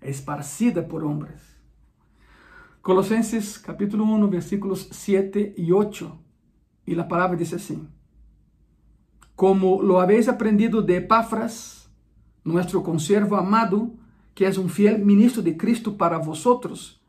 esparcida 0.00 0.88
por 0.88 1.04
hombres. 1.04 1.40
Colosenses 2.80 3.58
capítulo 3.60 4.04
1, 4.04 4.28
versículos 4.28 4.88
7 4.90 5.54
y 5.56 5.70
8. 5.70 6.18
Y 6.86 6.94
la 6.96 7.06
palabra 7.06 7.36
dice 7.36 7.56
así. 7.56 7.80
Como 9.36 9.82
lo 9.82 10.00
habéis 10.00 10.28
aprendido 10.28 10.82
de 10.82 10.96
Epafras, 10.96 11.88
nuestro 12.42 12.82
conservo 12.82 13.36
amado, 13.36 13.92
que 14.34 14.46
es 14.46 14.58
un 14.58 14.68
fiel 14.68 15.04
ministro 15.04 15.42
de 15.42 15.56
Cristo 15.56 15.96
para 15.96 16.18
vosotros, 16.18 17.01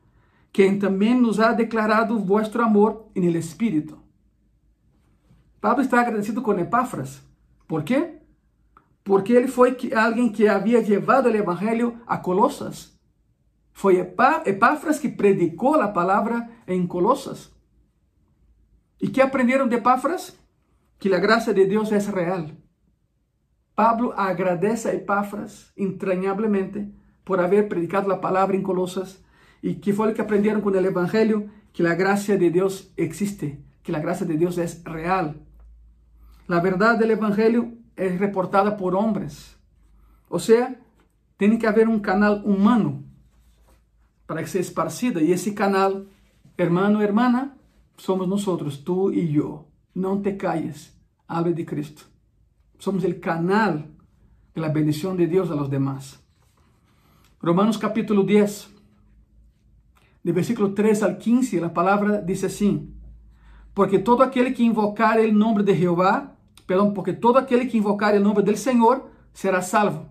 quien 0.54 0.78
también 0.78 1.20
nos 1.20 1.38
ha 1.38 1.52
declarado 1.52 2.18
vuestro 2.18 2.64
amor 2.64 3.10
en 3.14 3.24
el 3.24 3.36
Espíritu. 3.36 3.98
Pablo 5.60 5.82
está 5.82 6.00
agradecido 6.00 6.42
con 6.42 6.58
Epafras. 6.58 7.22
¿Por 7.66 7.84
qué? 7.84 8.24
porque 9.04 9.34
ele 9.34 9.48
foi 9.48 9.76
alguém 9.94 10.32
que 10.32 10.48
havia 10.48 10.80
levado 10.80 11.26
o 11.26 11.36
evangelho 11.36 12.00
a 12.06 12.16
Colossas. 12.16 12.98
Foi 13.70 13.98
Epáfras 13.98 14.98
que 14.98 15.10
predicou 15.10 15.80
a 15.80 15.88
palavra 15.88 16.48
em 16.66 16.86
Colossas. 16.86 17.52
E 19.00 19.08
que 19.08 19.20
aprenderam 19.20 19.68
de 19.68 19.76
Epáfras? 19.76 20.34
Que 20.98 21.12
a 21.12 21.18
graça 21.18 21.52
de 21.52 21.66
Deus 21.66 21.92
é 21.92 21.98
real. 21.98 22.46
Pablo 23.74 24.14
agradece 24.16 24.88
a 24.88 24.94
Epáfras 24.94 25.72
entranhablemente 25.76 26.94
por 27.24 27.40
haver 27.40 27.68
predicado 27.68 28.10
a 28.10 28.20
palavra 28.20 28.56
em 28.56 28.62
Colossas 28.62 29.22
e 29.64 29.76
que 29.76 29.94
foi 29.94 30.12
o 30.12 30.14
que 30.14 30.20
aprenderam 30.20 30.60
com 30.60 30.68
o 30.68 30.76
evangelho, 30.76 31.48
que 31.72 31.82
a 31.86 31.94
graça 31.94 32.36
de 32.36 32.50
Deus 32.50 32.92
existe, 32.98 33.64
que 33.82 33.96
a 33.96 33.98
graça 33.98 34.26
de 34.26 34.36
Deus 34.36 34.58
é 34.58 34.66
real. 34.84 35.34
A 36.46 36.60
verdade 36.60 37.06
do 37.06 37.10
evangelho 37.10 37.78
es 37.96 38.20
reportada 38.20 38.76
por 38.76 38.94
hombres. 38.94 39.56
O 40.28 40.38
sea, 40.38 40.78
tiene 41.38 41.58
que 41.58 41.66
haber 41.66 41.88
un 41.88 42.00
canal 42.00 42.42
humano 42.44 43.04
para 44.26 44.42
que 44.42 44.48
sea 44.48 44.60
esparcida. 44.60 45.22
Y 45.22 45.32
ese 45.32 45.54
canal, 45.54 46.08
hermano, 46.58 47.00
hermana, 47.00 47.56
somos 47.96 48.28
nosotros, 48.28 48.84
tú 48.84 49.10
y 49.10 49.32
yo. 49.32 49.66
No 49.94 50.20
te 50.20 50.36
calles, 50.36 50.94
hable 51.26 51.54
de 51.54 51.64
Cristo. 51.64 52.02
Somos 52.78 53.02
el 53.04 53.18
canal 53.18 53.86
de 54.54 54.60
la 54.60 54.68
bendición 54.68 55.16
de 55.16 55.26
Dios 55.26 55.50
a 55.50 55.54
los 55.54 55.70
demás. 55.70 56.20
Romanos 57.40 57.78
capítulo 57.78 58.24
10, 58.24 58.73
de 60.24 60.32
versículo 60.32 60.74
3 60.74 61.02
al 61.04 61.18
15, 61.18 61.60
la 61.60 61.72
palabra 61.72 62.20
dice 62.20 62.46
así, 62.46 62.90
porque 63.74 64.00
todo 64.00 64.24
aquel 64.24 64.52
que 64.54 64.64
invocar 64.64 65.20
el 65.20 65.38
nombre 65.38 65.62
de 65.62 65.76
Jehová 65.76 66.34
perdão, 66.66 66.92
porque 66.92 67.12
todo 67.12 67.38
aquele 67.38 67.66
que 67.66 67.78
invocar 67.78 68.14
o 68.14 68.20
nome 68.20 68.42
do 68.42 68.56
Senhor 68.56 69.10
será 69.32 69.62
salvo. 69.62 70.08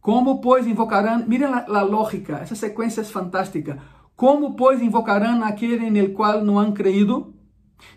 Como, 0.00 0.40
pois, 0.40 0.66
invocarão? 0.66 1.26
Miren 1.26 1.52
a, 1.52 1.64
a 1.66 1.82
lógica, 1.82 2.38
essa 2.38 2.54
sequência 2.54 3.00
é 3.00 3.04
fantástica. 3.04 3.78
Como, 4.14 4.54
pois, 4.54 4.80
invocarão 4.80 5.42
aquele 5.44 5.86
em 5.86 6.12
qual 6.12 6.44
não 6.44 6.58
han 6.58 6.72
creído? 6.72 7.34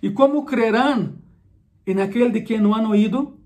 E 0.02 0.10
como 0.10 0.46
crerão 0.46 1.16
em 1.86 2.02
aquele 2.02 2.32
de 2.32 2.42
quem 2.42 2.60
não 2.60 2.74
han 2.74 2.88
oído? 2.88 3.40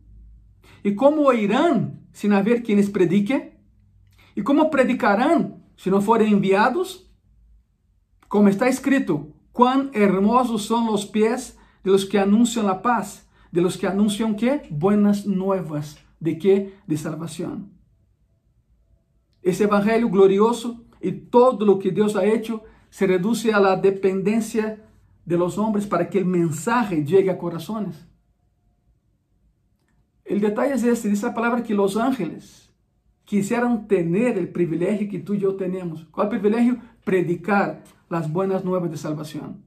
E 0.83 0.93
como 0.93 1.23
oirão 1.23 1.99
sem 2.11 2.31
haver 2.31 2.61
quem 2.61 2.75
les 2.75 2.89
predique? 2.89 3.51
E 4.35 4.41
como 4.41 4.69
predicarão 4.69 5.61
se 5.75 5.89
não 5.89 6.01
forem 6.01 6.31
enviados? 6.31 7.09
Como 8.33 8.49
está 8.49 8.67
escrito, 8.67 9.31
quão 9.51 9.91
hermosos 9.93 10.65
são 10.65 10.91
os 10.91 11.05
pés 11.05 11.55
de 11.83 11.91
los 11.91 12.03
que 12.03 12.17
anunciam 12.17 12.67
a 12.67 12.73
paz 12.73 13.29
de 13.51 13.61
los 13.61 13.77
que 13.77 13.85
anuncian 13.85 14.33
qué? 14.33 14.63
Buenas 14.71 15.23
nuevas. 15.23 15.99
¿De 16.19 16.39
qué? 16.39 16.73
De 16.87 16.97
salvación. 16.97 17.69
Ese 19.43 19.65
evangelio 19.65 20.09
glorioso 20.09 20.83
y 20.99 21.11
todo 21.11 21.63
lo 21.63 21.77
que 21.77 21.91
Dios 21.91 22.15
ha 22.15 22.25
hecho 22.25 22.63
se 22.89 23.05
reduce 23.05 23.53
a 23.53 23.59
la 23.59 23.75
dependencia 23.75 24.83
de 25.23 25.37
los 25.37 25.59
hombres 25.59 25.85
para 25.85 26.09
que 26.09 26.17
el 26.17 26.25
mensaje 26.25 27.05
llegue 27.05 27.29
a 27.29 27.37
corazones. 27.37 28.07
El 30.25 30.41
detalle 30.41 30.73
es 30.73 30.83
este, 30.83 31.07
dice 31.07 31.27
la 31.27 31.35
palabra 31.35 31.61
que 31.61 31.75
los 31.75 31.97
ángeles 31.97 32.73
quisieran 33.25 33.87
tener 33.87 34.39
el 34.39 34.49
privilegio 34.49 35.07
que 35.07 35.19
tú 35.19 35.35
y 35.35 35.39
yo 35.39 35.55
tenemos. 35.55 36.05
¿Cuál 36.05 36.29
privilegio? 36.29 36.79
Predicar 37.03 37.83
las 38.09 38.31
buenas 38.31 38.63
nuevas 38.63 38.91
de 38.91 38.97
salvación. 38.97 39.63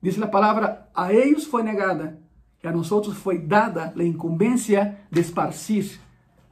Dice 0.00 0.20
la 0.20 0.30
palabra, 0.30 0.90
a 0.94 1.12
ellos 1.12 1.46
fue 1.46 1.62
negada 1.62 2.18
y 2.62 2.66
a 2.66 2.72
nosotros 2.72 3.16
fue 3.16 3.38
dada 3.38 3.92
la 3.94 4.04
incumbencia 4.04 5.06
de 5.10 5.20
esparcir 5.20 5.98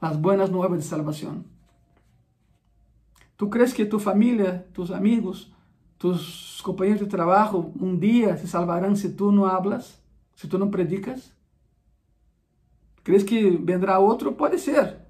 las 0.01 0.19
buenas 0.19 0.49
nuevas 0.49 0.79
de 0.79 0.85
salvación. 0.85 1.45
¿Tú 3.35 3.49
crees 3.49 3.73
que 3.73 3.85
tu 3.85 3.99
familia, 3.99 4.67
tus 4.73 4.91
amigos, 4.91 5.51
tus 5.97 6.61
compañeros 6.63 7.01
de 7.01 7.07
trabajo 7.07 7.71
un 7.79 7.99
día 7.99 8.37
se 8.37 8.47
salvarán 8.47 8.95
si 8.95 9.15
tú 9.15 9.31
no 9.31 9.47
hablas, 9.47 10.01
si 10.35 10.47
tú 10.47 10.57
no 10.59 10.69
predicas? 10.69 11.33
¿Crees 13.03 13.23
que 13.23 13.57
vendrá 13.61 13.99
otro? 13.99 14.35
Puede 14.35 14.57
ser. 14.57 15.07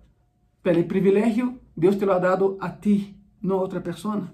Pero 0.61 0.79
el 0.79 0.87
privilegio 0.87 1.59
Dios 1.75 1.97
te 1.97 2.05
lo 2.05 2.13
ha 2.13 2.19
dado 2.19 2.57
a 2.59 2.79
ti, 2.79 3.15
no 3.41 3.55
a 3.55 3.61
otra 3.61 3.81
persona. 3.81 4.33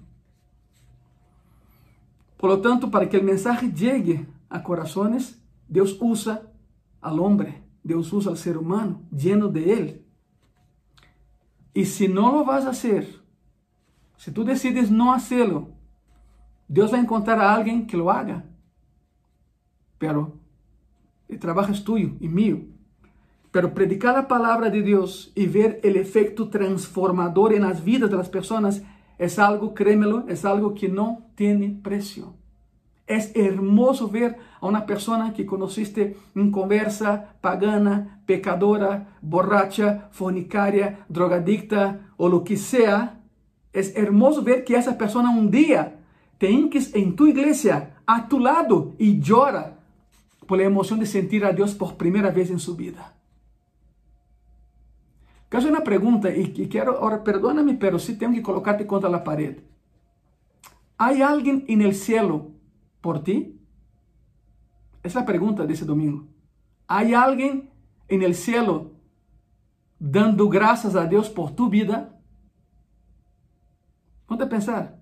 Por 2.37 2.49
lo 2.49 2.61
tanto, 2.61 2.91
para 2.91 3.09
que 3.09 3.17
el 3.17 3.23
mensaje 3.23 3.71
llegue 3.71 4.25
a 4.49 4.61
corazones, 4.63 5.41
Dios 5.67 5.97
usa 5.99 6.43
al 7.01 7.19
hombre, 7.19 7.63
Dios 7.83 8.11
usa 8.11 8.31
al 8.31 8.37
ser 8.37 8.57
humano, 8.57 9.01
lleno 9.11 9.47
de 9.47 9.73
Él. 9.73 10.05
Y 11.73 11.85
si 11.85 12.07
no 12.07 12.31
lo 12.31 12.45
vas 12.45 12.65
a 12.65 12.69
hacer, 12.69 13.21
si 14.17 14.31
tú 14.31 14.43
decides 14.43 14.89
no 14.89 15.13
hacerlo, 15.13 15.69
Dios 16.67 16.91
va 16.91 16.97
a 16.97 17.01
encontrar 17.01 17.39
a 17.39 17.53
alguien 17.53 17.85
que 17.85 17.97
lo 17.97 18.09
haga. 18.09 18.45
Pero 19.97 20.33
el 21.27 21.39
trabajo 21.39 21.71
es 21.71 21.83
tuyo 21.83 22.11
y 22.19 22.27
mío. 22.27 22.61
Pero 23.51 23.73
predicar 23.73 24.15
la 24.15 24.27
palabra 24.27 24.69
de 24.69 24.81
Dios 24.81 25.31
y 25.35 25.47
ver 25.47 25.79
el 25.83 25.95
efecto 25.95 26.49
transformador 26.49 27.53
en 27.53 27.61
las 27.61 27.83
vidas 27.83 28.09
de 28.09 28.17
las 28.17 28.29
personas 28.29 28.83
es 29.17 29.39
algo, 29.39 29.73
créemelo, 29.73 30.25
es 30.27 30.45
algo 30.45 30.73
que 30.73 30.89
no 30.89 31.23
tiene 31.35 31.79
precio. 31.81 32.33
Es 33.07 33.31
hermoso 33.35 34.09
ver 34.09 34.37
a 34.59 34.65
una 34.65 34.85
persona 34.85 35.33
que 35.33 35.45
conociste 35.45 36.17
en 36.35 36.51
conversa, 36.51 37.35
pagana, 37.39 38.21
pecadora, 38.25 39.17
borracha, 39.21 40.09
fornicaria, 40.11 41.05
drogadicta 41.07 42.09
o 42.17 42.29
lo 42.29 42.43
que 42.43 42.57
sea. 42.57 43.21
Es 43.73 43.95
hermoso 43.95 44.41
ver 44.41 44.63
que 44.63 44.75
esa 44.75 44.97
persona 44.97 45.29
un 45.29 45.51
día 45.51 45.99
te 46.37 46.49
hinques 46.49 46.95
en 46.95 47.15
tu 47.15 47.27
iglesia 47.27 47.97
a 48.07 48.27
tu 48.27 48.39
lado 48.39 48.93
y 48.97 49.19
llora 49.19 49.77
por 50.47 50.57
la 50.57 50.65
emoción 50.65 50.99
de 50.99 51.05
sentir 51.05 51.45
a 51.45 51.51
Dios 51.51 51.75
por 51.75 51.95
primera 51.95 52.31
vez 52.31 52.49
en 52.49 52.59
su 52.59 52.75
vida. 52.75 53.13
Hacer 55.51 55.71
una 55.71 55.83
pregunta 55.85 56.29
y, 56.35 56.53
y 56.57 56.67
quiero, 56.67 56.97
ahora 56.97 57.23
perdóname, 57.23 57.75
pero 57.75 57.97
sí 57.97 58.17
tengo 58.17 58.33
que 58.33 58.41
colocarte 58.41 58.85
contra 58.85 59.09
la 59.09 59.23
pared. 59.23 59.59
¿Hay 60.97 61.21
alguien 61.21 61.63
en 61.67 61.81
el 61.81 61.95
cielo 61.95 62.51
por 62.99 63.23
ti? 63.23 63.57
Es 65.01 65.15
la 65.15 65.25
pregunta 65.25 65.65
de 65.65 65.73
ese 65.73 65.85
domingo. 65.85 66.25
¿Hay 66.87 67.13
alguien 67.13 67.69
en 68.07 68.21
el 68.21 68.35
cielo 68.35 68.91
dando 69.97 70.49
gracias 70.49 70.95
a 70.95 71.05
Dios 71.05 71.29
por 71.29 71.55
tu 71.55 71.69
vida? 71.69 72.19
Ponte 74.25 74.43
a 74.43 74.49
pensar. 74.49 74.99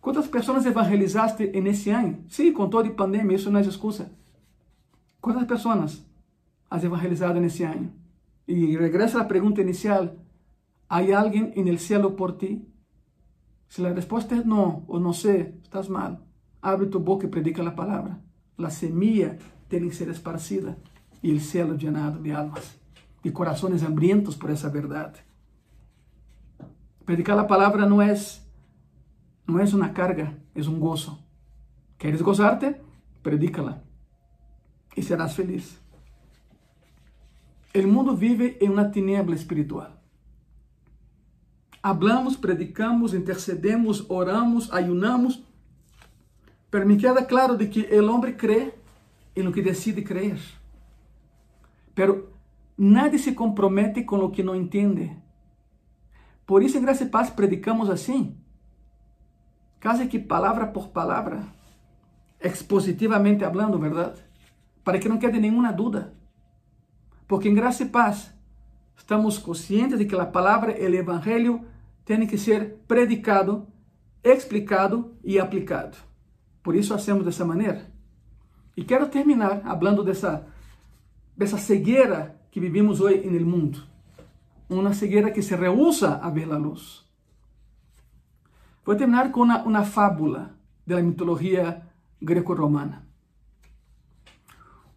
¿Cuántas 0.00 0.28
personas 0.28 0.64
evangelizaste 0.64 1.56
en 1.56 1.66
ese 1.66 1.92
año? 1.92 2.24
Sí, 2.28 2.52
con 2.52 2.70
toda 2.70 2.84
la 2.84 2.96
pandemia, 2.96 3.36
eso 3.36 3.50
no 3.50 3.58
es 3.58 3.66
excusa. 3.66 4.10
¿Cuántas 5.20 5.44
personas 5.44 6.04
has 6.70 6.82
evangelizado 6.82 7.36
en 7.36 7.44
ese 7.44 7.66
año? 7.66 7.90
Y 8.48 8.78
regresa 8.78 9.18
a 9.18 9.22
la 9.24 9.28
pregunta 9.28 9.60
inicial, 9.60 10.16
¿hay 10.88 11.12
alguien 11.12 11.52
en 11.54 11.68
el 11.68 11.78
cielo 11.78 12.16
por 12.16 12.38
ti? 12.38 12.66
Si 13.68 13.82
la 13.82 13.92
respuesta 13.92 14.34
es 14.34 14.46
no 14.46 14.84
o 14.88 14.98
no 14.98 15.12
sé, 15.12 15.54
estás 15.62 15.90
mal. 15.90 16.24
Abre 16.62 16.86
tu 16.86 16.98
boca 16.98 17.26
y 17.26 17.30
predica 17.30 17.62
la 17.62 17.76
palabra. 17.76 18.22
La 18.56 18.70
semilla 18.70 19.36
tiene 19.68 19.88
que 19.88 19.94
ser 19.94 20.08
esparcida 20.08 20.78
y 21.20 21.30
el 21.30 21.42
cielo 21.42 21.76
llenado 21.76 22.20
de 22.20 22.32
almas 22.32 22.80
y 23.22 23.30
corazones 23.32 23.82
hambrientos 23.82 24.34
por 24.34 24.50
esa 24.50 24.70
verdad. 24.70 25.14
Predicar 27.04 27.36
la 27.36 27.46
palabra 27.46 27.84
no 27.84 28.00
es, 28.00 28.50
no 29.46 29.60
es 29.60 29.74
una 29.74 29.92
carga, 29.92 30.38
es 30.54 30.66
un 30.68 30.80
gozo. 30.80 31.22
¿Quieres 31.98 32.22
gozarte? 32.22 32.80
Predícala 33.22 33.82
y 34.96 35.02
serás 35.02 35.34
feliz. 35.36 35.82
El 37.72 37.86
mundo 37.86 38.16
vive 38.16 38.56
en 38.60 38.72
una 38.72 38.90
tiniebla 38.90 39.34
espiritual. 39.34 39.98
Hablamos, 41.82 42.36
predicamos, 42.36 43.14
intercedemos, 43.14 44.06
oramos, 44.08 44.72
ayunamos, 44.72 45.44
pero 46.70 46.86
me 46.86 46.96
queda 46.96 47.26
claro 47.26 47.56
de 47.56 47.70
que 47.70 47.80
el 47.90 48.08
hombre 48.08 48.36
cree 48.36 48.74
en 49.34 49.44
lo 49.44 49.52
que 49.52 49.62
decide 49.62 50.02
creer. 50.02 50.38
Pero 51.94 52.30
nadie 52.76 53.18
se 53.18 53.34
compromete 53.34 54.04
con 54.04 54.20
lo 54.20 54.32
que 54.32 54.42
no 54.42 54.54
entiende. 54.54 55.16
Por 56.46 56.62
eso 56.62 56.78
en 56.78 56.84
Gracia 56.84 57.06
y 57.06 57.10
Paz 57.10 57.30
predicamos 57.30 57.90
así, 57.90 58.34
casi 59.78 60.08
que 60.08 60.18
palabra 60.18 60.72
por 60.72 60.90
palabra, 60.92 61.52
expositivamente 62.40 63.44
hablando, 63.44 63.78
¿verdad? 63.78 64.16
Para 64.82 64.98
que 64.98 65.08
no 65.08 65.18
quede 65.18 65.38
ninguna 65.38 65.72
duda. 65.72 66.14
Porque 67.28 67.48
en 67.48 67.54
gracia 67.54 67.86
y 67.86 67.90
paz 67.90 68.34
estamos 68.96 69.38
conscientes 69.38 69.98
de 69.98 70.08
que 70.08 70.16
la 70.16 70.32
palabra, 70.32 70.72
el 70.72 70.94
evangelio, 70.94 71.60
tiene 72.02 72.26
que 72.26 72.38
ser 72.38 72.78
predicado, 72.86 73.68
explicado 74.22 75.12
y 75.22 75.38
aplicado. 75.38 75.92
Por 76.62 76.74
eso 76.74 76.94
hacemos 76.94 77.24
de 77.24 77.30
esa 77.30 77.44
manera. 77.44 77.86
Y 78.74 78.84
quiero 78.84 79.08
terminar 79.08 79.62
hablando 79.64 80.02
de 80.02 80.12
esa, 80.12 80.46
de 81.36 81.44
esa 81.44 81.58
ceguera 81.58 82.40
que 82.50 82.60
vivimos 82.60 83.00
hoy 83.00 83.20
en 83.24 83.36
el 83.36 83.44
mundo. 83.44 83.78
Una 84.70 84.94
ceguera 84.94 85.32
que 85.32 85.42
se 85.42 85.56
rehúsa 85.56 86.16
a 86.16 86.30
ver 86.30 86.48
la 86.48 86.58
luz. 86.58 87.06
Voy 88.86 88.94
a 88.94 88.98
terminar 88.98 89.30
con 89.30 89.42
una, 89.42 89.64
una 89.64 89.82
fábula 89.82 90.54
de 90.86 90.94
la 90.94 91.02
mitología 91.02 91.90
greco-romana. 92.20 93.07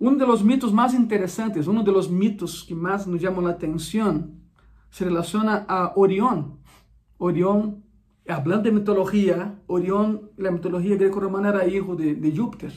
Uno 0.02 0.18
de 0.18 0.26
los 0.26 0.44
mitos 0.44 0.74
más 0.74 0.96
interesantes, 0.96 1.68
uno 1.68 1.84
de 1.84 1.92
los 1.92 2.10
mitos 2.10 2.64
que 2.68 2.74
más 2.74 3.06
nos 3.06 3.22
llama 3.22 3.44
la 3.44 3.52
atención, 3.52 4.42
se 4.90 5.06
relaciona 5.06 5.64
a 5.70 5.94
Orión. 5.96 6.58
Orión, 7.20 7.84
hablando 8.28 8.64
de 8.64 8.72
mitología, 8.72 9.62
Orión, 9.68 10.32
la 10.38 10.50
mitología 10.50 10.96
greco-romana 10.96 11.50
era 11.50 11.68
hijo 11.68 11.96
de, 11.96 12.16
de, 12.16 12.36
Júpiter. 12.36 12.74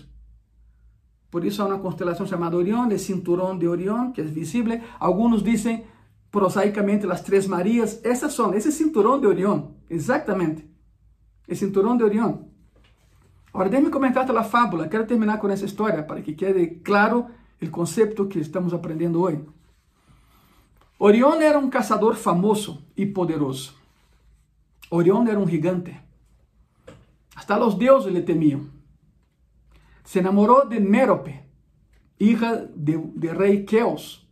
Por 1.31 1.47
eso 1.47 1.64
hay 1.64 1.70
una 1.70 1.81
constelación 1.81 2.29
llamada 2.29 2.59
Orión, 2.59 2.93
el 2.93 3.01
cinturón 3.01 3.59
de 3.59 3.68
Orión, 3.68 4.12
que 4.12 4.20
es 4.20 4.35
visible. 4.35 4.83
Algunos 5.01 5.43
dicen 5.43 5.85
prosaicamente 6.31 7.07
las 7.07 7.25
tres 7.25 7.49
Marías. 7.49 8.03
Esas 8.05 8.35
son, 8.35 8.53
ese 8.53 8.70
cinturón 8.70 9.22
de 9.22 9.29
Orión, 9.29 9.79
exactamente. 9.89 10.68
El 11.47 11.57
cinturón 11.57 11.97
de 11.97 12.05
Orión. 12.05 12.54
Ahora, 13.55 13.71
déjame 13.71 13.91
comentarte 13.91 14.33
la 14.33 14.43
fábula. 14.43 14.89
Quiero 14.89 15.07
terminar 15.07 15.39
con 15.39 15.53
esa 15.53 15.65
historia 15.65 16.05
para 16.09 16.23
que 16.25 16.35
quede 16.35 16.83
claro 16.83 17.29
el 17.61 17.71
concepto 17.71 18.29
que 18.29 18.41
estamos 18.41 18.75
aprendiendo 18.75 19.21
hoy. 19.21 19.39
Orión 20.99 21.41
era 21.41 21.59
un 21.59 21.71
cazador 21.71 22.17
famoso 22.17 22.83
y 22.97 23.07
poderoso. 23.07 23.75
Orión 24.91 25.29
era 25.29 25.39
un 25.39 25.47
gigante. 25.47 26.03
Hasta 27.37 27.57
los 27.57 27.79
dioses 27.79 28.13
le 28.13 28.23
temían. 28.23 28.73
Se 30.03 30.19
enamoró 30.19 30.63
de 30.69 30.81
Mérope, 30.81 31.45
hija 32.19 32.57
del 32.75 33.13
de 33.15 33.33
rey 33.33 33.65
Keos. 33.65 34.29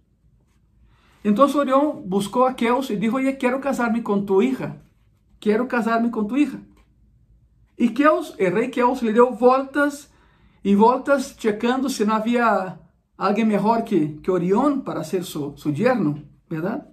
Entonces 1.22 1.56
Orión 1.56 2.08
buscó 2.08 2.48
a 2.48 2.56
Keos 2.56 2.90
y 2.90 2.96
dijo, 2.96 3.18
oye, 3.18 3.38
quiero 3.38 3.60
casarme 3.60 4.02
con 4.02 4.26
tu 4.26 4.42
hija. 4.42 4.82
Quiero 5.38 5.68
casarme 5.68 6.10
con 6.10 6.26
tu 6.26 6.36
hija. 6.36 6.58
E 7.78 7.88
Keos, 7.88 8.34
el 8.38 8.52
rei 8.52 8.68
Keos 8.68 9.02
lhe 9.02 9.12
deu 9.12 9.32
voltas 9.34 10.10
e 10.64 10.74
voltas 10.74 11.34
checando 11.38 11.88
se 11.88 12.04
não 12.04 12.16
havia 12.16 12.78
alguém 13.16 13.44
melhor 13.44 13.82
que, 13.82 14.18
que 14.22 14.30
Orión 14.30 14.82
para 14.82 15.04
ser 15.04 15.24
su, 15.24 15.54
su 15.56 15.70
yerno, 15.70 16.22
verdade? 16.48 16.84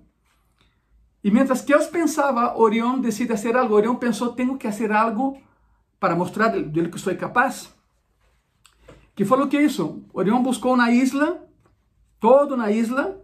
E 1.24 1.30
mientras 1.30 1.62
Keos 1.62 1.88
pensava, 1.88 2.58
Orión 2.58 3.02
decide 3.02 3.36
fazer 3.36 3.56
algo. 3.56 3.76
Orión 3.76 3.98
pensou, 3.98 4.34
tenho 4.34 4.58
que 4.58 4.68
fazer 4.72 4.92
algo 4.92 5.38
para 6.00 6.16
mostrar 6.16 6.50
de, 6.50 6.90
que 6.90 6.98
sou 6.98 7.16
capaz. 7.16 7.76
Que 9.14 9.26
foi 9.26 9.42
o 9.42 9.50
que 9.50 9.62
hizo? 9.62 10.06
Orión 10.14 10.42
buscou 10.42 10.74
uma 10.74 10.92
isla 10.92 11.50
toda 12.20 12.56
una 12.56 12.72
isla, 12.72 13.18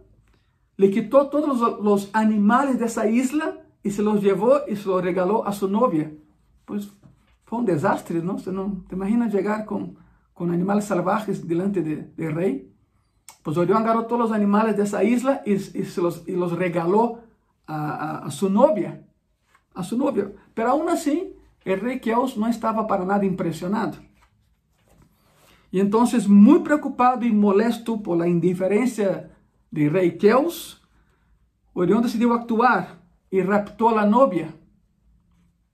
le 0.76 0.90
quitó 0.90 1.28
todos 1.28 1.48
los, 1.48 1.80
los 1.82 2.10
animales 2.12 2.78
de 2.78 2.86
esa 2.86 3.06
isla 3.06 3.58
y 3.82 3.90
se 3.90 4.02
los 4.02 4.22
llevó 4.22 4.60
y 4.66 4.76
se 4.76 4.88
los 4.88 5.02
regaló 5.02 5.46
a 5.46 5.52
su 5.52 5.68
novia. 5.68 6.12
Pues 6.64 6.88
fue 7.46 7.60
un 7.60 7.64
desastre, 7.64 8.20
¿no? 8.22 8.36
¿Te, 8.36 8.52
no, 8.52 8.84
te 8.88 8.96
imaginas 8.96 9.32
llegar 9.32 9.64
con, 9.64 9.96
con 10.34 10.50
animales 10.50 10.84
salvajes 10.84 11.46
delante 11.46 11.80
del 11.80 12.14
de 12.14 12.30
rey? 12.30 12.72
Pues 13.42 13.56
Orión 13.56 13.78
agarró 13.78 14.06
todos 14.06 14.20
los 14.20 14.32
animales 14.32 14.76
de 14.76 14.82
esa 14.82 15.04
isla 15.04 15.42
y, 15.46 15.52
y, 15.54 15.58
se 15.58 16.02
los, 16.02 16.26
y 16.26 16.32
los 16.32 16.52
regaló 16.52 17.20
a, 17.66 17.90
a, 17.90 18.18
a, 18.26 18.30
su 18.32 18.50
novia, 18.50 19.06
a 19.74 19.84
su 19.84 19.96
novia. 19.96 20.32
Pero 20.52 20.70
aún 20.70 20.88
así, 20.88 21.36
el 21.64 21.80
rey 21.80 22.00
Keos 22.00 22.36
no 22.36 22.48
estaba 22.48 22.88
para 22.88 23.04
nada 23.04 23.24
impresionado. 23.24 23.96
Y 25.70 25.78
entonces, 25.78 26.28
muy 26.28 26.60
preocupado 26.60 27.24
y 27.24 27.32
molesto 27.32 28.02
por 28.02 28.18
la 28.18 28.26
indiferencia 28.26 29.30
del 29.70 29.92
rey 29.92 30.18
Keos, 30.18 30.82
Orión 31.74 32.02
actuar 32.32 33.02
y 33.30 33.42
raptó 33.42 33.90
a 33.90 34.06
novia. 34.06 34.54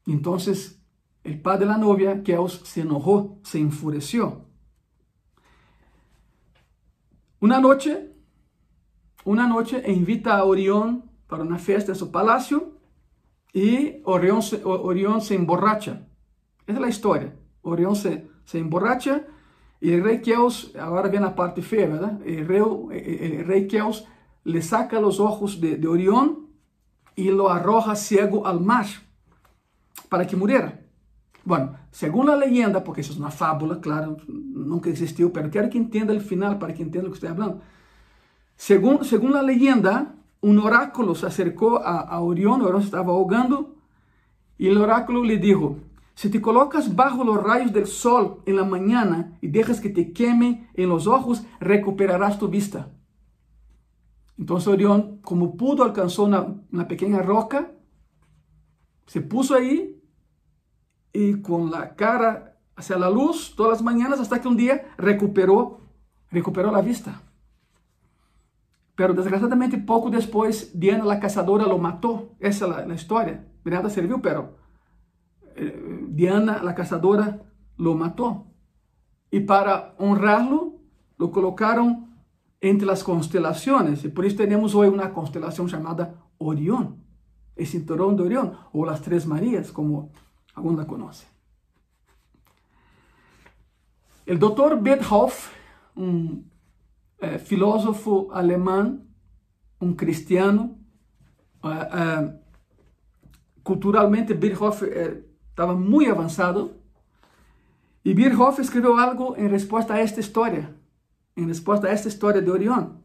Entonces, 0.07 0.82
el 1.25 1.41
padre 1.41 1.61
de 1.61 1.73
la 1.73 1.79
novia, 1.79 2.23
Keos, 2.23 2.63
se 2.65 2.81
enojó, 2.81 3.39
se 3.43 3.59
enfureció. 3.59 4.47
Una 7.41 7.61
noche, 7.61 8.13
una 9.25 9.47
noche 9.47 9.83
invita 9.91 10.37
a 10.37 10.45
Orión 10.45 11.11
para 11.27 11.43
una 11.43 11.59
fiesta 11.59 11.93
en 11.93 11.97
su 11.97 12.11
palacio 12.11 12.79
y 13.53 14.01
Orión 14.05 14.43
se, 14.43 14.63
Orión 14.65 15.21
se 15.21 15.35
emborracha. 15.35 16.07
Esa 16.67 16.79
es 16.79 16.81
la 16.81 16.89
historia. 16.89 17.37
Orión 17.63 17.97
se, 17.97 18.29
se 18.45 18.59
emborracha 18.59 19.27
y 19.81 19.93
el 19.93 20.05
rey 20.05 20.23
Keos, 20.23 20.73
ahora 20.79 21.09
viene 21.09 21.27
la 21.27 21.35
parte 21.35 21.63
fea, 21.63 21.89
¿verdad? 21.89 22.21
El 22.25 22.47
rey, 22.47 22.63
el 22.93 23.45
rey 23.45 23.69
le 24.45 24.63
saca 24.63 25.01
los 25.01 25.19
ojos 25.19 25.61
de, 25.61 25.77
de 25.77 25.89
Orión 25.89 26.49
y 27.17 27.31
lo 27.31 27.51
arroja 27.51 27.97
ciego 27.97 28.47
al 28.47 28.61
mar 28.61 28.87
para 30.09 30.27
que 30.27 30.37
muriera. 30.37 30.82
Bueno, 31.45 31.75
según 31.91 32.27
la 32.27 32.37
leyenda, 32.37 32.85
porque 32.85 33.01
eso 33.01 33.13
es 33.13 33.19
una 33.19 33.31
fábula, 33.31 33.81
claro, 33.81 34.17
nunca 34.29 34.91
existió, 34.91 35.33
pero 35.33 35.51
quiero 35.51 35.69
que 35.69 35.79
entienda 35.79 36.13
el 36.13 36.21
final 36.21 36.59
para 36.59 36.73
que 36.73 36.83
entienda 36.83 37.07
lo 37.07 37.13
que 37.13 37.17
estoy 37.17 37.31
hablando. 37.31 37.61
Según, 38.57 39.05
según 39.05 39.33
la 39.33 39.43
leyenda, 39.43 40.15
un 40.41 40.59
oráculo 40.59 41.15
se 41.15 41.27
acercó 41.27 41.79
a, 41.79 42.01
a 42.01 42.21
Orión, 42.21 42.63
Orión 42.63 42.81
se 42.81 42.87
estaba 42.87 43.13
ahogando, 43.13 43.75
y 44.57 44.69
el 44.69 44.79
oráculo 44.79 45.25
le 45.25 45.39
dijo, 45.39 45.79
si 46.15 46.31
te 46.31 46.41
colocas 46.41 46.95
bajo 46.95 47.25
los 47.25 47.43
rayos 47.43 47.73
del 47.73 47.87
sol 47.87 48.43
en 48.47 48.57
la 48.57 48.65
mañana 48.65 49.37
y 49.41 49.49
dejas 49.49 49.81
que 49.81 49.89
te 49.89 50.13
queme 50.13 50.69
en 50.75 50.89
los 50.89 51.09
ojos, 51.09 51.43
recuperarás 51.59 52.39
tu 52.39 52.49
vista. 52.49 52.91
Entonces 54.39 54.69
Orión, 54.69 55.19
como 55.23 55.57
pudo, 55.57 55.83
alcanzó 55.83 56.25
una, 56.25 56.47
una 56.71 56.87
pequeña 56.87 57.23
roca, 57.23 57.73
se 59.07 59.21
puso 59.21 59.55
ahí 59.55 60.02
y 61.13 61.41
con 61.43 61.71
la 61.71 61.95
cara 61.95 62.59
hacia 62.77 62.99
la 62.99 63.11
luz 63.11 63.55
todas 63.57 63.73
las 63.73 63.83
mañanas 63.83 64.21
hasta 64.21 64.41
que 64.41 64.49
un 64.49 64.57
día 64.57 64.93
recuperó, 64.97 65.81
recuperó 66.31 66.71
la 66.71 66.81
vista. 66.81 67.21
Pero 68.95 69.15
desgraciadamente 69.15 69.79
poco 69.79 70.11
después 70.11 70.79
Diana 70.79 71.05
la 71.05 71.21
cazadora 71.21 71.67
lo 71.67 71.79
mató. 71.79 72.35
Esa 72.41 72.67
es 72.67 72.87
la, 72.87 72.95
historia. 72.95 73.47
De 73.65 73.71
nada 73.71 73.89
sirvió, 73.89 74.21
pero 74.21 74.57
eh, 75.57 76.07
Diana 76.09 76.63
la 76.63 76.75
cazadora 76.75 77.43
lo 77.77 77.95
mató. 77.95 78.47
Y 79.31 79.41
para 79.41 79.95
honrarlo, 79.99 80.75
lo 81.17 81.31
colocaron 81.31 82.13
entre 82.61 82.87
las 82.87 83.03
constelaciones. 83.03 84.05
Y 84.05 84.09
por 84.09 84.27
eso 84.27 84.37
tenemos 84.37 84.75
hoy 84.75 84.89
una 84.89 85.13
constelación 85.13 85.69
llamada 85.69 86.15
Orión, 86.37 87.03
el 87.57 87.67
cinturón 87.67 88.17
de 88.17 88.25
Orión, 88.25 88.53
o 88.73 88.85
las 88.85 89.01
Tres 89.01 89.27
Marías, 89.27 89.73
como 89.73 90.13
algunos 90.55 90.79
la 90.79 90.87
conocen. 90.87 91.29
El 94.25 94.39
doctor 94.39 94.81
Bedhoff, 94.81 95.51
un 95.97 96.51
eh, 97.19 97.39
filósofo 97.39 98.31
alemán, 98.33 99.09
un 99.81 99.95
cristiano, 99.95 100.79
eh, 101.65 101.89
eh, 101.93 102.41
culturalmente 103.63 104.35
Birchhoff 104.35 104.83
estava 104.83 105.75
muito 105.75 106.11
avançado. 106.11 106.77
E 108.05 108.15
Birchhoff 108.15 108.61
escreveu 108.61 108.97
algo 108.97 109.37
em 109.37 109.49
resposta 109.49 109.95
a 109.95 110.01
esta 110.01 110.21
história, 110.21 110.75
em 111.37 111.47
resposta 111.47 111.87
a 111.87 111.91
esta 111.91 112.09
história 112.09 112.43
de 112.43 112.51
Orión. 112.51 113.03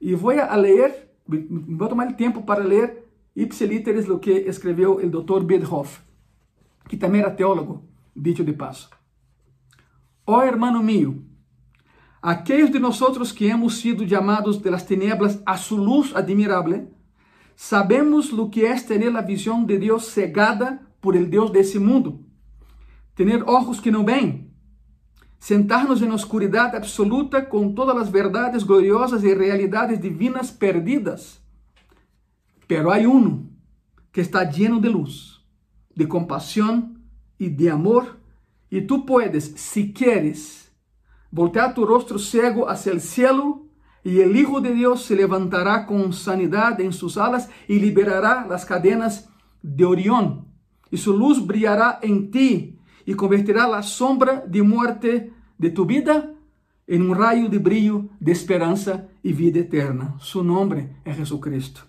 E 0.00 0.14
vou 0.14 0.30
a 0.30 0.56
ler, 0.56 1.16
vou 1.26 1.88
tomar 1.88 2.14
tempo 2.14 2.42
para 2.42 2.64
ler 2.64 3.06
ipsiliteres 3.34 4.08
o 4.08 4.18
que 4.18 4.30
escreveu 4.30 4.96
o 4.96 5.10
Dr. 5.10 5.44
Birchhoff, 5.44 6.00
que 6.88 6.96
também 6.96 7.20
era 7.20 7.30
teólogo, 7.30 7.88
dicho 8.14 8.44
de 8.44 8.52
passo. 8.52 8.90
Ó 10.26 10.38
oh, 10.38 10.42
hermano 10.42 10.82
mío, 10.82 11.24
aquellos 12.22 12.70
de 12.70 12.78
nosotros 12.78 13.32
que 13.32 13.48
hemos 13.48 13.76
sido 13.76 14.04
llamados 14.04 14.62
de 14.62 14.70
las 14.70 14.86
tinieblas 14.86 15.42
a 15.44 15.56
su 15.56 15.76
luz 15.76 16.14
admirable, 16.16 16.88
sabemos 17.54 18.32
lo 18.32 18.50
que 18.50 18.66
es 18.66 18.86
tener 18.86 19.12
la 19.12 19.22
visión 19.22 19.66
de 19.66 19.78
Dios 19.78 20.06
cegada 20.06 20.80
por 21.00 21.16
el 21.16 21.28
Deus 21.28 21.52
desse 21.52 21.78
mundo. 21.78 22.24
Tener 23.14 23.42
ojos 23.46 23.80
que 23.80 23.90
não 23.90 24.04
veem. 24.04 24.50
Sentar-nos 25.38 26.00
em 26.00 26.10
oscuridade 26.10 26.74
absoluta 26.74 27.42
com 27.42 27.74
todas 27.74 27.96
as 27.98 28.08
verdades 28.08 28.62
gloriosas 28.62 29.22
e 29.22 29.34
realidades 29.34 30.00
divinas 30.00 30.50
perdidas. 30.50 31.42
Pero 32.66 32.90
há 32.90 32.96
um 32.96 33.50
que 34.10 34.22
está 34.22 34.42
lleno 34.44 34.80
de 34.80 34.88
luz, 34.88 35.33
de 35.94 36.06
compaixão 36.06 36.94
e 37.38 37.48
de 37.48 37.68
amor, 37.68 38.18
e 38.70 38.80
tu 38.80 39.04
puedes, 39.04 39.52
si 39.56 39.92
quieres, 39.92 40.70
voltear 41.30 41.74
tu 41.74 41.84
rostro 41.84 42.18
cego 42.18 42.68
hacia 42.68 42.92
el 42.92 43.00
cielo 43.00 43.68
e 44.04 44.20
el 44.20 44.36
Hijo 44.36 44.60
de 44.60 44.74
Deus 44.74 45.04
se 45.06 45.14
levantará 45.14 45.84
com 45.84 46.12
sanidade 46.12 46.84
em 46.84 46.92
suas 46.92 47.16
alas 47.16 47.48
e 47.68 47.78
liberará 47.78 48.46
as 48.50 48.64
cadenas 48.64 49.28
de 49.62 49.84
Orión 49.84 50.44
e 50.92 50.96
sua 50.96 51.16
luz 51.16 51.38
brilhará 51.38 51.98
em 52.02 52.30
ti 52.30 52.78
e 53.06 53.14
converterá 53.14 53.66
a 53.76 53.82
sombra 53.82 54.46
de 54.46 54.62
morte 54.62 55.32
de 55.58 55.70
tu 55.70 55.84
vida 55.84 56.34
em 56.86 57.00
um 57.00 57.12
raio 57.12 57.48
de 57.48 57.58
brilho 57.58 58.10
de 58.20 58.30
esperança 58.30 59.08
e 59.22 59.32
vida 59.32 59.58
eterna. 59.58 60.14
Su 60.18 60.44
nome 60.44 60.96
é 61.04 61.12
Jesucristo. 61.12 61.86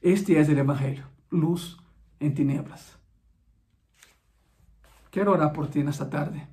Este 0.00 0.36
é 0.36 0.42
o 0.42 0.58
Evangelho, 0.58 1.04
luz 1.30 1.76
em 2.20 2.30
tinieblas. 2.30 2.96
Quero 5.10 5.32
orar 5.32 5.52
por 5.52 5.68
ti 5.68 5.82
nesta 5.82 6.06
tarde. 6.06 6.46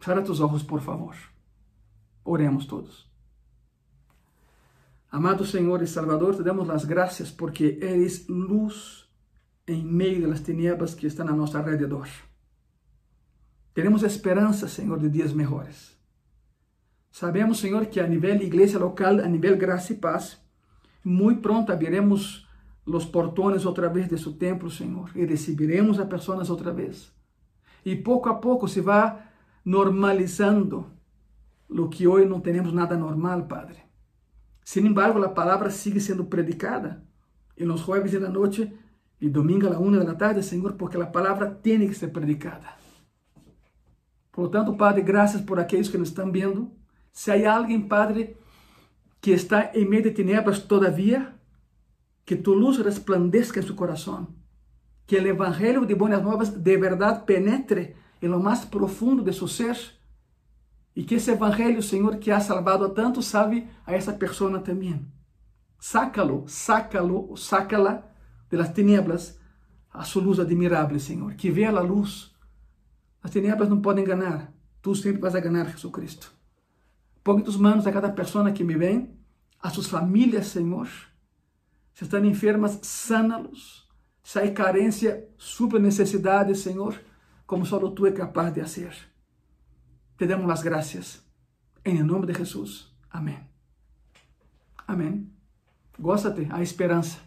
Cierra 0.00 0.22
tus 0.22 0.40
ojos, 0.40 0.62
por 0.62 0.80
favor. 0.80 1.14
Oremos 2.24 2.66
todos. 2.66 3.10
Amado 5.10 5.44
Senhor 5.44 5.82
e 5.82 5.86
Salvador, 5.86 6.36
te 6.36 6.42
damos 6.42 6.68
as 6.68 6.84
graças 6.84 7.30
porque 7.30 7.78
eres 7.80 8.26
luz 8.28 9.08
em 9.66 9.84
meio 9.84 10.28
das 10.28 10.40
tinieblas 10.40 10.94
que 10.94 11.06
estão 11.06 11.28
a 11.28 11.32
nosso 11.32 11.56
alrededor. 11.56 12.08
Teremos 13.72 14.02
esperança, 14.02 14.68
Senhor, 14.68 14.98
de 14.98 15.08
dias 15.08 15.32
melhores. 15.32 15.96
Sabemos, 17.10 17.58
Senhor, 17.58 17.86
que 17.86 18.00
a 18.00 18.06
nível 18.06 18.40
igreja 18.42 18.78
local, 18.78 19.20
a 19.20 19.28
nível 19.28 19.56
graça 19.56 19.92
e 19.92 19.96
paz, 19.96 20.38
muito 21.02 21.40
pronto 21.40 21.72
abriremos 21.72 22.45
os 22.86 23.04
portões 23.04 23.66
outra 23.66 23.88
vez 23.88 24.08
de 24.08 24.16
seu 24.16 24.32
templo, 24.32 24.70
Senhor, 24.70 25.10
e 25.14 25.24
recebiremos 25.24 25.98
a 25.98 26.06
pessoas 26.06 26.48
outra 26.48 26.72
vez. 26.72 27.12
E 27.84 27.96
pouco 27.96 28.28
a 28.28 28.34
pouco 28.34 28.68
se 28.68 28.80
vai 28.80 29.16
normalizando 29.64 30.86
o 31.68 31.88
que 31.88 32.06
hoje 32.06 32.26
não 32.26 32.40
temos 32.40 32.72
nada 32.72 32.96
normal, 32.96 33.46
Padre. 33.46 33.78
Sin 34.64 34.86
embargo, 34.86 35.22
a 35.22 35.28
palavra 35.28 35.70
sigue 35.70 36.00
sendo 36.00 36.24
predicada. 36.24 37.02
E 37.56 37.64
nos 37.64 37.80
jueves 37.80 38.12
e 38.12 38.18
na 38.18 38.28
noite 38.28 38.72
e 39.20 39.28
domingo 39.28 39.66
a 39.66 39.70
la 39.70 39.78
una 39.78 39.98
de 39.98 40.04
la 40.04 40.16
tarde, 40.16 40.42
Senhor, 40.42 40.74
porque 40.74 40.96
a 40.96 41.06
palavra 41.06 41.50
tem 41.50 41.86
que 41.88 41.94
ser 41.94 42.12
predicada. 42.12 42.76
Por 44.30 44.44
lo 44.44 44.50
tanto, 44.50 44.76
Padre, 44.76 45.02
graças 45.02 45.40
por 45.40 45.58
aqueles 45.58 45.88
que 45.88 45.96
nos 45.96 46.08
estão 46.08 46.30
vendo. 46.30 46.70
Se 47.12 47.30
há 47.30 47.56
alguém, 47.56 47.80
Padre, 47.80 48.36
que 49.20 49.30
está 49.30 49.70
em 49.72 49.88
meio 49.88 50.02
de 50.02 50.10
tinieblas 50.10 50.58
todavia, 50.58 51.35
que 52.26 52.34
tu 52.34 52.52
luz 52.52 52.76
resplandeça 52.78 53.58
em 53.58 53.62
seu 53.62 53.76
coração. 53.76 54.26
Que 55.06 55.16
o 55.16 55.26
evangelho 55.28 55.86
de 55.86 55.94
Boas 55.94 56.20
Novas 56.20 56.48
de 56.50 56.76
verdade 56.76 57.24
penetre 57.24 57.94
em 58.20 58.26
lo 58.26 58.42
mais 58.42 58.64
profundo 58.64 59.22
de 59.22 59.32
seu 59.32 59.46
ser. 59.46 59.78
E 60.96 61.04
que 61.04 61.14
esse 61.14 61.30
evangelho, 61.30 61.80
Senhor, 61.80 62.16
que 62.16 62.32
ha 62.32 62.40
salvado 62.40 62.84
a 62.84 62.90
tanto, 62.90 63.22
salve 63.22 63.68
a 63.86 63.94
essa 63.94 64.12
pessoa 64.12 64.58
também. 64.58 65.06
Sácalo, 65.78 66.44
sácalo, 66.48 67.36
sácala 67.36 68.10
de 68.50 68.56
las 68.56 68.72
tinieblas 68.72 69.38
a 69.92 70.04
su 70.04 70.20
luz 70.20 70.40
admirable, 70.40 70.98
Senhor. 70.98 71.34
Que 71.34 71.52
vea 71.52 71.70
a 71.70 71.80
luz. 71.80 72.34
As 73.22 73.30
tinieblas 73.30 73.68
não 73.68 73.80
podem 73.80 74.04
ganhar. 74.04 74.52
Tu 74.82 74.94
sempre 74.96 75.20
vas 75.20 75.36
a 75.36 75.40
ganhar, 75.40 75.68
Jesucristo. 75.70 76.32
Põe 77.22 77.42
tus 77.42 77.56
manos 77.56 77.86
a 77.86 77.92
cada 77.92 78.10
pessoa 78.10 78.50
que 78.50 78.64
me 78.64 78.74
vem, 78.74 79.16
a 79.60 79.70
suas 79.70 79.86
famílias, 79.86 80.48
Senhor. 80.48 80.88
Se 81.96 82.04
estão 82.04 82.22
enfermas, 82.26 82.78
sana-los. 82.82 83.88
Se 84.22 84.38
há 84.38 84.52
carência, 84.52 85.26
supra 85.38 85.78
necessidades, 85.78 86.58
Senhor, 86.58 87.00
como 87.46 87.64
só 87.64 87.78
Tu 87.90 88.06
é 88.06 88.12
capaz 88.12 88.52
de 88.52 88.60
fazer. 88.60 88.94
Te 90.18 90.26
damos 90.26 90.50
as 90.50 90.62
graças. 90.62 91.24
Em 91.82 92.02
nome 92.02 92.26
de 92.26 92.34
Jesus. 92.34 92.94
Amém. 93.10 93.38
Amém. 94.86 95.32
Gózate, 95.98 96.46
a 96.50 96.62
esperança. 96.62 97.18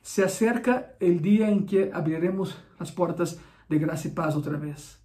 Se 0.00 0.22
acerca 0.22 0.96
o 0.98 1.14
dia 1.20 1.50
em 1.50 1.62
que 1.62 1.90
abriremos 1.92 2.56
as 2.78 2.90
portas 2.90 3.38
de 3.68 3.78
graça 3.78 4.08
e 4.08 4.12
paz 4.12 4.34
outra 4.34 4.56
vez. 4.56 4.98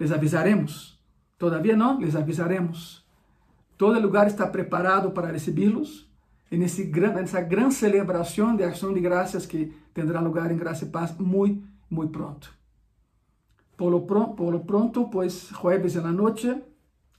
Les 0.00 0.12
avisaremos. 0.12 0.98
Todavia 1.36 1.76
não, 1.76 2.00
les 2.00 2.16
avisaremos. 2.16 3.06
Todo 3.76 4.00
lugar 4.00 4.28
está 4.28 4.46
preparado 4.46 5.10
para 5.10 5.30
recebê-los 5.30 6.07
nesse 6.50 6.84
nessa 6.86 7.40
grande 7.40 7.74
celebração 7.74 8.56
de 8.56 8.64
ação 8.64 8.92
de 8.94 9.00
graças 9.00 9.44
que 9.46 9.72
terá 9.92 10.20
lugar 10.20 10.50
em 10.50 10.56
Graça 10.56 10.84
e 10.84 10.88
Paz 10.88 11.14
muito, 11.18 11.66
muito 11.90 12.12
pronto. 12.12 12.56
Por 13.76 13.90
lo, 13.90 14.00
por 14.00 14.52
lo 14.52 14.60
pronto, 14.64 15.08
pues 15.10 15.50
jueves 15.52 15.96
en 15.96 16.02
la 16.02 16.12
noche 16.12 16.62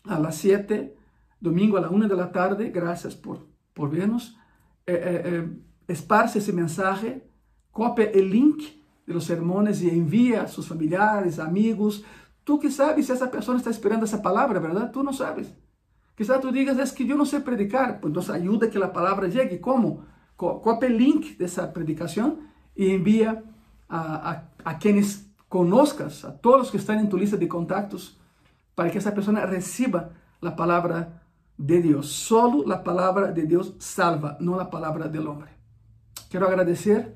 a 0.05 0.19
las 0.19 0.35
7, 0.35 0.93
domingo 1.39 1.77
a 1.77 1.81
la 1.81 1.89
1 1.89 2.07
de 2.07 2.15
la 2.15 2.31
tarde, 2.31 2.69
gracias 2.69 3.15
por, 3.15 3.47
por 3.73 3.89
vernos. 3.89 4.37
Eh, 4.85 4.93
eh, 4.93 5.21
eh, 5.25 5.49
esparce 5.87 6.39
esse 6.39 6.51
mensaje, 6.51 7.23
copia 7.71 8.11
el 8.11 8.29
link 8.29 8.61
de 9.05 9.13
los 9.13 9.25
sermones 9.25 9.81
y 9.81 9.89
envía 9.89 10.43
a 10.43 10.47
sus 10.47 10.67
familiares, 10.67 11.39
amigos. 11.39 12.03
Tú 12.43 12.59
que 12.59 12.71
sabes 12.71 13.05
si 13.05 13.11
esa 13.11 13.31
persona 13.31 13.57
está 13.57 13.69
esperando 13.69 14.05
esa 14.05 14.21
palabra, 14.21 14.59
¿verdad? 14.59 14.91
Tú 14.91 15.03
no 15.03 15.13
sabes. 15.13 15.53
Quizás 16.19 16.41
tú 16.41 16.51
digas, 16.51 16.77
es 16.77 16.91
que 16.91 17.05
yo 17.05 17.15
no 17.15 17.25
sé 17.25 17.39
predicar. 17.39 18.01
Pues 18.01 18.09
entonces 18.09 18.35
ayuda 18.35 18.67
a 18.67 18.69
que 18.69 18.77
la 18.77 18.91
palabra 18.91 19.29
llegue. 19.29 19.61
¿Cómo? 19.61 20.03
Copia 20.35 20.89
el 20.89 20.97
link 20.97 21.37
de 21.37 21.45
esa 21.45 21.71
predicación 21.71 22.41
y 22.75 22.91
envía 22.91 23.41
a, 23.87 24.29
a, 24.29 24.69
a 24.69 24.79
quienes 24.79 25.31
conozcas, 25.47 26.25
a 26.25 26.37
todos 26.37 26.57
los 26.57 26.71
que 26.71 26.77
están 26.77 26.99
en 26.99 27.07
tu 27.07 27.17
lista 27.17 27.37
de 27.37 27.47
contactos, 27.47 28.19
para 28.75 28.91
que 28.91 28.97
esa 28.97 29.13
persona 29.13 29.45
reciba 29.45 30.09
la 30.41 30.57
palabra 30.57 31.23
de 31.55 31.81
Dios. 31.81 32.07
Solo 32.07 32.65
la 32.67 32.83
palabra 32.83 33.31
de 33.31 33.43
Dios 33.43 33.75
salva, 33.77 34.35
no 34.41 34.57
la 34.57 34.69
palabra 34.69 35.07
del 35.07 35.25
hombre. 35.25 35.51
Quiero 36.29 36.47
agradecer 36.47 37.15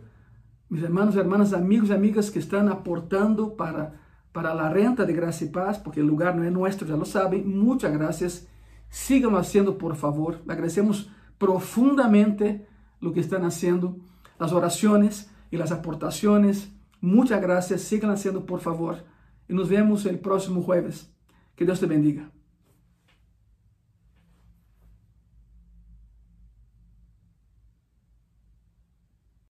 mis 0.69 0.81
hermanos, 0.81 1.17
hermanas, 1.17 1.51
amigos 1.51 1.89
y 1.89 1.93
amigas 1.93 2.31
que 2.31 2.39
están 2.39 2.69
aportando 2.69 3.57
para, 3.57 3.99
para 4.31 4.55
la 4.55 4.69
renta 4.69 5.03
de 5.03 5.11
Gracia 5.11 5.47
y 5.47 5.49
Paz, 5.49 5.77
porque 5.77 5.99
el 5.99 6.07
lugar 6.07 6.37
no 6.37 6.45
es 6.45 6.53
nuestro, 6.53 6.87
ya 6.87 6.95
lo 6.95 7.03
saben. 7.03 7.59
Muchas 7.59 7.91
gracias. 7.91 8.47
Síganlo 8.93 9.39
haciendo, 9.39 9.79
por 9.79 9.95
favor. 9.95 10.43
Agradecemos 10.47 11.09
profundamente 11.39 12.67
lo 12.99 13.11
que 13.11 13.21
están 13.21 13.43
haciendo, 13.43 13.97
las 14.37 14.53
oraciones 14.53 15.31
y 15.49 15.57
las 15.57 15.71
aportaciones. 15.71 16.71
Muchas 17.01 17.41
gracias. 17.41 17.81
Sigan 17.81 18.11
haciendo, 18.11 18.45
por 18.45 18.59
favor. 18.59 19.03
Y 19.49 19.55
nos 19.55 19.67
vemos 19.67 20.05
el 20.05 20.19
próximo 20.19 20.61
jueves. 20.61 21.11
Que 21.55 21.65
Dios 21.65 21.79
te 21.79 21.87
bendiga. 21.87 22.29